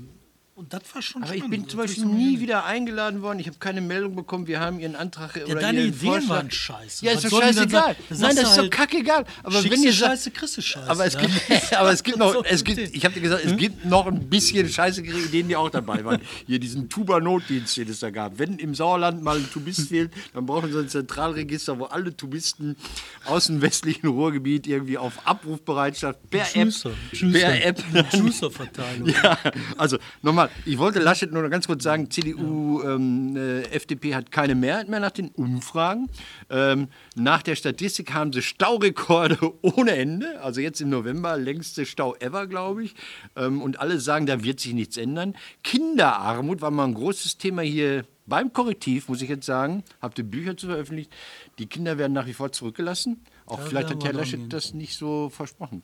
und 0.54 0.72
das 0.74 0.82
war 0.92 1.00
schon 1.00 1.22
Aber 1.22 1.32
ich 1.32 1.38
spannend. 1.38 1.60
bin 1.62 1.68
zum 1.68 1.78
Beispiel 1.78 2.04
ich 2.04 2.10
nie 2.10 2.40
wieder 2.40 2.64
eingeladen 2.64 3.22
worden. 3.22 3.38
Ich 3.38 3.46
habe 3.46 3.56
keine 3.58 3.80
Meldung 3.80 4.14
bekommen, 4.14 4.46
wir 4.46 4.60
haben 4.60 4.80
Ihren 4.80 4.96
Antrag 4.96 5.36
äh, 5.36 5.44
oder 5.44 5.54
deine 5.60 5.80
Ihren 5.80 5.94
Ideen 5.94 6.12
Vorschlag. 6.12 6.28
waren 6.28 6.50
scheiße. 6.50 7.06
Ja, 7.06 7.14
Was 7.14 7.24
ist 7.24 7.32
doch 7.32 7.40
dann 7.40 7.54
scheißegal. 7.54 7.96
Nein, 8.10 8.20
das 8.20 8.36
ist 8.36 8.56
doch 8.56 8.56
halt, 8.58 8.70
kackegal. 8.70 9.24
Aber 9.42 9.64
wenn 9.64 9.82
ihr 9.82 9.92
Scheiße, 9.92 10.30
kriegst 10.30 10.58
du 10.58 10.62
Scheiße. 10.62 10.90
Aber 10.90 11.06
es 11.06 11.14
ja? 11.14 11.20
gibt, 11.20 11.72
aber 11.76 11.90
es 11.92 12.02
gibt 12.02 12.18
noch, 12.18 12.44
es 12.48 12.64
gibt, 12.64 12.78
ich 12.78 13.04
habe 13.04 13.14
dir 13.14 13.22
gesagt, 13.22 13.44
es 13.44 13.56
gibt 13.56 13.86
noch 13.86 14.06
ein 14.06 14.28
bisschen 14.28 14.68
scheißigere 14.68 15.18
Ideen, 15.18 15.48
die 15.48 15.56
auch 15.56 15.70
dabei 15.70 16.04
waren. 16.04 16.20
Hier 16.46 16.58
diesen 16.58 16.90
Tuba-Notdienst, 16.90 17.78
den 17.78 17.88
es 17.88 18.00
da 18.00 18.10
gab. 18.10 18.38
Wenn 18.38 18.58
im 18.58 18.74
Sauerland 18.74 19.22
mal 19.22 19.38
ein 19.38 19.50
Tubist 19.50 19.88
fehlt, 19.88 20.12
dann 20.34 20.44
brauchen 20.44 20.70
sie 20.70 20.78
ein 20.78 20.88
Zentralregister, 20.88 21.78
wo 21.78 21.84
alle 21.84 22.14
Tubisten 22.14 22.76
aus 23.24 23.46
dem 23.46 23.62
westlichen 23.62 24.08
Ruhrgebiet 24.08 24.66
irgendwie 24.66 24.98
auf 24.98 25.26
Abrufbereitschaft 25.26 26.30
per 26.30 26.42
App, 26.54 26.72
Schuster, 26.72 26.90
Schuster, 27.12 27.38
per 27.38 27.64
App 27.64 27.82
Schusterverteilung. 28.10 29.08
ja, 29.22 29.38
also 29.76 29.98
nochmal, 30.22 30.41
ich 30.64 30.78
wollte 30.78 31.00
Laschet 31.00 31.32
nur 31.32 31.42
noch 31.42 31.50
ganz 31.50 31.66
kurz 31.66 31.82
sagen, 31.82 32.10
CDU, 32.10 32.82
ähm, 32.82 33.36
äh, 33.36 33.62
FDP 33.62 34.14
hat 34.14 34.30
keine 34.30 34.54
Mehrheit 34.54 34.88
mehr 34.88 35.00
nach 35.00 35.10
den 35.10 35.28
Umfragen. 35.28 36.08
Ähm, 36.50 36.88
nach 37.14 37.42
der 37.42 37.56
Statistik 37.56 38.12
haben 38.12 38.32
sie 38.32 38.42
Staurekorde 38.42 39.38
ohne 39.62 39.92
Ende, 39.92 40.40
also 40.40 40.60
jetzt 40.60 40.80
im 40.80 40.90
November 40.90 41.36
längste 41.36 41.86
Stau 41.86 42.14
ever, 42.16 42.46
glaube 42.46 42.84
ich. 42.84 42.94
Ähm, 43.36 43.62
und 43.62 43.80
alle 43.80 44.00
sagen, 44.00 44.26
da 44.26 44.42
wird 44.42 44.60
sich 44.60 44.74
nichts 44.74 44.96
ändern. 44.96 45.34
Kinderarmut 45.62 46.60
war 46.60 46.70
mal 46.70 46.84
ein 46.84 46.94
großes 46.94 47.38
Thema 47.38 47.62
hier 47.62 48.04
beim 48.26 48.52
Korrektiv, 48.52 49.08
muss 49.08 49.22
ich 49.22 49.28
jetzt 49.28 49.46
sagen. 49.46 49.82
Habt 50.00 50.18
ihr 50.18 50.24
Bücher 50.24 50.56
zu 50.56 50.66
veröffentlicht? 50.66 51.12
Die 51.58 51.66
Kinder 51.66 51.98
werden 51.98 52.12
nach 52.12 52.26
wie 52.26 52.32
vor 52.32 52.52
zurückgelassen. 52.52 53.24
Auch 53.46 53.58
Da 53.58 53.66
vielleicht 53.66 53.90
hat 53.90 54.04
Herr 54.04 54.12
Laschet 54.12 54.52
das 54.52 54.74
nicht 54.74 54.96
so 54.96 55.28
versprochen. 55.28 55.82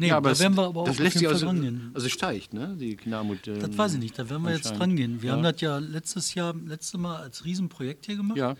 Nee, 0.00 0.08
ja, 0.08 0.16
aber 0.16 0.30
da 0.32 0.38
werden 0.38 0.56
wir 0.56 0.64
aber 0.64 0.80
auch 0.80 0.86
das 0.86 0.96
auf 0.96 1.02
lässt 1.04 1.18
sich 1.18 1.28
also, 1.28 1.46
rangehen. 1.46 1.90
also 1.94 2.08
steigt, 2.08 2.54
ne? 2.54 2.74
Die 2.80 2.96
Kinderarmut. 2.96 3.46
ähm, 3.46 3.60
Das 3.60 3.76
weiß 3.76 3.94
ich 3.94 4.00
nicht, 4.00 4.18
da 4.18 4.28
werden 4.30 4.42
wir 4.42 4.52
jetzt 4.54 4.70
dran 4.72 4.96
gehen. 4.96 5.20
Wir 5.22 5.28
Ja. 5.30 5.36
haben 5.36 5.42
das 5.42 5.60
ja 5.60 5.78
letztes 5.78 6.34
Jahr, 6.34 6.54
letzte 6.54 6.96
Mal 6.98 7.16
als 7.16 7.44
Riesenprojekt 7.44 8.06
hier 8.06 8.16
gemacht. 8.16 8.38
Ja. 8.38 8.56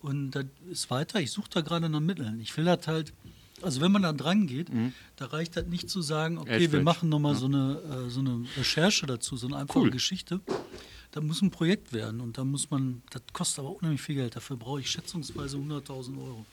Und 0.00 0.30
das 0.32 0.44
ist 0.70 0.90
weiter. 0.90 1.20
Ich 1.20 1.32
suche 1.32 1.48
da 1.50 1.60
gerade 1.62 1.88
nach 1.88 2.00
Mitteln. 2.00 2.38
Ich 2.40 2.56
will 2.56 2.64
das 2.66 2.86
halt, 2.86 3.12
also 3.62 3.80
wenn 3.80 3.90
man 3.90 4.02
da 4.02 4.12
dran 4.12 4.46
geht, 4.46 4.68
da 5.16 5.26
reicht 5.26 5.56
das 5.56 5.66
nicht 5.66 5.90
zu 5.90 6.00
sagen, 6.02 6.38
okay, 6.38 6.50
wir 6.50 6.56
Edgebatch. 6.60 6.84
machen 6.84 7.08
nochmal 7.08 7.34
so, 7.34 7.46
eine, 7.46 7.80
äh, 8.06 8.10
so 8.10 8.20
eine 8.20 8.44
Recherche 8.56 9.06
dazu, 9.06 9.36
so 9.36 9.46
eine 9.48 9.56
einfache 9.56 9.78
Cool. 9.80 9.90
Geschichte. 9.90 10.40
Da 11.10 11.20
muss 11.20 11.42
ein 11.42 11.50
Projekt 11.50 11.92
werden 11.92 12.20
und 12.20 12.38
da 12.38 12.44
muss 12.44 12.70
man, 12.70 13.02
das 13.10 13.22
kostet 13.32 13.60
aber 13.60 13.70
unheimlich 13.76 14.00
viel 14.02 14.16
Geld. 14.16 14.36
Dafür 14.36 14.56
brauche 14.56 14.80
ich 14.80 14.90
schätzungsweise 14.90 15.56
100.000 15.56 16.18
Euro. 16.18 16.44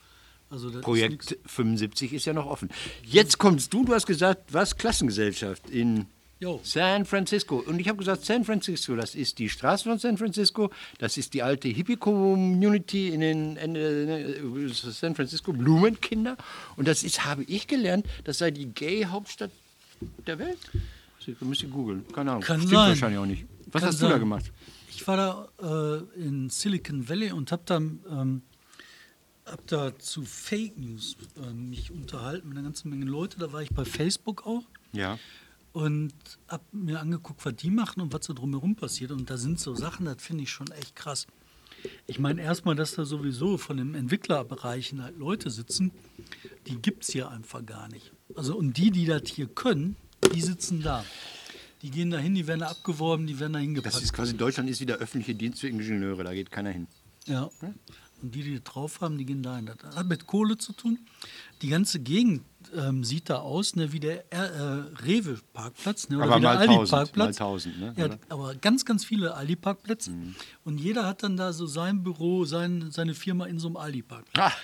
Also 0.52 0.70
ist 0.70 0.82
Projekt 0.82 1.32
nix- 1.32 1.38
75 1.54 2.14
ist 2.14 2.26
ja 2.26 2.34
noch 2.34 2.46
offen. 2.46 2.70
Jetzt 3.04 3.38
kommst 3.38 3.74
du, 3.74 3.86
du 3.86 3.94
hast 3.94 4.06
gesagt, 4.06 4.54
was 4.54 4.78
Klassengesellschaft 4.78 5.70
in 5.70 6.06
Jo. 6.40 6.60
San 6.64 7.06
Francisco. 7.06 7.58
Und 7.66 7.80
ich 7.80 7.88
habe 7.88 8.00
gesagt, 8.00 8.26
San 8.26 8.44
Francisco, 8.44 8.96
das 8.96 9.14
ist 9.16 9.38
die 9.40 9.48
Straße 9.48 9.84
von 9.88 10.00
San 10.00 10.18
Francisco, 10.18 10.72
das 10.98 11.16
ist 11.18 11.34
die 11.36 11.44
alte 11.44 11.68
Hippie-Community 11.68 13.10
in 13.10 13.20
den 13.22 13.58
Ende, 13.58 14.38
äh, 14.38 14.68
San 14.74 15.16
Francisco, 15.16 15.54
Blumenkinder. 15.54 16.38
Und 16.78 16.88
das 16.88 17.04
ist, 17.04 17.26
habe 17.26 17.44
ich 17.44 17.68
gelernt, 17.68 18.06
das 18.24 18.40
sei 18.40 18.52
die 18.52 18.66
Gay-Hauptstadt 18.74 19.52
der 20.26 20.40
Welt. 20.40 20.58
Sie 21.24 21.36
müsst 21.42 21.62
ihr 21.62 21.70
googeln, 21.70 22.06
keine 22.12 22.32
Ahnung. 22.32 22.44
Kann 22.44 22.58
Stimmt 22.58 22.74
sein. 22.74 22.90
wahrscheinlich 22.90 23.20
auch 23.20 23.26
nicht. 23.28 23.46
Was 23.68 23.82
Kann 23.82 23.90
hast 23.90 24.02
du 24.02 24.06
da 24.06 24.12
sein. 24.12 24.20
gemacht? 24.20 24.52
Ich 24.90 25.08
war 25.08 25.48
da 25.62 26.02
äh, 26.18 26.20
in 26.20 26.50
Silicon 26.50 27.08
Valley 27.08 27.32
und 27.32 27.52
habe 27.52 27.62
da, 27.66 27.78
ähm, 27.78 28.42
hab 29.46 29.66
da 29.68 29.98
zu 29.98 30.24
Fake 30.24 30.78
News 30.78 31.16
äh, 31.44 31.54
mich 31.54 31.92
unterhalten 31.92 32.50
mit 32.50 32.58
einer 32.58 32.66
ganzen 32.68 32.90
Menge 32.90 33.06
Leute. 33.06 33.38
Da 33.40 33.52
war 33.52 33.62
ich 33.62 33.70
bei 33.70 33.86
Facebook 33.86 34.46
auch 34.46 34.64
Ja. 34.94 35.18
und 35.74 36.14
habe 36.48 36.64
mir 36.72 37.00
angeguckt, 37.00 37.44
was 37.46 37.56
die 37.56 37.70
machen 37.72 38.02
und 38.02 38.14
was 38.14 38.26
so 38.26 38.34
drumherum 38.34 38.76
passiert. 38.76 39.12
Und 39.12 39.30
da 39.30 39.38
sind 39.38 39.60
so 39.60 39.74
Sachen, 39.76 40.06
das 40.06 40.18
finde 40.22 40.44
ich 40.44 40.52
schon 40.52 40.70
echt 40.72 40.96
krass. 40.96 41.28
Ich 42.06 42.20
meine 42.20 42.42
erstmal, 42.44 42.76
dass 42.76 42.94
da 42.94 43.06
sowieso 43.06 43.58
von 43.58 43.78
den 43.78 43.96
Entwicklerbereichen 43.96 45.02
halt 45.02 45.18
Leute 45.18 45.50
sitzen, 45.50 45.92
die 46.68 46.76
gibt 46.76 47.04
es 47.04 47.10
hier 47.10 47.30
einfach 47.32 47.66
gar 47.66 47.88
nicht. 47.90 48.12
Also 48.36 48.56
und 48.56 48.78
die, 48.78 48.92
die 48.92 49.06
das 49.06 49.24
hier 49.28 49.48
können, 49.48 49.96
die 50.36 50.42
sitzen 50.42 50.84
da. 50.84 51.04
Die 51.82 51.90
gehen 51.90 52.12
da 52.12 52.20
hin, 52.20 52.36
die 52.36 52.46
werden 52.46 52.60
da 52.60 52.68
abgeworben, 52.68 53.26
die 53.26 53.40
werden 53.40 53.54
da 53.54 53.60
hingepackt. 53.60 53.96
Das 53.96 54.04
ist 54.04 54.14
quasi, 54.14 54.38
Deutschland 54.38 54.70
ist 54.70 54.80
wieder 54.82 54.98
öffentliche 54.98 55.34
Dienst 55.34 55.62
für 55.62 55.68
Ingenieure, 55.70 56.24
da 56.24 56.32
geht 56.36 56.52
keiner 56.52 56.70
hin. 56.70 56.86
Ja. 57.26 57.50
Und 58.22 58.36
die, 58.36 58.44
die 58.44 58.54
das 58.56 58.64
drauf 58.64 59.02
haben, 59.02 59.18
die 59.18 59.26
gehen 59.26 59.42
dahin. 59.42 59.66
Das 59.66 59.96
hat 59.96 60.08
mit 60.08 60.28
Kohle 60.28 60.58
zu 60.58 60.74
tun. 60.74 61.00
Die 61.62 61.70
ganze 61.70 62.00
Gegend 62.00 62.44
ähm, 62.76 63.04
sieht 63.04 63.30
da 63.30 63.38
aus, 63.40 63.76
ne, 63.76 63.92
wie 63.94 64.00
der 64.00 64.32
R- 64.32 64.46
äh, 64.96 65.04
Rewe-Parkplatz. 65.04 66.10
Ne, 66.10 66.18
oder 66.18 66.26
Aber 66.26 66.38
wie 66.38 66.42
der 66.42 66.50
Aldi-Parkplatz. 66.60 67.40
ne, 67.40 67.94
Ja, 67.98 68.10
aber 68.30 68.56
ganz, 68.56 68.86
ganz 68.86 69.04
viele 69.06 69.34
Aldi-Parkplätze. 69.36 70.12
Und 70.64 70.78
jeder 70.80 71.06
hat 71.08 71.24
dann 71.24 71.38
da 71.38 71.52
so 71.54 71.66
sein 71.66 72.04
Büro, 72.04 72.46
sein, 72.46 72.92
seine 72.92 73.14
Firma 73.16 73.46
in 73.46 73.60
so 73.60 73.68
einem 73.68 73.78
Aldi-Parkplatz. 73.78 74.54
Ah. 74.54 74.56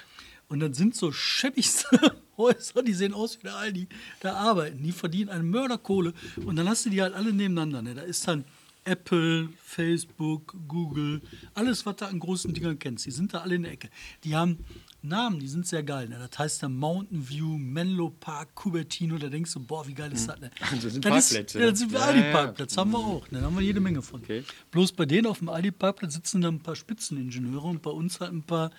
Und 0.49 0.59
dann 0.61 0.73
sind 0.73 0.95
so 0.95 1.11
schäbigste 1.11 2.15
Häuser, 2.37 2.83
die 2.83 2.93
sehen 2.93 3.13
aus 3.13 3.37
wie 3.39 3.43
der 3.43 3.55
Aldi, 3.55 3.87
da 4.21 4.33
arbeiten. 4.35 4.81
Die 4.83 4.91
verdienen 4.91 5.29
eine 5.29 5.43
Mörderkohle. 5.43 6.13
Und 6.45 6.55
dann 6.55 6.69
hast 6.69 6.85
du 6.85 6.89
die 6.91 7.01
halt 7.01 7.15
alle 7.15 7.33
nebeneinander. 7.33 7.81
Ne? 7.81 7.95
Da 7.95 8.01
ist 8.03 8.27
dann 8.27 8.45
Apple, 8.87 9.49
Facebook, 9.61 10.55
Google, 10.67 11.21
alles, 11.53 11.85
was 11.85 11.97
du 11.97 12.05
an 12.05 12.19
großen 12.19 12.53
Dingern 12.53 12.79
kennst. 12.79 13.05
Die 13.05 13.11
sind 13.11 13.33
da 13.33 13.39
alle 13.39 13.55
in 13.55 13.63
der 13.63 13.73
Ecke. 13.73 13.89
Die 14.23 14.35
haben 14.35 14.59
Namen, 15.01 15.39
die 15.39 15.47
sind 15.47 15.67
sehr 15.67 15.83
geil. 15.83 16.07
Ne? 16.09 16.17
Das 16.17 16.39
heißt 16.39 16.63
dann 16.63 16.75
Mountain 16.75 17.29
View, 17.29 17.57
Menlo 17.57 18.09
Park, 18.09 18.55
Cupertino. 18.55 19.17
Da 19.17 19.27
denkst 19.27 19.53
du, 19.53 19.59
boah, 19.59 19.87
wie 19.87 19.93
geil 19.93 20.11
ist 20.11 20.27
das? 20.27 20.39
Ne? 20.39 20.49
Also 20.61 20.75
das 20.75 20.93
sind 20.93 21.05
das 21.05 21.11
Parkplätze, 21.11 21.39
Ist, 21.39 21.53
ja, 21.53 21.59
ne? 21.59 21.71
das 21.71 21.79
sind 21.79 21.91
Ja, 21.91 21.99
Aldi-Parkplätze, 21.99 22.79
haben 22.79 22.91
wir 22.91 22.99
auch. 22.99 23.31
Ne? 23.31 23.39
Da 23.39 23.45
haben 23.45 23.55
wir 23.55 23.63
jede 23.63 23.79
Menge 23.79 24.01
von. 24.01 24.21
Okay. 24.21 24.43
Bloß 24.71 24.93
bei 24.93 25.05
denen 25.05 25.27
auf 25.27 25.39
dem 25.39 25.49
Aldi-Parkplatz 25.49 26.13
sitzen 26.13 26.41
dann 26.41 26.55
ein 26.55 26.59
paar 26.61 26.75
Spitzeningenieure 26.75 27.67
und 27.67 27.81
bei 27.81 27.91
uns 27.91 28.19
halt 28.19 28.33
ein 28.33 28.43
paar 28.43 28.71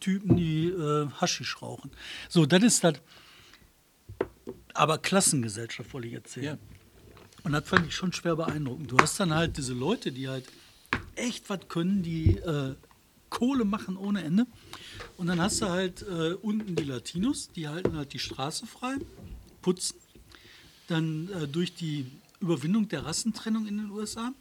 Typen, 0.00 0.36
die 0.36 0.68
äh, 0.68 1.08
Haschisch 1.20 1.60
rauchen. 1.62 1.90
So, 2.28 2.46
das 2.46 2.62
ist 2.62 2.82
das. 2.82 2.94
Aber 4.74 4.98
Klassengesellschaft 4.98 5.92
wollte 5.92 6.08
ich 6.08 6.14
erzählen. 6.14 6.58
Ja. 6.60 6.79
Und 7.42 7.52
das 7.52 7.68
fand 7.68 7.86
ich 7.86 7.94
schon 7.94 8.12
schwer 8.12 8.36
beeindruckend. 8.36 8.90
Du 8.90 8.98
hast 8.98 9.18
dann 9.18 9.34
halt 9.34 9.56
diese 9.56 9.72
Leute, 9.74 10.12
die 10.12 10.28
halt 10.28 10.44
echt 11.16 11.48
was 11.48 11.68
können, 11.68 12.02
die 12.02 12.36
äh, 12.36 12.74
Kohle 13.30 13.64
machen 13.64 13.96
ohne 13.96 14.22
Ende. 14.22 14.46
Und 15.16 15.28
dann 15.28 15.40
hast 15.40 15.62
du 15.62 15.68
halt 15.68 16.02
äh, 16.02 16.34
unten 16.34 16.76
die 16.76 16.84
Latinos, 16.84 17.50
die 17.54 17.68
halten 17.68 17.96
halt 17.96 18.12
die 18.12 18.18
Straße 18.18 18.66
frei, 18.66 18.96
putzen. 19.62 19.96
Dann 20.88 21.28
äh, 21.30 21.46
durch 21.46 21.74
die 21.74 22.06
Überwindung 22.40 22.88
der 22.88 23.04
Rassentrennung 23.04 23.66
in 23.66 23.78
den 23.78 23.90
USA 23.90 24.32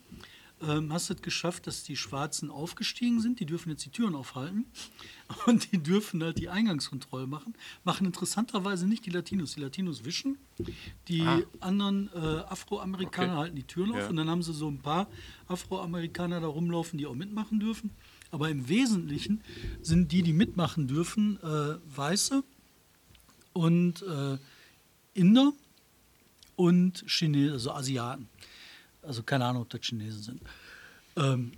ähm, 0.61 0.91
hast 0.91 1.09
du 1.09 1.13
es 1.13 1.21
geschafft, 1.21 1.67
dass 1.67 1.83
die 1.83 1.95
Schwarzen 1.95 2.49
aufgestiegen 2.51 3.21
sind. 3.21 3.39
Die 3.39 3.45
dürfen 3.45 3.69
jetzt 3.69 3.85
die 3.85 3.89
Türen 3.91 4.15
aufhalten 4.15 4.65
und 5.45 5.71
die 5.71 5.77
dürfen 5.81 6.21
halt 6.23 6.37
die 6.39 6.49
Eingangskontrolle 6.49 7.27
machen. 7.27 7.53
Machen 7.83 8.05
interessanterweise 8.07 8.87
nicht 8.87 9.05
die 9.05 9.09
Latinos. 9.09 9.55
Die 9.55 9.61
Latinos 9.61 10.03
wischen, 10.05 10.37
die 11.07 11.25
anderen 11.59 12.09
äh, 12.13 12.17
Afroamerikaner 12.17 13.27
Okay. 13.33 13.37
halten 13.37 13.55
die 13.55 13.63
Türen 13.63 13.91
auf 13.91 13.97
Ja. 13.99 14.07
und 14.09 14.15
dann 14.17 14.29
haben 14.29 14.43
sie 14.43 14.53
so 14.53 14.69
ein 14.69 14.79
paar 14.79 15.07
Afroamerikaner 15.47 16.39
da 16.41 16.47
rumlaufen, 16.47 16.97
die 16.97 17.05
auch 17.05 17.15
mitmachen 17.15 17.59
dürfen. 17.59 17.91
Aber 18.31 18.49
im 18.49 18.67
Wesentlichen 18.69 19.41
sind 19.81 20.11
die, 20.11 20.21
die 20.23 20.33
mitmachen 20.33 20.87
dürfen, 20.87 21.39
äh, 21.41 21.77
Weiße 21.95 22.43
und 23.53 24.01
äh, 24.03 24.37
Inder 25.13 25.53
und 26.55 27.03
Chinesen, 27.07 27.53
also 27.53 27.71
Asiaten. 27.71 28.27
Also 29.01 29.23
keine 29.23 29.45
Ahnung, 29.45 29.63
ob 29.63 29.69
das 29.69 29.81
Chinesen 29.81 30.21
sind. 30.21 30.41
Ähm, 31.15 31.51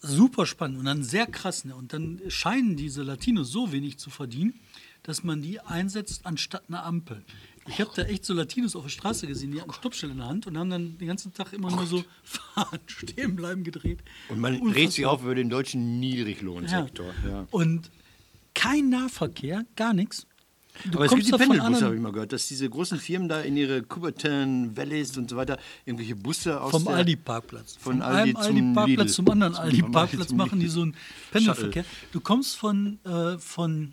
super 0.00 0.46
spannend 0.46 0.78
und 0.78 0.84
dann 0.84 1.02
sehr 1.02 1.26
krass. 1.26 1.64
Ne? 1.64 1.74
Und 1.74 1.92
dann 1.92 2.20
scheinen 2.28 2.76
diese 2.76 3.02
Latinos 3.02 3.50
so 3.50 3.72
wenig 3.72 3.98
zu 3.98 4.10
verdienen, 4.10 4.54
dass 5.02 5.24
man 5.24 5.42
die 5.42 5.60
einsetzt 5.60 6.26
anstatt 6.26 6.64
einer 6.68 6.84
Ampel. 6.84 7.24
Ich 7.68 7.80
habe 7.80 7.90
da 7.94 8.02
echt 8.02 8.24
so 8.24 8.34
Latinos 8.34 8.74
auf 8.74 8.84
der 8.84 8.90
Straße 8.90 9.26
gesehen, 9.26 9.52
die 9.52 9.60
hatten 9.60 9.72
Stoppschild 9.72 10.12
in 10.12 10.18
der 10.18 10.26
Hand 10.26 10.46
und 10.46 10.56
haben 10.58 10.70
dann 10.70 10.98
den 10.98 11.08
ganzen 11.08 11.32
Tag 11.32 11.52
immer 11.52 11.70
nur 11.70 11.86
so 11.86 12.04
fahren, 12.22 12.80
stehen 12.86 13.36
bleiben 13.36 13.64
gedreht. 13.64 14.00
Und 14.28 14.40
man 14.40 14.54
Unfassbar. 14.54 14.74
regt 14.74 14.92
sich 14.92 15.06
auf 15.06 15.22
über 15.22 15.34
den 15.34 15.50
deutschen 15.50 16.00
Niedriglohnsektor. 16.00 17.14
Ja. 17.26 17.46
Und 17.50 17.90
kein 18.54 18.88
Nahverkehr, 18.88 19.64
gar 19.76 19.92
nichts. 19.92 20.26
Du 20.84 20.98
Aber 20.98 21.04
es 21.06 21.12
gibt 21.14 21.26
die 21.26 21.32
Pendelbusse, 21.32 21.84
habe 21.86 21.94
ich 21.96 22.00
mal 22.00 22.12
gehört, 22.12 22.32
dass 22.32 22.46
diese 22.48 22.68
großen 22.68 22.98
Firmen 22.98 23.28
da 23.28 23.40
in 23.40 23.56
ihre 23.56 23.82
Cuperton 23.82 24.76
Valleys 24.76 25.16
und 25.16 25.30
so 25.30 25.36
weiter 25.36 25.58
irgendwelche 25.84 26.16
Busse 26.16 26.60
aus 26.60 26.70
Vom 26.70 26.88
Aldi-Parkplatz. 26.88 27.76
von 27.80 28.00
Aldi 28.02 28.34
einem 28.34 28.34
zum 28.34 28.42
Aldi-Parkplatz 28.44 28.98
Lidl. 28.98 29.12
zum 29.12 29.30
anderen 29.30 29.54
Aldi-Parkplatz 29.56 30.32
machen 30.32 30.60
die 30.60 30.68
so 30.68 30.82
einen 30.82 30.94
Pendelverkehr. 31.32 31.84
Du 32.12 32.20
kommst 32.20 32.56
von, 32.56 32.98
äh, 33.04 33.38
von 33.38 33.92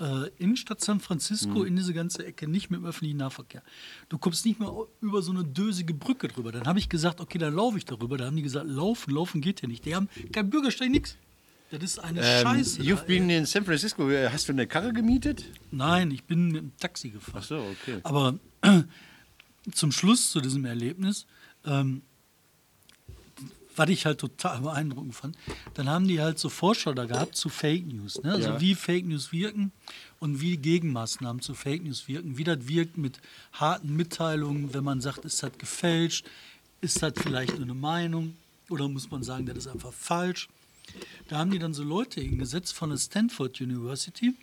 äh, 0.00 0.28
Innenstadt 0.38 0.80
San 0.80 0.98
Francisco 1.00 1.60
Mhm. 1.60 1.66
in 1.66 1.76
diese 1.76 1.92
ganze 1.94 2.26
Ecke 2.26 2.48
nicht 2.48 2.70
mit 2.70 2.80
dem 2.80 2.86
öffentlichen 2.86 3.18
Nahverkehr. 3.18 3.62
Du 4.08 4.18
kommst 4.18 4.44
nicht 4.44 4.58
mehr 4.58 4.72
über 5.00 5.22
so 5.22 5.30
eine 5.30 5.44
dösige 5.44 5.94
Brücke 5.94 6.26
drüber. 6.28 6.50
Dann 6.50 6.64
habe 6.66 6.78
ich 6.80 6.88
gesagt, 6.88 7.20
okay, 7.20 7.38
dann 7.38 7.54
laufe 7.54 7.78
ich 7.78 7.84
darüber. 7.84 8.16
Da 8.18 8.24
haben 8.26 8.34
die 8.36 8.42
gesagt, 8.42 8.66
laufen, 8.68 9.12
laufen 9.14 9.40
geht 9.40 9.62
ja 9.62 9.68
nicht. 9.68 9.84
Die 9.84 9.94
haben 9.94 10.08
kein 10.32 10.50
Bürgersteig, 10.50 10.90
nichts. 10.90 11.16
Das 11.72 11.82
ist 11.82 11.98
eine 12.00 12.20
Ähm, 12.20 12.42
Scheiße. 12.46 12.82
You've 12.82 13.04
been 13.06 13.30
in 13.30 13.46
San 13.46 13.64
Francisco. 13.64 14.10
Äh, 14.10 14.28
Hast 14.28 14.46
du 14.46 14.52
eine 14.52 14.66
Karre 14.66 14.92
gemietet? 14.92 15.44
Nein, 15.70 16.10
ich 16.10 16.22
bin 16.24 16.48
mit 16.48 16.60
dem 16.62 16.76
Taxi 16.76 17.08
gefahren. 17.08 17.38
Ach 17.38 17.42
so, 17.42 17.56
okay. 17.80 18.00
Aber 18.02 18.38
zum 19.72 19.90
Schluss 19.90 20.30
zu 20.30 20.42
diesem 20.42 20.66
Erlebnis, 20.66 21.26
ähm, 21.64 22.02
was 23.74 23.88
ich 23.88 24.04
halt 24.04 24.18
total 24.18 24.60
beeindruckend 24.60 25.14
fand, 25.14 25.34
dann 25.72 25.88
haben 25.88 26.06
die 26.06 26.20
halt 26.20 26.38
so 26.38 26.50
Vorschau 26.50 26.92
da 26.92 27.06
gehabt 27.06 27.36
zu 27.36 27.48
Fake 27.48 27.86
News. 27.86 28.22
Ne? 28.22 28.32
Also 28.32 28.50
Ja. 28.50 28.60
wie 28.60 28.74
Fake 28.74 29.06
News 29.06 29.32
wirken 29.32 29.72
und 30.20 30.42
wie 30.42 30.58
Gegenmaßnahmen 30.58 31.40
zu 31.40 31.54
Fake 31.54 31.82
News 31.82 32.06
wirken. 32.06 32.36
Wie 32.36 32.44
das 32.44 32.68
wirkt 32.68 32.98
mit 32.98 33.18
harten 33.54 33.96
Mitteilungen, 33.96 34.74
wenn 34.74 34.84
man 34.84 35.00
sagt, 35.00 35.24
ist 35.24 35.42
das 35.42 35.56
gefälscht, 35.56 36.26
ist 36.82 37.02
das 37.02 37.14
vielleicht 37.16 37.54
nur 37.54 37.62
eine 37.62 37.72
Meinung 37.74 38.36
oder 38.68 38.86
muss 38.88 39.10
man 39.10 39.22
sagen, 39.22 39.46
das 39.46 39.56
ist 39.56 39.68
einfach 39.68 39.94
falsch. 39.94 40.50
Da 41.28 41.38
haben 41.38 41.50
die 41.50 41.58
dann 41.58 41.74
so 41.74 41.82
Leute 41.82 42.20
hingesetzt 42.20 42.74
von 42.74 42.90
der 42.90 42.98
Stanford 42.98 43.60
University, 43.60 44.34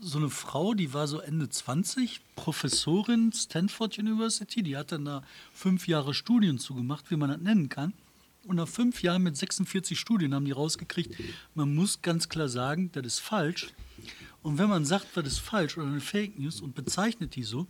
so 0.00 0.18
eine 0.18 0.30
Frau, 0.30 0.74
die 0.74 0.94
war 0.94 1.06
so 1.06 1.20
Ende 1.20 1.48
20, 1.48 2.20
Professorin 2.34 3.32
Stanford 3.32 3.98
University, 3.98 4.62
die 4.62 4.76
hat 4.76 4.92
dann 4.92 5.04
da 5.04 5.22
fünf 5.52 5.86
Jahre 5.86 6.14
Studien 6.14 6.58
zugemacht, 6.58 7.10
wie 7.10 7.16
man 7.16 7.30
das 7.30 7.40
nennen 7.40 7.68
kann. 7.68 7.92
Und 8.46 8.56
nach 8.56 8.68
fünf 8.68 9.02
Jahren 9.02 9.22
mit 9.22 9.36
46 9.36 9.98
Studien 9.98 10.34
haben 10.34 10.46
die 10.46 10.52
rausgekriegt, 10.52 11.14
man 11.54 11.74
muss 11.74 12.00
ganz 12.00 12.28
klar 12.30 12.48
sagen, 12.48 12.90
das 12.92 13.04
ist 13.04 13.18
falsch. 13.18 13.68
Und 14.42 14.56
wenn 14.56 14.70
man 14.70 14.86
sagt, 14.86 15.14
das 15.14 15.26
ist 15.26 15.40
falsch 15.40 15.76
oder 15.76 15.86
eine 15.86 16.00
Fake 16.00 16.38
News 16.38 16.62
und 16.62 16.74
bezeichnet 16.74 17.36
die 17.36 17.42
so, 17.42 17.66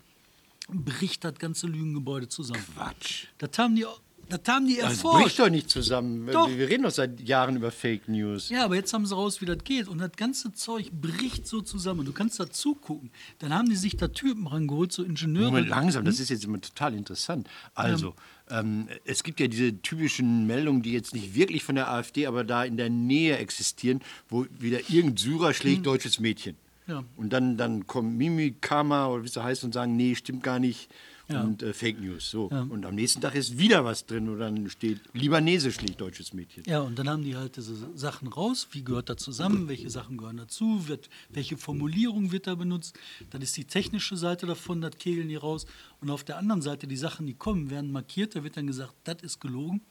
bricht 0.69 1.25
das 1.25 1.35
ganze 1.35 1.67
Lügengebäude 1.67 2.29
zusammen. 2.29 2.65
Quatsch. 2.75 3.27
Das 3.39 3.59
haben 3.59 3.75
die, 3.75 3.85
das 4.33 4.41
haben 4.49 4.67
die 4.67 4.77
Das 4.77 4.93
erforscht. 4.95 5.23
bricht 5.25 5.39
doch 5.39 5.51
nicht 5.51 5.69
zusammen. 5.71 6.27
Doch. 6.31 6.49
Wir, 6.49 6.59
wir 6.59 6.69
reden 6.69 6.85
doch 6.85 6.91
seit 6.91 7.21
Jahren 7.21 7.57
über 7.57 7.71
Fake 7.71 8.09
News. 8.09 8.49
Ja, 8.49 8.65
aber 8.65 8.77
jetzt 8.77 8.93
haben 8.93 9.05
sie 9.07 9.15
raus, 9.15 9.41
wie 9.41 9.47
das 9.47 9.59
geht. 9.65 9.89
Und 9.89 9.99
das 9.99 10.13
ganze 10.17 10.53
Zeug 10.53 10.91
bricht 10.93 11.47
so 11.47 11.61
zusammen. 11.61 12.05
Du 12.05 12.13
kannst 12.13 12.39
da 12.41 12.51
zugucken. 12.51 13.11
Dann 13.39 13.53
haben 13.53 13.69
die 13.69 13.77
sich 13.77 13.97
da 13.97 14.09
Typen 14.09 14.47
rangeholt, 14.47 14.93
so 14.93 15.03
Ingenieure. 15.03 15.47
Moment, 15.51 15.69
langsam, 15.69 16.05
das 16.05 16.21
ist 16.21 16.31
jetzt 16.31 16.45
immer 16.45 16.61
total 16.61 16.95
interessant. 16.95 17.49
Also, 17.75 18.15
ähm, 18.49 18.89
es 19.05 19.23
gibt 19.23 19.41
ja 19.41 19.47
diese 19.47 19.81
typischen 19.83 20.47
Meldungen, 20.47 20.83
die 20.83 20.93
jetzt 20.93 21.15
nicht 21.15 21.35
wirklich 21.35 21.63
von 21.63 21.75
der 21.75 21.91
AfD, 21.91 22.27
aber 22.27 22.45
da 22.45 22.65
in 22.65 22.77
der 22.77 22.91
Nähe 22.91 23.37
existieren, 23.39 24.01
wo 24.29 24.47
wieder 24.59 24.79
irgendein 24.89 25.17
Syrer 25.17 25.55
schlägt 25.55 25.87
deutsches 25.87 26.21
Mädchen. 26.21 26.57
Ja. 26.87 27.05
Und 27.17 27.33
dann, 27.33 27.57
dann 27.57 27.87
kommen 27.87 28.17
Mimikama 28.17 29.07
oder 29.09 29.23
wie 29.23 29.29
es 29.29 29.37
heißt 29.37 29.63
und 29.65 29.73
sagen, 29.73 29.97
nee, 29.97 30.15
stimmt 30.15 30.43
gar 30.43 30.59
nicht. 30.59 30.91
Ja. 31.31 31.43
Und 31.43 31.63
äh, 31.63 31.73
Fake 31.73 32.01
News. 32.01 32.31
So. 32.31 32.49
Ja. 32.51 32.63
Und 32.63 32.85
am 32.85 32.95
nächsten 32.95 33.21
Tag 33.21 33.35
ist 33.35 33.59
wieder 33.59 33.85
was 33.85 34.07
drin 34.07 34.29
und 34.29 34.39
dann 34.39 34.69
steht 34.69 35.01
libanesisch 35.13 35.81
liegt 35.81 36.01
deutsches 36.01 36.33
Mädchen. 36.33 36.65
Ja, 36.67 36.81
und 36.81 36.99
dann 36.99 37.09
haben 37.09 37.23
die 37.23 37.37
halt 37.37 37.57
diese 37.57 37.75
Sachen 37.95 38.29
raus. 38.29 38.69
Wie 38.73 38.83
gehört 38.83 39.09
da 39.09 39.17
zusammen? 39.17 39.69
Welche 39.69 39.91
Sachen 39.91 40.17
gehören 40.17 40.39
dazu? 40.39 40.89
Wird, 40.89 41.09
welche 41.31 41.57
Formulierung 41.57 42.33
wird 42.33 42.47
da 42.47 42.55
benutzt? 42.55 42.99
Dann 43.31 43.43
ist 43.43 43.57
die 43.57 43.65
technische 43.65 44.17
Seite 44.17 44.47
davon, 44.47 44.81
das 44.81 44.97
kegeln 44.99 45.29
die 45.29 45.37
raus. 45.37 45.67
Und 46.01 46.11
auf 46.11 46.25
der 46.25 46.39
anderen 46.39 46.63
Seite, 46.63 46.87
die 46.87 46.97
Sachen, 46.97 47.27
die 47.27 47.35
kommen, 47.35 47.71
werden 47.71 47.93
markiert. 47.93 48.35
Da 48.35 48.45
wird 48.45 48.57
dann 48.57 48.67
gesagt, 48.67 48.95
das 49.05 49.23
ist 49.23 49.41
gelogen. 49.41 49.83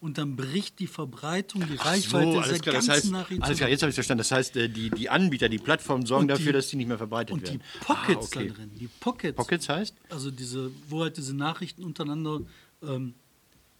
Und 0.00 0.16
dann 0.18 0.36
bricht 0.36 0.78
die 0.78 0.86
Verbreitung, 0.86 1.66
die 1.66 1.74
Reichweite 1.76 2.32
so, 2.32 2.42
dieser 2.42 2.58
klar, 2.60 2.74
das 2.76 2.86
ganzen 2.86 2.90
heißt, 2.92 3.10
Nachrichten. 3.12 3.42
alles 3.42 3.58
klar, 3.58 3.68
jetzt 3.70 3.82
habe 3.82 3.90
ich 3.90 3.94
verstanden. 3.94 4.18
Das 4.18 4.32
heißt, 4.32 4.56
äh, 4.56 4.68
die, 4.68 4.90
die 4.90 5.08
Anbieter, 5.10 5.48
die 5.48 5.58
Plattformen 5.58 6.06
sorgen 6.06 6.22
Und 6.22 6.28
dafür, 6.28 6.46
die- 6.46 6.52
dass 6.52 6.68
die 6.68 6.76
nicht 6.76 6.86
mehr 6.88 6.98
verbreitet 6.98 7.32
und 7.34 7.42
die 7.42 7.52
werden. 7.52 7.62
Pockets 7.80 8.32
Ah, 8.32 8.38
okay. 8.38 8.48
da 8.48 8.54
drin. 8.54 8.70
Die 8.78 8.88
Pockets. 8.88 9.36
Pockets 9.36 9.68
heißt? 9.68 9.94
Also 10.10 10.30
diese, 10.30 10.70
wo 10.88 11.02
halt 11.02 11.16
diese 11.16 11.34
Nachrichten 11.34 11.82
untereinander 11.84 12.40
ähm, 12.82 13.14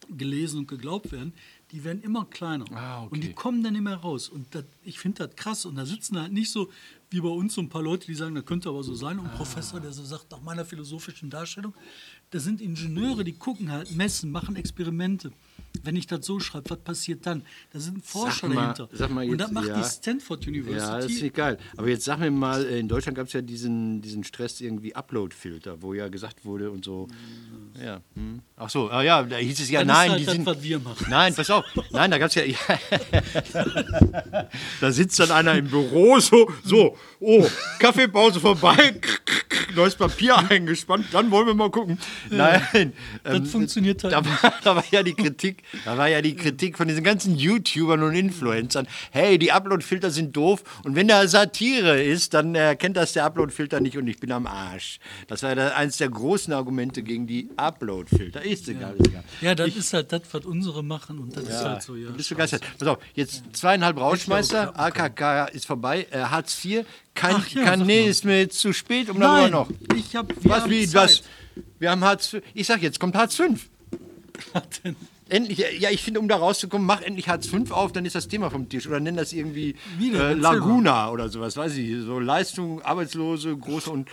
gelesen 0.09 0.59
und 0.59 0.67
geglaubt 0.67 1.11
werden, 1.11 1.33
die 1.71 1.83
werden 1.83 2.01
immer 2.01 2.25
kleiner. 2.25 2.65
Ah, 2.73 3.03
okay. 3.03 3.09
Und 3.15 3.23
die 3.23 3.33
kommen 3.33 3.61
dann 3.63 3.73
nicht 3.73 3.81
mehr 3.81 3.95
raus. 3.97 4.29
Und 4.29 4.53
das, 4.55 4.63
ich 4.83 4.99
finde 4.99 5.27
das 5.27 5.35
krass. 5.35 5.65
Und 5.65 5.75
da 5.75 5.85
sitzen 5.85 6.19
halt 6.19 6.31
nicht 6.31 6.51
so 6.51 6.69
wie 7.09 7.19
bei 7.21 7.27
uns 7.29 7.55
so 7.55 7.61
ein 7.61 7.69
paar 7.69 7.81
Leute, 7.81 8.05
die 8.07 8.15
sagen, 8.15 8.35
das 8.35 8.45
könnte 8.45 8.69
aber 8.69 8.83
so 8.83 8.93
sein. 8.93 9.17
Und 9.19 9.25
ein 9.27 9.35
Professor, 9.35 9.79
der 9.79 9.91
so 9.91 10.03
sagt, 10.05 10.29
nach 10.31 10.41
meiner 10.41 10.63
philosophischen 10.65 11.29
Darstellung, 11.29 11.73
das 12.29 12.43
sind 12.43 12.61
Ingenieure, 12.61 13.23
die 13.23 13.33
gucken 13.33 13.71
halt, 13.71 13.91
messen, 13.95 14.31
machen 14.31 14.55
Experimente. 14.55 15.31
Wenn 15.83 15.95
ich 15.95 16.07
das 16.07 16.25
so 16.25 16.39
schreibe, 16.39 16.69
was 16.69 16.79
passiert 16.79 17.25
dann? 17.25 17.43
Da 17.71 17.79
sind 17.79 18.05
Forscher 18.05 18.47
mal- 18.47 18.55
dahinter. 18.55 18.89
sag 18.91 19.09
mal 19.11 19.29
und 19.29 19.37
das 19.37 19.47
jetzt, 19.47 19.53
macht 19.53 19.67
ja. 19.67 19.77
die 19.77 19.83
Stanford 19.83 20.47
University. 20.47 20.91
Ja, 20.91 20.99
das 20.99 21.11
ist 21.11 21.33
geil. 21.33 21.57
Aber 21.75 21.87
jetzt 21.89 22.05
sag 22.05 22.19
mir 22.19 22.31
mal, 22.31 22.65
äh, 22.65 22.79
in 22.79 22.87
Deutschland 22.87 23.17
gab 23.17 23.27
es 23.27 23.33
ja 23.33 23.41
diesen, 23.41 24.01
diesen 24.01 24.23
Stress 24.23 24.61
irgendwie 24.61 24.95
Upload-Filter, 24.95 25.81
wo 25.81 25.93
ja 25.93 26.07
gesagt 26.07 26.45
wurde 26.45 26.71
und 26.71 26.85
so. 26.85 27.07
Ja. 27.83 28.01
Hm. 28.15 28.41
Ach 28.55 28.69
so, 28.69 28.89
ah, 28.89 29.03
ja, 29.03 29.23
da 29.23 29.37
hieß 29.37 29.59
es 29.59 29.69
ja, 29.69 29.83
Das 29.83 29.87
ist 29.89 29.93
nein, 29.93 30.11
halt 30.11 30.21
die 30.21 30.25
das, 30.25 30.33
sind. 30.35 30.45
was 30.45 30.63
wir 30.63 30.79
machen. 30.79 31.05
Nein, 31.09 31.35
pass 31.35 31.49
auf. 31.49 31.65
Nein, 31.91 32.11
da 32.11 32.17
gab 32.17 32.29
es 32.29 32.35
ja, 32.35 32.43
Da 34.81 34.91
sitzt 34.91 35.19
dann 35.19 35.31
einer 35.31 35.55
im 35.55 35.67
Büro 35.67 36.19
so, 36.19 36.49
so, 36.63 36.95
oh, 37.19 37.45
Kaffeepause 37.79 38.39
vorbei, 38.39 38.99
neues 39.75 39.95
Papier 39.95 40.37
eingespannt, 40.49 41.07
dann 41.11 41.29
wollen 41.31 41.47
wir 41.47 41.53
mal 41.53 41.69
gucken. 41.69 41.97
Nein. 42.29 42.93
Das 43.23 43.49
funktioniert 43.49 44.03
halt 44.03 44.13
da 44.13 44.21
nicht. 44.21 44.43
war, 44.43 44.53
da 44.63 44.75
war 44.75 44.83
ja 44.91 45.03
die 45.03 45.13
Kritik, 45.13 45.63
da 45.85 45.97
war 45.97 46.07
ja 46.07 46.21
die 46.21 46.35
Kritik 46.35 46.77
von 46.77 46.87
diesen 46.87 47.03
ganzen 47.03 47.35
YouTubern 47.35 48.03
und 48.03 48.15
Influencern. 48.15 48.87
Hey, 49.11 49.37
die 49.37 49.51
Upload-Filter 49.51 50.11
sind 50.11 50.35
doof 50.35 50.63
und 50.83 50.95
wenn 50.95 51.07
da 51.07 51.27
Satire 51.27 52.01
ist, 52.01 52.33
dann 52.33 52.55
erkennt 52.55 52.97
das 52.97 53.13
der 53.13 53.25
Upload-Filter 53.25 53.79
nicht 53.79 53.97
und 53.97 54.07
ich 54.07 54.19
bin 54.19 54.31
am 54.31 54.47
Arsch. 54.47 54.99
Das 55.27 55.43
war 55.43 55.55
ja 55.55 55.69
eines 55.69 55.97
der 55.97 56.09
großen 56.09 56.53
Argumente 56.53 57.03
gegen 57.03 57.27
die 57.27 57.49
Upload-Filter. 57.57 58.43
Ist 58.43 58.67
egal, 58.69 58.95
ist 58.97 59.07
egal. 59.07 59.23
Ja, 59.41 59.55
das 59.55 59.75
ist 59.75 59.93
halt 59.93 60.11
das, 60.11 60.21
was 60.31 60.45
unsere 60.45 60.83
machen 60.83 61.19
und 61.19 61.35
das 61.35 61.43
ist 61.43 61.63
halt 61.63 61.81
so, 61.81 61.95
ja. 61.95 62.07
Du 62.09 62.13
bist 62.13 62.29
begeistert. 62.29 62.63
Pass 62.77 62.87
auf, 62.87 62.99
jetzt 63.13 63.43
zweieinhalb 63.53 63.97
Rauschmeister, 63.97 64.77
AKK 64.79 65.49
ist 65.53 65.65
vorbei, 65.65 66.07
äh, 66.11 66.19
Hartz 66.19 66.63
IV, 66.63 66.85
kein, 67.13 67.35
Ach 67.35 67.47
ja, 67.49 67.63
kein 67.63 67.79
nee, 67.81 68.05
ist 68.05 68.25
mir 68.25 68.39
jetzt 68.39 68.59
zu 68.59 68.73
spät, 68.73 69.09
um 69.09 69.17
Nein, 69.17 69.51
noch. 69.51 69.69
ich 69.95 70.15
hab, 70.15 70.29
wir 70.29 70.51
Was, 70.51 70.61
haben 70.61 70.69
wie, 70.69 70.87
Zeit. 70.87 71.03
was? 71.03 71.23
Wir 71.79 71.91
haben 71.91 72.03
Hartz 72.03 72.27
V. 72.27 72.37
Ich 72.53 72.67
sag, 72.67 72.81
jetzt 72.81 72.99
kommt 72.99 73.15
Hartz 73.15 73.35
V. 73.35 73.45
Endlich, 75.29 75.59
ja, 75.79 75.89
ich 75.89 76.03
finde, 76.03 76.19
um 76.19 76.27
da 76.27 76.37
rauszukommen, 76.37 76.85
mach 76.85 77.01
endlich 77.01 77.27
Hartz 77.27 77.47
V 77.47 77.57
auf, 77.73 77.91
dann 77.91 78.05
ist 78.05 78.15
das 78.15 78.27
Thema 78.27 78.49
vom 78.49 78.69
Tisch. 78.69 78.87
Oder 78.87 78.99
nenn 78.99 79.17
das 79.17 79.33
irgendwie 79.33 79.75
äh, 80.01 80.33
Laguna 80.33 81.11
oder 81.11 81.29
sowas, 81.29 81.57
weiß 81.57 81.75
ich. 81.77 82.01
So 82.03 82.19
Leistung, 82.19 82.81
Arbeitslose, 82.81 83.55
große 83.55 83.89
und 83.89 84.09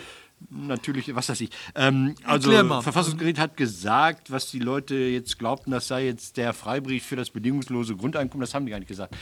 natürlich, 0.50 1.14
was 1.14 1.28
weiß 1.28 1.40
ich. 1.40 1.50
Ähm, 1.74 2.14
also. 2.24 2.50
Verfassungsgericht 2.82 3.38
hat 3.38 3.56
gesagt, 3.56 4.30
was 4.30 4.50
die 4.50 4.58
Leute 4.58 4.94
jetzt 4.94 5.38
glaubten, 5.38 5.70
das 5.70 5.88
sei 5.88 6.06
jetzt 6.06 6.36
der 6.36 6.52
Freibrief 6.52 7.04
für 7.04 7.16
das 7.16 7.30
bedingungslose 7.30 7.96
Grundeinkommen. 7.96 8.40
Das 8.40 8.54
haben 8.54 8.66
die 8.66 8.70
gar 8.70 8.78
nicht 8.78 8.88
gesagt. 8.88 9.16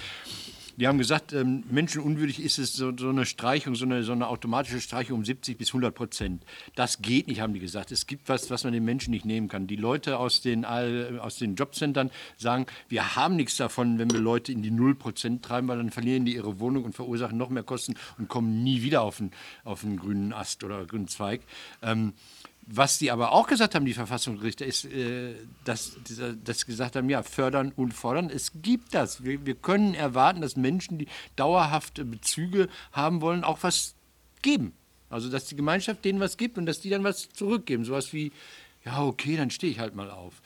Die 0.77 0.89
haben 0.89 0.99
gesagt, 0.99 1.33
ähm, 1.33 1.65
menschenunwürdig 1.71 2.43
ist 2.43 2.59
es 2.59 2.73
so, 2.73 2.93
so 2.97 3.11
eine 3.11 3.27
Streichung, 3.27 3.75
so 3.75 3.85
eine, 3.85 4.03
so 4.03 4.13
eine 4.13 4.29
automatische 4.29 4.81
Streichung 4.81 5.19
um 5.19 5.25
70 5.25 5.59
bis 5.59 5.69
100 5.69 5.95
Prozent. 5.95 6.45
Das 6.75 7.03
geht 7.03 7.29
nicht, 7.29 7.41
haben 7.41 7.53
die 7.53 7.61
gesagt. 7.61 7.93
Es 7.93 8.07
gibt 8.07 8.29
was, 8.29 8.51
was 8.51 8.65
man 8.65 8.73
den 8.73 8.85
Menschen 8.85 9.11
nicht 9.11 9.25
nehmen 9.25 9.49
kann. 9.49 9.67
Die 9.67 9.77
Leute 9.77 10.19
aus 10.19 10.41
den, 10.41 10.65
aus 10.65 11.37
den 11.37 11.57
Jobcentern 11.57 12.11
sagen, 12.39 12.67
wir 12.89 13.17
haben 13.17 13.37
nichts 13.37 13.57
davon, 13.57 13.99
wenn 13.99 14.11
wir 14.11 14.21
Leute 14.21 14.53
in 14.53 14.63
die 14.63 14.71
0 14.71 14.95
Prozent 14.95 15.45
treiben, 15.45 15.69
weil 15.69 15.77
dann 15.77 15.91
verlieren 15.91 16.25
die 16.25 16.35
ihre 16.35 16.59
Wohnung 16.59 16.85
und 16.85 16.95
verursachen 16.95 17.37
noch 17.37 17.51
mehr 17.51 17.63
Kosten 17.63 17.95
und 18.19 18.29
kommen 18.29 18.63
nie 18.63 18.83
wieder 18.83 19.03
auf 19.03 19.21
einen, 19.21 19.33
auf 19.65 19.85
einen 19.85 19.99
grünen 19.99 20.33
Ast 20.33 20.65
oder 20.65 20.87
grünen 20.87 21.09
Zweig. 21.09 21.43
Ähm, 21.83 22.15
was 22.67 22.99
die 22.99 23.11
aber 23.11 23.33
auch 23.33 23.49
gesagt 23.49 23.75
haben, 23.75 23.85
die 23.85 23.93
Verfassungsgerichte, 23.93 24.65
ist, 24.65 24.85
äh, 24.85 25.35
dass, 25.65 25.97
sie 26.07 26.67
gesagt 26.67 26.97
haben, 26.97 27.11
ja, 27.11 27.23
fördern 27.23 27.73
und 27.75 27.93
fordern. 27.93 28.31
Es 28.31 28.53
gibt 28.63 28.95
das. 28.95 29.25
Wir, 29.25 29.45
wir 29.45 29.55
können 29.55 29.95
erwarten, 29.95 30.41
dass 30.41 30.57
Menschen, 30.57 30.99
die 30.99 31.09
dauerhafte 31.37 32.05
Bezüge 32.05 32.69
haben 32.93 33.21
wollen, 33.21 33.43
auch 33.43 33.59
was 33.63 33.95
geben. 34.43 34.73
Also, 35.11 35.29
dass 35.29 35.47
die 35.47 35.57
Gemeinschaft 35.57 36.05
denen 36.05 36.21
was 36.21 36.37
gibt 36.37 36.57
und 36.57 36.67
dass 36.67 36.81
die 36.81 36.89
dann 36.89 37.05
was 37.05 37.29
zurückgeben. 37.31 37.85
Sowas 37.85 38.13
wie, 38.13 38.33
ja, 38.85 39.03
okay, 39.03 39.37
dann 39.37 39.51
stehe 39.51 39.73
ich 39.73 39.79
halt 39.79 39.95
mal 39.95 40.11
auf. 40.11 40.41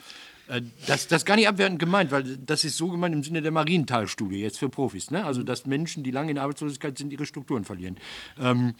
Äh, 0.48 0.62
Das, 0.86 1.08
das 1.08 1.24
gar 1.24 1.36
nicht 1.36 1.48
abwertend 1.48 1.78
gemeint, 1.78 2.10
weil 2.10 2.38
das 2.38 2.64
ist 2.64 2.78
so 2.78 2.88
gemeint 2.88 3.14
im 3.14 3.22
Sinne 3.22 3.42
der 3.42 3.52
Marienthal-Studie, 3.52 4.38
jetzt 4.38 4.58
für 4.58 4.70
Profis. 4.70 5.10
Ne? 5.10 5.24
Also, 5.24 5.42
dass 5.42 5.66
Menschen, 5.66 6.02
die 6.02 6.10
lange 6.10 6.30
in 6.30 6.38
Arbeitslosigkeit 6.38 6.96
sind, 6.96 7.12
ihre 7.12 7.26
Strukturen 7.26 7.64
verlieren. 7.64 7.98
Ähm, 8.40 8.74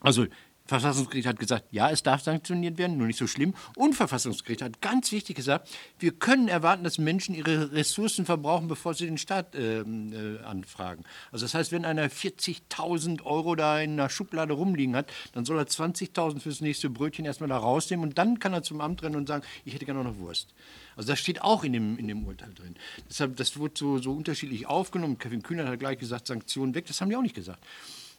also 0.00 0.26
Verfassungsgericht 0.66 1.26
hat 1.26 1.38
gesagt, 1.38 1.64
ja, 1.70 1.90
es 1.90 2.02
darf 2.02 2.22
sanktioniert 2.22 2.78
werden, 2.78 2.96
nur 2.96 3.06
nicht 3.06 3.18
so 3.18 3.26
schlimm. 3.26 3.54
Und 3.76 3.94
Verfassungsgericht 3.94 4.62
hat 4.62 4.80
ganz 4.80 5.12
wichtig 5.12 5.36
gesagt, 5.36 5.68
wir 5.98 6.12
können 6.12 6.48
erwarten, 6.48 6.84
dass 6.84 6.98
Menschen 6.98 7.34
ihre 7.34 7.72
Ressourcen 7.72 8.26
verbrauchen, 8.26 8.68
bevor 8.68 8.94
sie 8.94 9.06
den 9.06 9.18
Staat 9.18 9.54
ähm, 9.54 10.12
äh, 10.12 10.44
anfragen. 10.44 11.04
Also 11.30 11.44
das 11.44 11.54
heißt, 11.54 11.72
wenn 11.72 11.84
einer 11.84 12.08
40.000 12.08 13.22
Euro 13.22 13.54
da 13.54 13.80
in 13.80 13.92
einer 13.92 14.10
Schublade 14.10 14.54
rumliegen 14.54 14.96
hat, 14.96 15.10
dann 15.32 15.44
soll 15.44 15.58
er 15.58 15.66
20.000 15.66 16.40
fürs 16.40 16.60
nächste 16.60 16.90
Brötchen 16.90 17.24
erstmal 17.24 17.48
da 17.48 17.58
rausnehmen 17.58 18.08
und 18.08 18.18
dann 18.18 18.38
kann 18.38 18.52
er 18.52 18.62
zum 18.62 18.80
Amt 18.80 19.02
rennen 19.02 19.16
und 19.16 19.28
sagen, 19.28 19.44
ich 19.64 19.74
hätte 19.74 19.84
gerne 19.84 20.02
noch 20.02 20.18
Wurst. 20.18 20.54
Also 20.96 21.12
das 21.12 21.18
steht 21.18 21.42
auch 21.42 21.62
in 21.62 21.72
dem, 21.72 21.98
in 21.98 22.08
dem 22.08 22.26
Urteil 22.26 22.52
drin. 22.54 22.74
Deshalb, 23.08 23.36
das 23.36 23.58
wurde 23.58 23.74
so, 23.76 23.98
so 23.98 24.12
unterschiedlich 24.12 24.66
aufgenommen. 24.66 25.18
Kevin 25.18 25.42
Kühnert 25.42 25.68
hat 25.68 25.78
gleich 25.78 25.98
gesagt, 25.98 26.26
Sanktionen 26.26 26.74
weg. 26.74 26.86
Das 26.86 27.00
haben 27.00 27.10
die 27.10 27.16
auch 27.16 27.22
nicht 27.22 27.34
gesagt. 27.34 27.62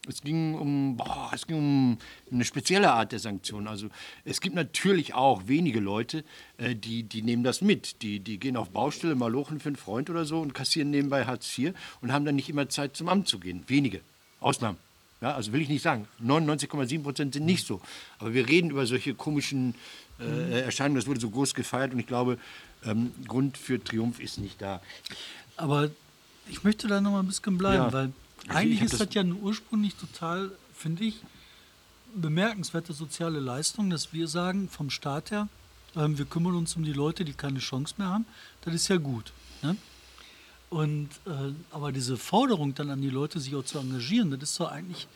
Es 0.07 0.21
ging 0.21 0.55
um, 0.55 0.95
boah, 0.97 1.31
es 1.33 1.45
ging 1.47 1.57
um 1.57 1.97
eine 2.31 2.45
spezielle 2.45 2.91
Art 2.91 3.11
der 3.11 3.19
Sanktionen. 3.19 3.67
Also 3.67 3.87
es 4.25 4.41
gibt 4.41 4.55
natürlich 4.55 5.13
auch 5.13 5.47
wenige 5.47 5.79
Leute, 5.79 6.23
äh, 6.57 6.75
die, 6.75 7.03
die 7.03 7.21
nehmen 7.21 7.43
das 7.43 7.61
mit. 7.61 8.01
Die, 8.01 8.19
die 8.19 8.37
gehen 8.39 8.57
auf 8.57 8.69
Baustelle, 8.69 9.15
mal 9.15 9.31
lochen 9.31 9.59
für 9.59 9.69
einen 9.69 9.75
Freund 9.75 10.09
oder 10.09 10.25
so 10.25 10.39
und 10.39 10.53
kassieren 10.53 10.89
nebenbei 10.91 11.25
Hartz 11.25 11.57
IV 11.57 11.73
und 12.01 12.11
haben 12.11 12.25
dann 12.25 12.35
nicht 12.35 12.49
immer 12.49 12.69
Zeit 12.69 12.95
zum 12.95 13.09
Amt 13.09 13.27
zu 13.27 13.39
gehen. 13.39 13.63
Wenige. 13.67 14.01
Ausnahmen. 14.39 14.77
Ja, 15.19 15.33
also 15.33 15.51
will 15.51 15.61
ich 15.61 15.69
nicht 15.69 15.81
sagen. 15.81 16.07
99,7 16.23 17.01
Prozent 17.01 17.33
sind 17.33 17.45
nicht 17.45 17.65
so. 17.65 17.81
Aber 18.19 18.33
wir 18.33 18.47
reden 18.47 18.69
über 18.69 18.85
solche 18.85 19.15
komischen 19.15 19.73
äh, 20.19 20.61
Erscheinungen. 20.61 20.99
Das 20.99 21.07
wurde 21.07 21.19
so 21.19 21.29
groß 21.29 21.53
gefeiert 21.55 21.91
und 21.91 21.99
ich 21.99 22.05
glaube, 22.07 22.37
ähm, 22.85 23.11
Grund 23.27 23.57
für 23.57 23.83
Triumph 23.83 24.19
ist 24.19 24.37
nicht 24.37 24.61
da. 24.61 24.79
Aber 25.55 25.89
ich 26.49 26.63
möchte 26.63 26.87
da 26.87 27.01
noch 27.01 27.11
mal 27.11 27.21
ein 27.21 27.25
bisschen 27.27 27.57
bleiben, 27.57 27.83
Ja. 27.85 27.91
weil 27.93 28.11
Also 28.45 28.57
eigentlich 28.59 28.81
ist 28.81 28.93
das- 28.93 28.99
das 29.07 29.13
ja 29.13 29.21
eine 29.21 29.35
ursprünglich 29.35 29.95
total, 29.95 30.51
finde 30.73 31.05
ich, 31.05 31.15
bemerkenswerte 32.15 32.93
soziale 32.93 33.39
Leistung, 33.39 33.89
dass 33.89 34.13
wir 34.13 34.27
sagen, 34.27 34.69
vom 34.69 34.89
Staat 34.89 35.31
her, 35.31 35.47
ähm, 35.95 36.17
wir 36.17 36.25
kümmern 36.25 36.55
uns 36.55 36.75
um 36.75 36.83
die 36.83 36.93
Leute, 36.93 37.25
die 37.25 37.33
keine 37.33 37.59
Chance 37.59 37.95
mehr 37.97 38.07
haben. 38.07 38.25
Das 38.61 38.73
ist 38.73 38.87
ja 38.87 38.97
gut. 38.97 39.33
Ne? 39.61 39.75
Und, 40.69 41.09
äh, 41.25 41.53
aber 41.71 41.91
diese 41.91 42.17
Forderung 42.17 42.75
dann 42.75 42.89
an 42.89 43.01
die 43.01 43.09
Leute, 43.09 43.39
sich 43.39 43.55
auch 43.55 43.63
zu 43.63 43.79
engagieren, 43.79 44.31
das 44.31 44.51
ist 44.51 44.59
doch 44.59 44.71
eigentlich, 44.71 45.07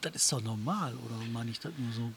das 0.00 0.14
ist 0.14 0.32
doch 0.32 0.42
normal, 0.42 0.94
oder 0.94 1.16
meine 1.32 1.50
ich 1.50 1.60
das 1.60 1.72
nur 1.76 1.92
so? 1.92 2.12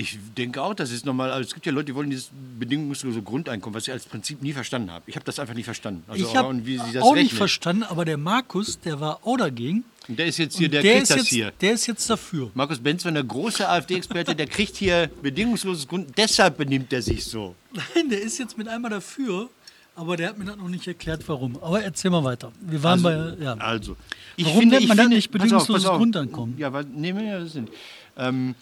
Ich 0.00 0.18
denke 0.34 0.62
auch, 0.62 0.72
das 0.72 0.90
ist 0.92 1.04
normal. 1.04 1.30
Also 1.30 1.46
es 1.46 1.52
gibt 1.52 1.66
ja 1.66 1.72
Leute, 1.72 1.86
die 1.86 1.94
wollen 1.94 2.08
dieses 2.08 2.30
bedingungslose 2.58 3.20
Grundeinkommen, 3.20 3.74
was 3.74 3.86
ich 3.86 3.92
als 3.92 4.06
Prinzip 4.06 4.40
nie 4.40 4.54
verstanden 4.54 4.90
habe. 4.90 5.04
Ich 5.06 5.14
habe 5.14 5.26
das 5.26 5.38
einfach 5.38 5.52
nicht 5.52 5.66
verstanden. 5.66 6.04
Also 6.08 6.24
ich 6.24 6.34
habe 6.34 6.48
und 6.48 6.64
wie 6.64 6.78
sie 6.78 6.92
das 6.94 7.02
auch 7.02 7.12
nicht 7.12 7.24
rechnen. 7.24 7.36
verstanden, 7.36 7.82
aber 7.82 8.06
der 8.06 8.16
Markus, 8.16 8.80
der 8.80 8.98
war 8.98 9.20
auch 9.26 9.36
dagegen. 9.36 9.84
Und 10.08 10.18
der 10.18 10.24
ist 10.24 10.38
jetzt 10.38 10.56
hier, 10.56 10.70
der, 10.70 10.80
der, 10.80 10.92
kriegt 10.92 11.02
ist 11.02 11.10
das 11.10 11.18
jetzt, 11.18 11.28
hier. 11.28 11.52
der 11.60 11.72
ist 11.72 11.86
jetzt 11.86 12.08
dafür. 12.08 12.50
Markus 12.54 12.78
Benzmann, 12.78 13.12
der 13.12 13.24
große 13.24 13.68
AfD-Experte, 13.68 14.34
der 14.34 14.46
kriegt 14.46 14.74
hier 14.74 15.10
bedingungsloses 15.20 15.86
Grund. 15.86 16.16
Deshalb 16.16 16.56
benimmt 16.56 16.90
er 16.94 17.02
sich 17.02 17.22
so. 17.26 17.54
Nein, 17.74 18.08
der 18.08 18.22
ist 18.22 18.38
jetzt 18.38 18.56
mit 18.56 18.68
einmal 18.68 18.90
dafür, 18.90 19.50
aber 19.96 20.16
der 20.16 20.30
hat 20.30 20.38
mir 20.38 20.46
das 20.46 20.56
noch 20.56 20.68
nicht 20.70 20.86
erklärt, 20.86 21.22
warum. 21.26 21.62
Aber 21.62 21.82
erzähl 21.82 22.10
mal 22.10 22.24
weiter. 22.24 22.52
Wir 22.62 22.82
waren 22.82 23.02
bei, 23.02 23.34
ja. 23.38 23.52
Also, 23.58 23.96
Warum 24.38 24.68
nennt 24.68 24.88
man 24.88 24.96
das 24.96 25.08
nicht 25.08 25.30
bedingungsloses 25.30 25.84
auf. 25.84 25.98
Grundeinkommen? 25.98 26.56
Ja, 26.56 26.72
was, 26.72 26.86
nee, 26.90 27.10
ja, 27.10 27.40
das 27.40 27.52
sind. 27.52 27.68
Ähm, 28.16 28.54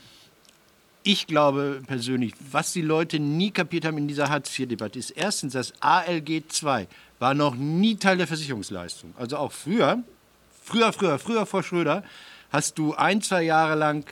ich 1.09 1.27
glaube 1.27 1.81
persönlich, 1.87 2.35
was 2.53 2.75
die 2.75 2.83
Leute 2.83 3.19
nie 3.19 3.51
kapiert 3.51 3.87
haben 3.87 3.97
in 3.97 4.09
dieser 4.09 4.29
Hartz-IV-Debatte, 4.29 4.99
ist 4.99 5.09
erstens, 5.13 5.55
das 5.55 5.73
ALG 5.81 6.29
II 6.29 6.87
war 7.19 7.33
noch 7.33 7.55
nie 7.55 7.97
Teil 7.97 8.19
der 8.19 8.27
Versicherungsleistung. 8.27 9.15
Also 9.17 9.39
auch 9.39 9.51
früher, 9.51 10.03
früher, 10.63 10.93
früher, 10.93 11.19
früher 11.19 11.47
vor 11.47 11.63
Schröder, 11.63 12.05
hast 12.51 12.77
du 12.77 12.93
ein, 12.93 13.23
zwei 13.23 13.43
Jahre 13.43 13.75
lang 13.75 14.05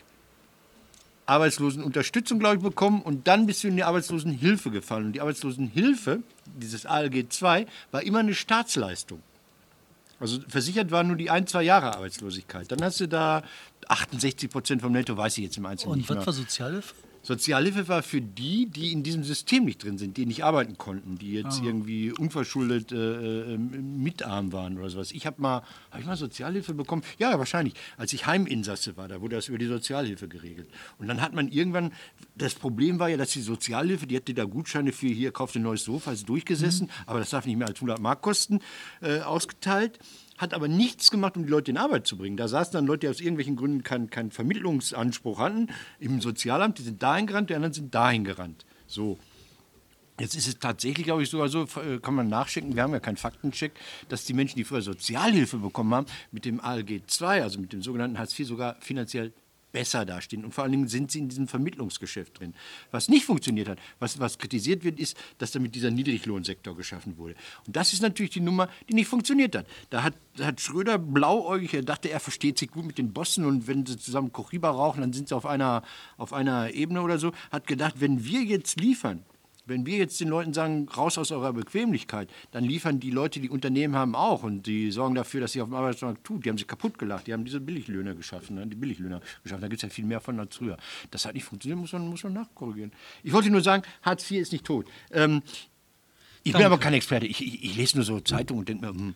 Arbeitslosenunterstützung, 1.26 2.38
glaube 2.38 2.56
ich, 2.56 2.62
bekommen 2.62 3.02
und 3.02 3.28
dann 3.28 3.44
bist 3.44 3.62
du 3.62 3.68
in 3.68 3.76
die 3.76 3.84
Arbeitslosenhilfe 3.84 4.70
gefallen. 4.70 5.04
Und 5.04 5.12
die 5.12 5.20
Arbeitslosenhilfe, 5.20 6.22
dieses 6.46 6.86
ALG 6.86 7.26
2, 7.28 7.66
war 7.90 8.02
immer 8.04 8.20
eine 8.20 8.34
Staatsleistung. 8.34 9.20
Also 10.18 10.40
versichert 10.48 10.90
war 10.90 11.02
nur 11.04 11.16
die 11.16 11.30
ein, 11.30 11.46
zwei 11.46 11.62
Jahre 11.62 11.94
Arbeitslosigkeit. 11.94 12.70
Dann 12.72 12.82
hast 12.82 13.00
du 13.00 13.08
da 13.08 13.42
68 13.88 14.50
Prozent 14.50 14.82
vom 14.82 14.92
Netto, 14.92 15.16
weiß 15.16 15.38
ich 15.38 15.44
jetzt 15.44 15.58
im 15.58 15.66
Einzelnen 15.66 15.94
Und 15.94 16.08
was 16.08 16.26
war 16.26 16.32
Sozialhilfe? 16.32 16.94
Sozialhilfe 17.26 17.88
war 17.88 18.04
für 18.04 18.20
die, 18.20 18.66
die 18.66 18.92
in 18.92 19.02
diesem 19.02 19.24
System 19.24 19.64
nicht 19.64 19.82
drin 19.82 19.98
sind, 19.98 20.16
die 20.16 20.26
nicht 20.26 20.44
arbeiten 20.44 20.78
konnten, 20.78 21.18
die 21.18 21.32
jetzt 21.32 21.60
irgendwie 21.60 22.12
unverschuldet 22.12 22.92
äh, 22.92 23.54
äh, 23.54 23.58
mitarm 23.58 24.52
waren 24.52 24.78
oder 24.78 24.88
sowas. 24.90 25.10
Ich 25.10 25.26
habe 25.26 25.42
mal, 25.42 25.62
habe 25.90 26.00
ich 26.00 26.06
mal 26.06 26.16
Sozialhilfe 26.16 26.72
bekommen? 26.72 27.02
Ja, 27.18 27.36
wahrscheinlich. 27.36 27.74
Als 27.96 28.12
ich 28.12 28.26
Heiminsasse 28.26 28.96
war, 28.96 29.08
da 29.08 29.20
wurde 29.20 29.34
das 29.34 29.48
über 29.48 29.58
die 29.58 29.66
Sozialhilfe 29.66 30.28
geregelt. 30.28 30.68
Und 30.98 31.08
dann 31.08 31.20
hat 31.20 31.34
man 31.34 31.48
irgendwann, 31.48 31.92
das 32.36 32.54
Problem 32.54 33.00
war 33.00 33.08
ja, 33.08 33.16
dass 33.16 33.30
die 33.30 33.42
Sozialhilfe, 33.42 34.06
die 34.06 34.14
hätte 34.14 34.32
da 34.32 34.44
Gutscheine 34.44 34.92
für 34.92 35.08
hier, 35.08 35.32
kauft 35.32 35.56
ein 35.56 35.62
neues 35.62 35.82
Sofa, 35.82 36.12
ist 36.12 36.28
durchgesessen, 36.28 36.90
aber 37.06 37.18
das 37.18 37.30
darf 37.30 37.44
nicht 37.44 37.56
mehr 37.56 37.66
als 37.66 37.78
100 37.78 37.98
Mark 37.98 38.22
kosten, 38.22 38.60
äh, 39.02 39.18
ausgeteilt 39.18 39.98
hat 40.38 40.54
aber 40.54 40.68
nichts 40.68 41.10
gemacht, 41.10 41.36
um 41.36 41.44
die 41.44 41.50
Leute 41.50 41.70
in 41.70 41.76
Arbeit 41.76 42.06
zu 42.06 42.16
bringen. 42.16 42.36
Da 42.36 42.48
saßen 42.48 42.72
dann 42.72 42.86
Leute, 42.86 43.00
die 43.00 43.08
aus 43.08 43.20
irgendwelchen 43.20 43.56
Gründen 43.56 43.82
keinen 43.82 44.10
keinen 44.10 44.30
Vermittlungsanspruch 44.30 45.38
hatten 45.38 45.68
im 45.98 46.20
Sozialamt, 46.20 46.78
die 46.78 46.82
sind 46.82 47.02
dahin 47.02 47.26
gerannt, 47.26 47.50
die 47.50 47.54
anderen 47.54 47.72
sind 47.72 47.94
dahin 47.94 48.24
gerannt. 48.24 48.64
So. 48.86 49.18
Jetzt 50.18 50.34
ist 50.34 50.48
es 50.48 50.58
tatsächlich, 50.58 51.04
glaube 51.04 51.22
ich, 51.22 51.28
sogar 51.28 51.48
so, 51.48 51.64
äh, 51.64 51.98
kann 52.00 52.14
man 52.14 52.28
nachschicken, 52.28 52.74
wir 52.74 52.82
haben 52.82 52.92
ja 52.92 53.00
keinen 53.00 53.18
Faktencheck, 53.18 53.72
dass 54.08 54.24
die 54.24 54.32
Menschen, 54.32 54.56
die 54.56 54.64
früher 54.64 54.80
Sozialhilfe 54.80 55.58
bekommen 55.58 55.94
haben, 55.94 56.06
mit 56.32 56.46
dem 56.46 56.58
ALG 56.58 57.02
II, 57.20 57.26
also 57.26 57.60
mit 57.60 57.74
dem 57.74 57.82
sogenannten 57.82 58.18
Hartz 58.18 58.38
IV, 58.38 58.48
sogar 58.48 58.76
finanziell 58.80 59.34
besser 59.76 60.06
dastehen. 60.06 60.42
Und 60.42 60.54
vor 60.54 60.64
allen 60.64 60.72
Dingen 60.72 60.88
sind 60.88 61.10
sie 61.10 61.18
in 61.18 61.28
diesem 61.28 61.48
Vermittlungsgeschäft 61.48 62.40
drin. 62.40 62.54
Was 62.92 63.10
nicht 63.10 63.26
funktioniert 63.26 63.68
hat, 63.68 63.78
was, 63.98 64.18
was 64.18 64.38
kritisiert 64.38 64.84
wird, 64.84 64.98
ist, 64.98 65.18
dass 65.36 65.52
damit 65.52 65.74
dieser 65.74 65.90
Niedriglohnsektor 65.90 66.74
geschaffen 66.74 67.18
wurde. 67.18 67.34
Und 67.66 67.76
das 67.76 67.92
ist 67.92 68.00
natürlich 68.00 68.30
die 68.30 68.40
Nummer, 68.40 68.70
die 68.88 68.94
nicht 68.94 69.06
funktioniert 69.06 69.54
hat. 69.54 69.66
Da 69.90 70.02
hat, 70.02 70.14
hat 70.40 70.62
Schröder 70.62 70.96
blauäugig, 70.96 71.74
er 71.74 71.82
dachte, 71.82 72.08
er 72.08 72.20
versteht 72.20 72.58
sich 72.58 72.70
gut 72.70 72.86
mit 72.86 72.96
den 72.96 73.12
Bossen 73.12 73.44
und 73.44 73.66
wenn 73.66 73.84
sie 73.84 73.98
zusammen 73.98 74.32
Kochiba 74.32 74.70
rauchen, 74.70 75.02
dann 75.02 75.12
sind 75.12 75.28
sie 75.28 75.36
auf 75.36 75.44
einer, 75.44 75.82
auf 76.16 76.32
einer 76.32 76.70
Ebene 76.70 77.02
oder 77.02 77.18
so, 77.18 77.32
hat 77.52 77.66
gedacht, 77.66 77.96
wenn 77.98 78.24
wir 78.24 78.44
jetzt 78.44 78.80
liefern, 78.80 79.26
wenn 79.66 79.84
wir 79.84 79.98
jetzt 79.98 80.20
den 80.20 80.28
Leuten 80.28 80.54
sagen, 80.54 80.88
raus 80.88 81.18
aus 81.18 81.32
eurer 81.32 81.52
Bequemlichkeit, 81.52 82.30
dann 82.52 82.64
liefern 82.64 83.00
die 83.00 83.10
Leute, 83.10 83.40
die 83.40 83.50
Unternehmen 83.50 83.96
haben 83.96 84.14
auch 84.14 84.42
und 84.42 84.66
die 84.66 84.90
sorgen 84.90 85.14
dafür, 85.14 85.40
dass 85.40 85.52
sie 85.52 85.60
auf 85.60 85.68
dem 85.68 85.74
Arbeitsmarkt 85.74 86.24
tut. 86.24 86.44
Die 86.44 86.48
haben 86.48 86.58
sich 86.58 86.66
kaputt 86.66 86.98
gelacht, 86.98 87.26
die 87.26 87.32
haben 87.32 87.44
diese 87.44 87.60
Billiglöhne 87.60 88.14
geschaffen, 88.14 88.56
ne? 88.56 88.66
die 88.66 88.76
Billiglöhner 88.76 89.20
geschaffen. 89.42 89.60
Da 89.60 89.68
gibt 89.68 89.82
es 89.82 89.82
ja 89.82 89.88
viel 89.88 90.04
mehr 90.04 90.20
von 90.20 90.38
als 90.40 90.56
früher. 90.56 90.76
Das 91.10 91.26
hat 91.26 91.34
nicht 91.34 91.44
funktioniert, 91.44 91.80
muss 91.80 91.92
man, 91.92 92.08
muss 92.08 92.24
man 92.24 92.32
nachkorrigieren. 92.32 92.92
Ich 93.22 93.32
wollte 93.32 93.50
nur 93.50 93.60
sagen, 93.60 93.82
Hartz 94.02 94.30
IV 94.30 94.40
ist 94.40 94.52
nicht 94.52 94.64
tot. 94.64 94.86
Ähm, 95.10 95.42
ich 96.42 96.52
bin 96.52 96.62
aber 96.62 96.78
kein 96.78 96.94
Experte. 96.94 97.26
Ich, 97.26 97.44
ich, 97.44 97.64
ich 97.64 97.76
lese 97.76 97.96
nur 97.96 98.04
so 98.04 98.20
Zeitungen 98.20 98.60
und 98.60 98.68
denke 98.68 98.86
mir, 98.86 98.92
hm, 98.92 99.14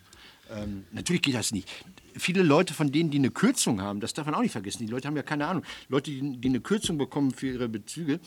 ähm, 0.51 0.85
natürlich 0.91 1.23
geht 1.23 1.35
das 1.35 1.53
nicht. 1.53 1.69
Viele 2.17 2.43
Leute 2.43 2.75
von 2.75 2.91
denen, 2.91 3.11
die 3.11 3.19
eine 3.19 3.31
Kürzung 3.31 3.81
haben, 3.81 4.01
das 4.01 4.15
darf 4.15 4.27
man 4.27 4.35
auch 4.35 4.43
nicht 4.43 4.51
vergessen. 4.51 4.85
Die 4.85 4.91
Leute 4.91 5.07
haben 5.07 5.17
ja 5.17 5.23
keine 5.23 5.47
Ahnung. 5.47 5.63
Leute, 5.89 6.11
die, 6.11 6.39
die 6.39 6.49
eine 6.49 6.61
Kürzung 6.61 6.99
bekommen 6.99 7.31
für 7.31 7.47
ihre 7.47 7.69
Bezüge, 7.69 8.19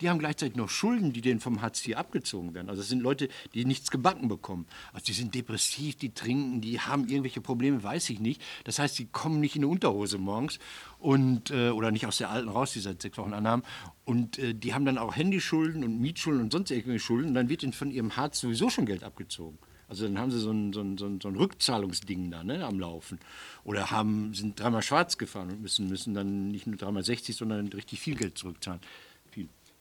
die 0.00 0.10
haben 0.10 0.18
gleichzeitig 0.18 0.56
noch 0.56 0.68
Schulden, 0.68 1.12
die 1.12 1.20
denen 1.20 1.40
vom 1.40 1.62
Hartz 1.62 1.86
IV 1.86 1.96
abgezogen 1.96 2.54
werden. 2.54 2.68
Also 2.68 2.82
das 2.82 2.88
sind 2.88 3.00
Leute, 3.00 3.28
die 3.54 3.64
nichts 3.64 3.90
gebacken 3.90 4.28
bekommen. 4.28 4.66
Also 4.92 5.06
die 5.06 5.12
sind 5.12 5.34
depressiv, 5.34 5.96
die 5.96 6.12
trinken, 6.12 6.60
die 6.60 6.80
haben 6.80 7.08
irgendwelche 7.08 7.40
Probleme, 7.40 7.82
weiß 7.82 8.10
ich 8.10 8.20
nicht. 8.20 8.42
Das 8.64 8.78
heißt, 8.78 8.98
die 8.98 9.06
kommen 9.06 9.40
nicht 9.40 9.56
in 9.56 9.62
eine 9.62 9.68
Unterhose 9.68 10.18
morgens 10.18 10.58
und, 10.98 11.50
äh, 11.50 11.70
oder 11.70 11.90
nicht 11.90 12.06
aus 12.06 12.18
der 12.18 12.30
alten 12.30 12.48
raus, 12.48 12.72
die 12.72 12.80
seit 12.80 13.02
sechs 13.02 13.18
Wochen 13.18 13.32
anhaben. 13.32 13.62
Und 14.04 14.38
äh, 14.38 14.54
die 14.54 14.74
haben 14.74 14.84
dann 14.84 14.98
auch 14.98 15.16
Handyschulden 15.16 15.84
und 15.84 16.00
Mietschulden 16.00 16.42
und 16.42 16.52
sonst 16.52 16.70
irgendwelche 16.70 17.04
Schulden. 17.04 17.28
Und 17.28 17.34
dann 17.34 17.48
wird 17.48 17.62
ihnen 17.62 17.72
von 17.72 17.90
ihrem 17.90 18.16
Hartz 18.16 18.40
sowieso 18.40 18.70
schon 18.70 18.86
Geld 18.86 19.02
abgezogen. 19.02 19.58
Also 19.88 20.04
dann 20.04 20.18
haben 20.18 20.30
sie 20.30 20.40
so 20.40 20.50
ein, 20.50 20.72
so 20.72 20.80
ein, 20.80 20.98
so 20.98 21.06
ein, 21.06 21.36
Rückzahlungsding 21.36 22.30
da 22.30 22.42
ne, 22.42 22.64
am 22.64 22.80
Laufen. 22.80 23.20
Oder 23.62 23.90
haben, 23.90 24.34
sind 24.34 24.58
dreimal 24.58 24.82
schwarz 24.82 25.16
gefahren 25.16 25.50
und 25.50 25.62
müssen, 25.62 25.88
müssen 25.88 26.14
dann 26.14 26.48
nicht 26.48 26.66
nur 26.66 26.76
dreimal 26.76 27.04
60, 27.04 27.36
sondern 27.36 27.68
richtig 27.68 28.00
viel 28.00 28.16
Geld 28.16 28.36
zurückzahlen. 28.36 28.80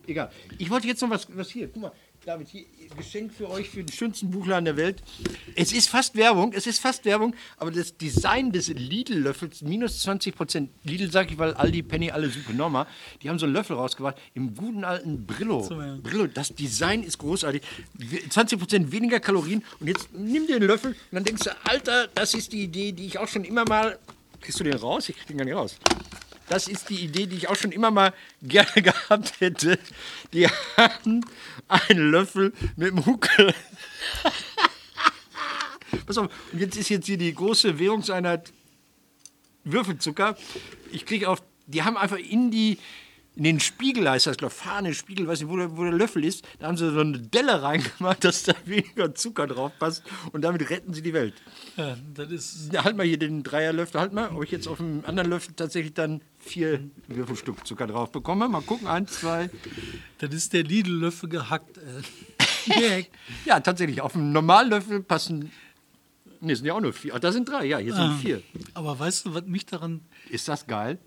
Egal. 0.07 0.31
Ich 0.57 0.69
wollte 0.69 0.87
jetzt 0.87 1.01
noch 1.01 1.09
was, 1.09 1.27
was 1.35 1.49
hier. 1.49 1.67
Guck 1.67 1.81
mal, 1.81 1.91
David, 2.25 2.47
hier 2.47 2.65
Geschenk 2.97 3.33
für 3.33 3.49
euch 3.49 3.69
für 3.69 3.83
den 3.83 3.91
schönsten 3.91 4.31
Buchladen 4.31 4.65
der 4.65 4.77
Welt. 4.77 5.03
Es 5.55 5.71
ist 5.71 5.89
fast 5.89 6.15
Werbung, 6.15 6.53
es 6.53 6.65
ist 6.65 6.79
fast 6.79 7.05
Werbung, 7.05 7.35
aber 7.57 7.71
das 7.71 7.97
Design 7.97 8.51
des 8.51 8.69
Lidl-Löffels, 8.69 9.61
minus 9.61 10.01
20 10.01 10.35
Prozent. 10.35 10.69
Lidl 10.83 11.11
sage 11.11 11.33
ich, 11.33 11.37
weil 11.37 11.53
Aldi, 11.53 11.83
Penny, 11.83 12.11
alle 12.11 12.29
super 12.29 12.53
normal. 12.53 12.87
Die 13.21 13.29
haben 13.29 13.37
so 13.37 13.45
einen 13.45 13.53
Löffel 13.53 13.75
rausgebracht 13.75 14.17
im 14.33 14.55
guten 14.55 14.83
alten 14.83 15.25
Brillo. 15.25 15.61
So, 15.61 15.79
ja. 15.79 15.97
Brillo, 16.01 16.27
das 16.27 16.53
Design 16.55 17.03
ist 17.03 17.17
großartig. 17.19 17.61
20 18.29 18.59
Prozent 18.59 18.91
weniger 18.91 19.19
Kalorien. 19.19 19.63
Und 19.79 19.87
jetzt 19.87 20.13
nimm 20.13 20.47
dir 20.47 20.59
den 20.59 20.67
Löffel 20.67 20.91
und 20.91 20.97
dann 21.11 21.23
denkst 21.23 21.43
du, 21.43 21.51
Alter, 21.65 22.07
das 22.15 22.33
ist 22.33 22.53
die 22.53 22.63
Idee, 22.63 22.91
die 22.91 23.05
ich 23.05 23.19
auch 23.19 23.27
schon 23.27 23.43
immer 23.43 23.65
mal. 23.65 23.99
Kriegst 24.41 24.59
du 24.59 24.63
den 24.63 24.75
raus? 24.75 25.09
Ich 25.09 25.15
krieg 25.15 25.27
den 25.27 25.37
gar 25.37 25.45
nicht 25.45 25.55
raus. 25.55 25.77
Das 26.47 26.67
ist 26.67 26.89
die 26.89 27.03
Idee, 27.03 27.25
die 27.25 27.37
ich 27.37 27.47
auch 27.47 27.55
schon 27.55 27.71
immer 27.71 27.91
mal 27.91 28.13
gerne 28.41 28.81
gehabt 28.81 29.39
hätte. 29.39 29.79
Die 30.33 30.47
haben 30.77 31.21
einen 31.67 32.11
Löffel 32.11 32.53
mit 32.75 32.89
dem 32.89 33.05
Huckel. 33.05 33.53
Pass 36.05 36.17
auf, 36.17 36.29
und 36.51 36.59
jetzt 36.59 36.77
ist 36.77 36.89
jetzt 36.89 37.05
hier 37.05 37.17
die 37.17 37.33
große 37.33 37.79
Währungseinheit 37.79 38.51
Würfelzucker. 39.63 40.37
Ich 40.91 41.05
kriege 41.05 41.29
auf, 41.29 41.41
die 41.67 41.83
haben 41.83 41.97
einfach 41.97 42.17
in 42.17 42.51
die, 42.51 42.77
in 43.35 43.43
den 43.43 43.59
Spiegel 43.59 44.09
heißt 44.09 44.27
das, 44.27 44.37
glaube 44.37 44.53
Fahne, 44.53 44.93
Spiegel, 44.93 45.27
weiß 45.27 45.41
nicht, 45.41 45.49
wo 45.49 45.57
der, 45.57 45.75
wo 45.75 45.83
der 45.83 45.91
Löffel 45.91 46.23
ist, 46.23 46.47
da 46.59 46.67
haben 46.67 46.77
sie 46.77 46.91
so 46.91 47.01
eine 47.01 47.19
Delle 47.19 47.61
reingemacht, 47.61 48.23
dass 48.23 48.43
da 48.43 48.53
weniger 48.65 49.13
Zucker 49.13 49.47
drauf 49.47 49.73
passt 49.77 50.03
und 50.31 50.41
damit 50.41 50.69
retten 50.69 50.93
sie 50.93 51.01
die 51.01 51.13
Welt. 51.13 51.33
Ja, 51.75 51.97
das 52.13 52.31
ist. 52.31 52.73
Ja, 52.73 52.83
halt 52.83 52.95
mal 52.95 53.05
hier 53.05 53.19
den 53.19 53.43
Dreierlöffel, 53.43 53.99
halt 53.99 54.13
mal, 54.13 54.29
ob 54.29 54.43
ich 54.43 54.51
jetzt 54.51 54.67
auf 54.67 54.77
dem 54.77 55.03
anderen 55.05 55.29
Löffel 55.29 55.53
tatsächlich 55.55 55.93
dann 55.93 56.21
vier 56.39 56.79
Würfelstück 57.07 57.65
Zucker 57.67 57.87
drauf 57.87 58.11
bekomme. 58.11 58.47
Mal 58.47 58.61
gucken, 58.61 58.87
eins, 58.87 59.19
zwei. 59.19 59.49
Das 60.19 60.33
ist 60.33 60.53
der 60.53 60.63
Lidl-Löffel 60.63 61.29
gehackt. 61.29 61.77
Äh. 61.77 61.81
Ja, 63.45 63.59
tatsächlich, 63.59 64.01
auf 64.01 64.13
dem 64.13 64.31
normalen 64.31 64.71
Löffel 64.71 65.03
passen, 65.03 65.51
ne, 66.41 66.55
sind 66.55 66.65
ja 66.65 66.73
auch 66.73 66.81
nur 66.81 66.93
vier. 66.93 67.13
Ach, 67.15 67.19
da 67.19 67.31
sind 67.31 67.47
drei, 67.47 67.65
ja, 67.65 67.77
hier 67.77 67.93
sind 67.93 68.17
vier. 68.19 68.41
Aber 68.73 68.97
weißt 68.97 69.25
du, 69.25 69.33
was 69.33 69.45
mich 69.45 69.65
daran. 69.65 70.01
Ist 70.29 70.47
das 70.47 70.65
geil? 70.65 70.97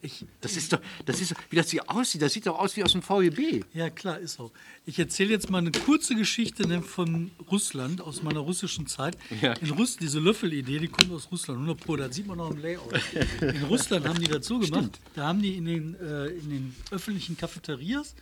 das 0.40 0.56
ist 0.56 0.72
doch, 0.72 0.80
das 1.04 1.20
ist, 1.20 1.34
wie 1.50 1.56
das 1.56 1.70
hier 1.70 1.90
aussieht, 1.90 2.22
das 2.22 2.32
sieht 2.32 2.46
doch 2.46 2.58
aus 2.58 2.76
wie 2.76 2.84
aus 2.84 2.92
dem 2.92 3.02
VEB. 3.02 3.64
Ja, 3.74 3.90
klar, 3.90 4.18
ist 4.18 4.34
so. 4.34 4.52
Ich 4.86 4.98
erzähle 4.98 5.30
jetzt 5.30 5.50
mal 5.50 5.58
eine 5.58 5.72
kurze 5.72 6.14
Geschichte 6.14 6.66
ne, 6.66 6.82
von 6.82 7.30
Russland, 7.50 8.00
aus 8.00 8.22
meiner 8.22 8.40
russischen 8.40 8.86
Zeit. 8.86 9.16
Ja. 9.40 9.52
In 9.54 9.70
Russland, 9.70 10.02
diese 10.02 10.20
Löffelidee, 10.20 10.78
die 10.78 10.88
kommt 10.88 11.12
aus 11.12 11.28
Russland, 11.30 11.58
100 11.60 11.84
Pro, 11.84 11.96
das 11.96 12.14
sieht 12.14 12.26
man 12.26 12.40
auch 12.40 12.50
im 12.50 12.62
Layout. 12.62 12.94
In 13.40 13.64
Russland 13.64 14.06
haben 14.06 14.20
die 14.20 14.28
das 14.28 14.46
so 14.46 14.58
gemacht, 14.58 14.98
da 15.14 15.26
haben 15.26 15.42
die 15.42 15.56
in 15.56 15.64
den, 15.64 15.94
äh, 16.00 16.26
in 16.26 16.50
den 16.50 16.76
öffentlichen 16.90 17.36
Cafeterias, 17.36 18.14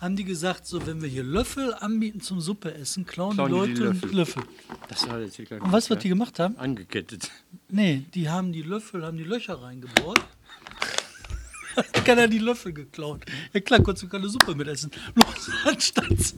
haben 0.00 0.16
die 0.16 0.24
gesagt, 0.24 0.66
so, 0.66 0.86
wenn 0.86 1.02
wir 1.02 1.08
hier 1.08 1.22
Löffel 1.22 1.74
anbieten 1.74 2.20
zum 2.20 2.40
Suppe 2.40 2.74
essen, 2.74 3.04
klauen, 3.04 3.34
Klauen 3.34 3.52
die 3.52 3.58
die 3.58 3.74
die 3.74 3.80
Leute 3.80 3.92
Löffel. 3.92 4.16
Löffel. 4.16 4.42
Das 4.88 5.08
war 5.08 5.20
jetzt 5.20 5.36
hier 5.36 5.44
gleich 5.44 5.60
Und 5.60 5.70
weißt 5.70 5.90
du, 5.90 5.94
was 5.94 6.02
die 6.02 6.08
gemacht 6.08 6.38
haben? 6.38 6.56
Angekettet. 6.56 7.30
Nee, 7.68 8.06
die 8.14 8.28
haben 8.28 8.52
die 8.52 8.62
Löffel, 8.62 9.04
haben 9.04 9.18
die 9.18 9.24
Löcher 9.24 9.60
reingebohrt. 9.60 10.20
Hat 11.76 12.04
keiner 12.04 12.28
die 12.28 12.38
Löffel 12.38 12.72
geklaut. 12.72 13.24
Ja 13.52 13.60
klar, 13.60 13.82
konntest 13.82 14.04
du 14.04 14.08
keine 14.08 14.28
Suppe 14.28 14.54
mit 14.54 14.68
essen. 14.68 14.90
Los, 15.14 15.50
anstatt. 15.64 16.34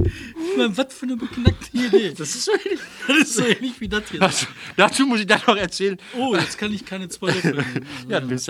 Ich 0.00 0.56
meine, 0.56 0.76
was 0.76 0.94
für 0.94 1.06
eine 1.06 1.16
beknackte 1.16 1.76
Idee. 1.76 2.14
Das 2.18 2.30
ist 2.30 2.44
so 2.44 2.52
ähnlich. 2.52 2.80
Das 3.06 3.16
ist 3.18 3.34
so 3.34 3.44
ähnlich 3.44 3.80
wie 3.80 3.88
das 3.88 4.10
hier. 4.10 4.20
Dazu, 4.20 4.46
dazu 4.76 5.06
muss 5.06 5.20
ich 5.20 5.26
dann 5.26 5.40
noch 5.46 5.56
erzählen. 5.56 5.98
Oh, 6.16 6.34
jetzt 6.34 6.58
kann 6.58 6.72
ich 6.72 6.84
keine 6.84 7.08
zwei 7.08 7.28
Löffel 7.28 7.54
nehmen. 7.54 7.86
Ja, 8.08 8.20
Mist. 8.20 8.48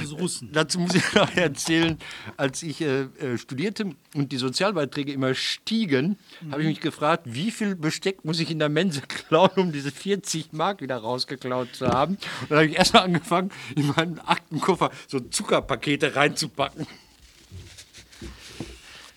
Also 0.00 0.16
Russen. 0.16 0.50
Dazu 0.52 0.78
muss 0.80 0.94
ich 0.94 1.14
noch 1.14 1.34
erzählen, 1.36 1.98
als 2.36 2.62
ich 2.62 2.80
äh, 2.80 3.02
äh, 3.02 3.38
studierte 3.38 3.90
und 4.14 4.32
die 4.32 4.36
Sozialbeiträge 4.36 5.12
immer 5.12 5.34
stiegen, 5.34 6.18
habe 6.50 6.62
ich 6.62 6.68
mich 6.68 6.80
gefragt, 6.80 7.22
wie 7.26 7.50
viel 7.50 7.74
Besteck 7.76 8.24
muss 8.24 8.40
ich 8.40 8.50
in 8.50 8.58
der 8.58 8.68
Mensa 8.68 9.00
klauen, 9.00 9.50
um 9.56 9.72
diese 9.72 9.90
40 9.90 10.52
Mark 10.52 10.80
wieder 10.80 10.96
rausgeklaut 10.96 11.74
zu 11.74 11.88
haben. 11.88 12.14
Und 12.42 12.50
dann 12.50 12.58
habe 12.58 12.66
ich 12.66 12.76
erstmal 12.76 13.04
angefangen, 13.04 13.50
in 13.76 13.86
meinen 13.88 14.18
Aktenkoffer 14.18 14.90
so 15.06 15.20
Zuckerpakete 15.20 16.16
reinzupacken, 16.16 16.86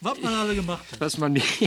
Was 0.01 0.21
man 0.21 0.33
alle 0.33 0.55
gemacht 0.55 0.85
hat. 0.91 0.99
was 0.99 1.17
man 1.17 1.33
nicht. 1.33 1.61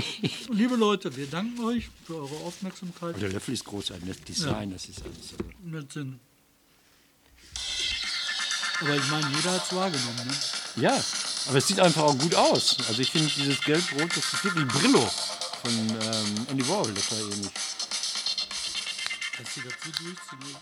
Und 0.49 0.57
liebe 0.57 0.77
Leute, 0.77 1.15
wir 1.17 1.27
danken 1.27 1.65
euch 1.65 1.89
für 2.07 2.17
eure 2.17 2.37
Aufmerksamkeit. 2.47 3.21
Der 3.21 3.31
Löffel 3.31 3.55
ist 3.55 3.65
großartig, 3.65 4.09
das 4.09 4.21
Design, 4.21 4.71
das 4.71 4.89
ist 4.89 5.03
alles. 5.03 5.35
Also. 5.93 6.01
Und 6.01 6.21
Aber 8.81 8.97
ich 8.97 9.11
meine, 9.11 9.29
jeder 9.37 9.53
hat 9.53 9.65
es 9.65 9.75
wahrgenommen. 9.75 10.27
Ne? 10.27 10.83
Ja, 10.83 11.05
aber 11.49 11.59
es 11.59 11.67
sieht 11.67 11.81
einfach 11.81 12.03
auch 12.03 12.17
gut 12.19 12.35
aus. 12.35 12.77
Also 12.89 13.03
ich 13.03 13.11
finde 13.11 13.29
dieses 13.37 13.61
Gelb-Rot, 13.63 14.11
das 14.11 14.33
ist 14.33 14.45
wirklich 14.45 14.67
Brillo 14.69 15.11
von 15.63 15.73
ähm, 15.73 16.47
Andy 16.51 16.67
Warhol, 16.69 16.93
das 16.95 17.11
war 17.11 17.19
ähnlich. 17.19 17.51
Dass 19.39 19.55
sie 19.55 19.63
dazu 19.63 19.91
durchziehen, 20.03 20.57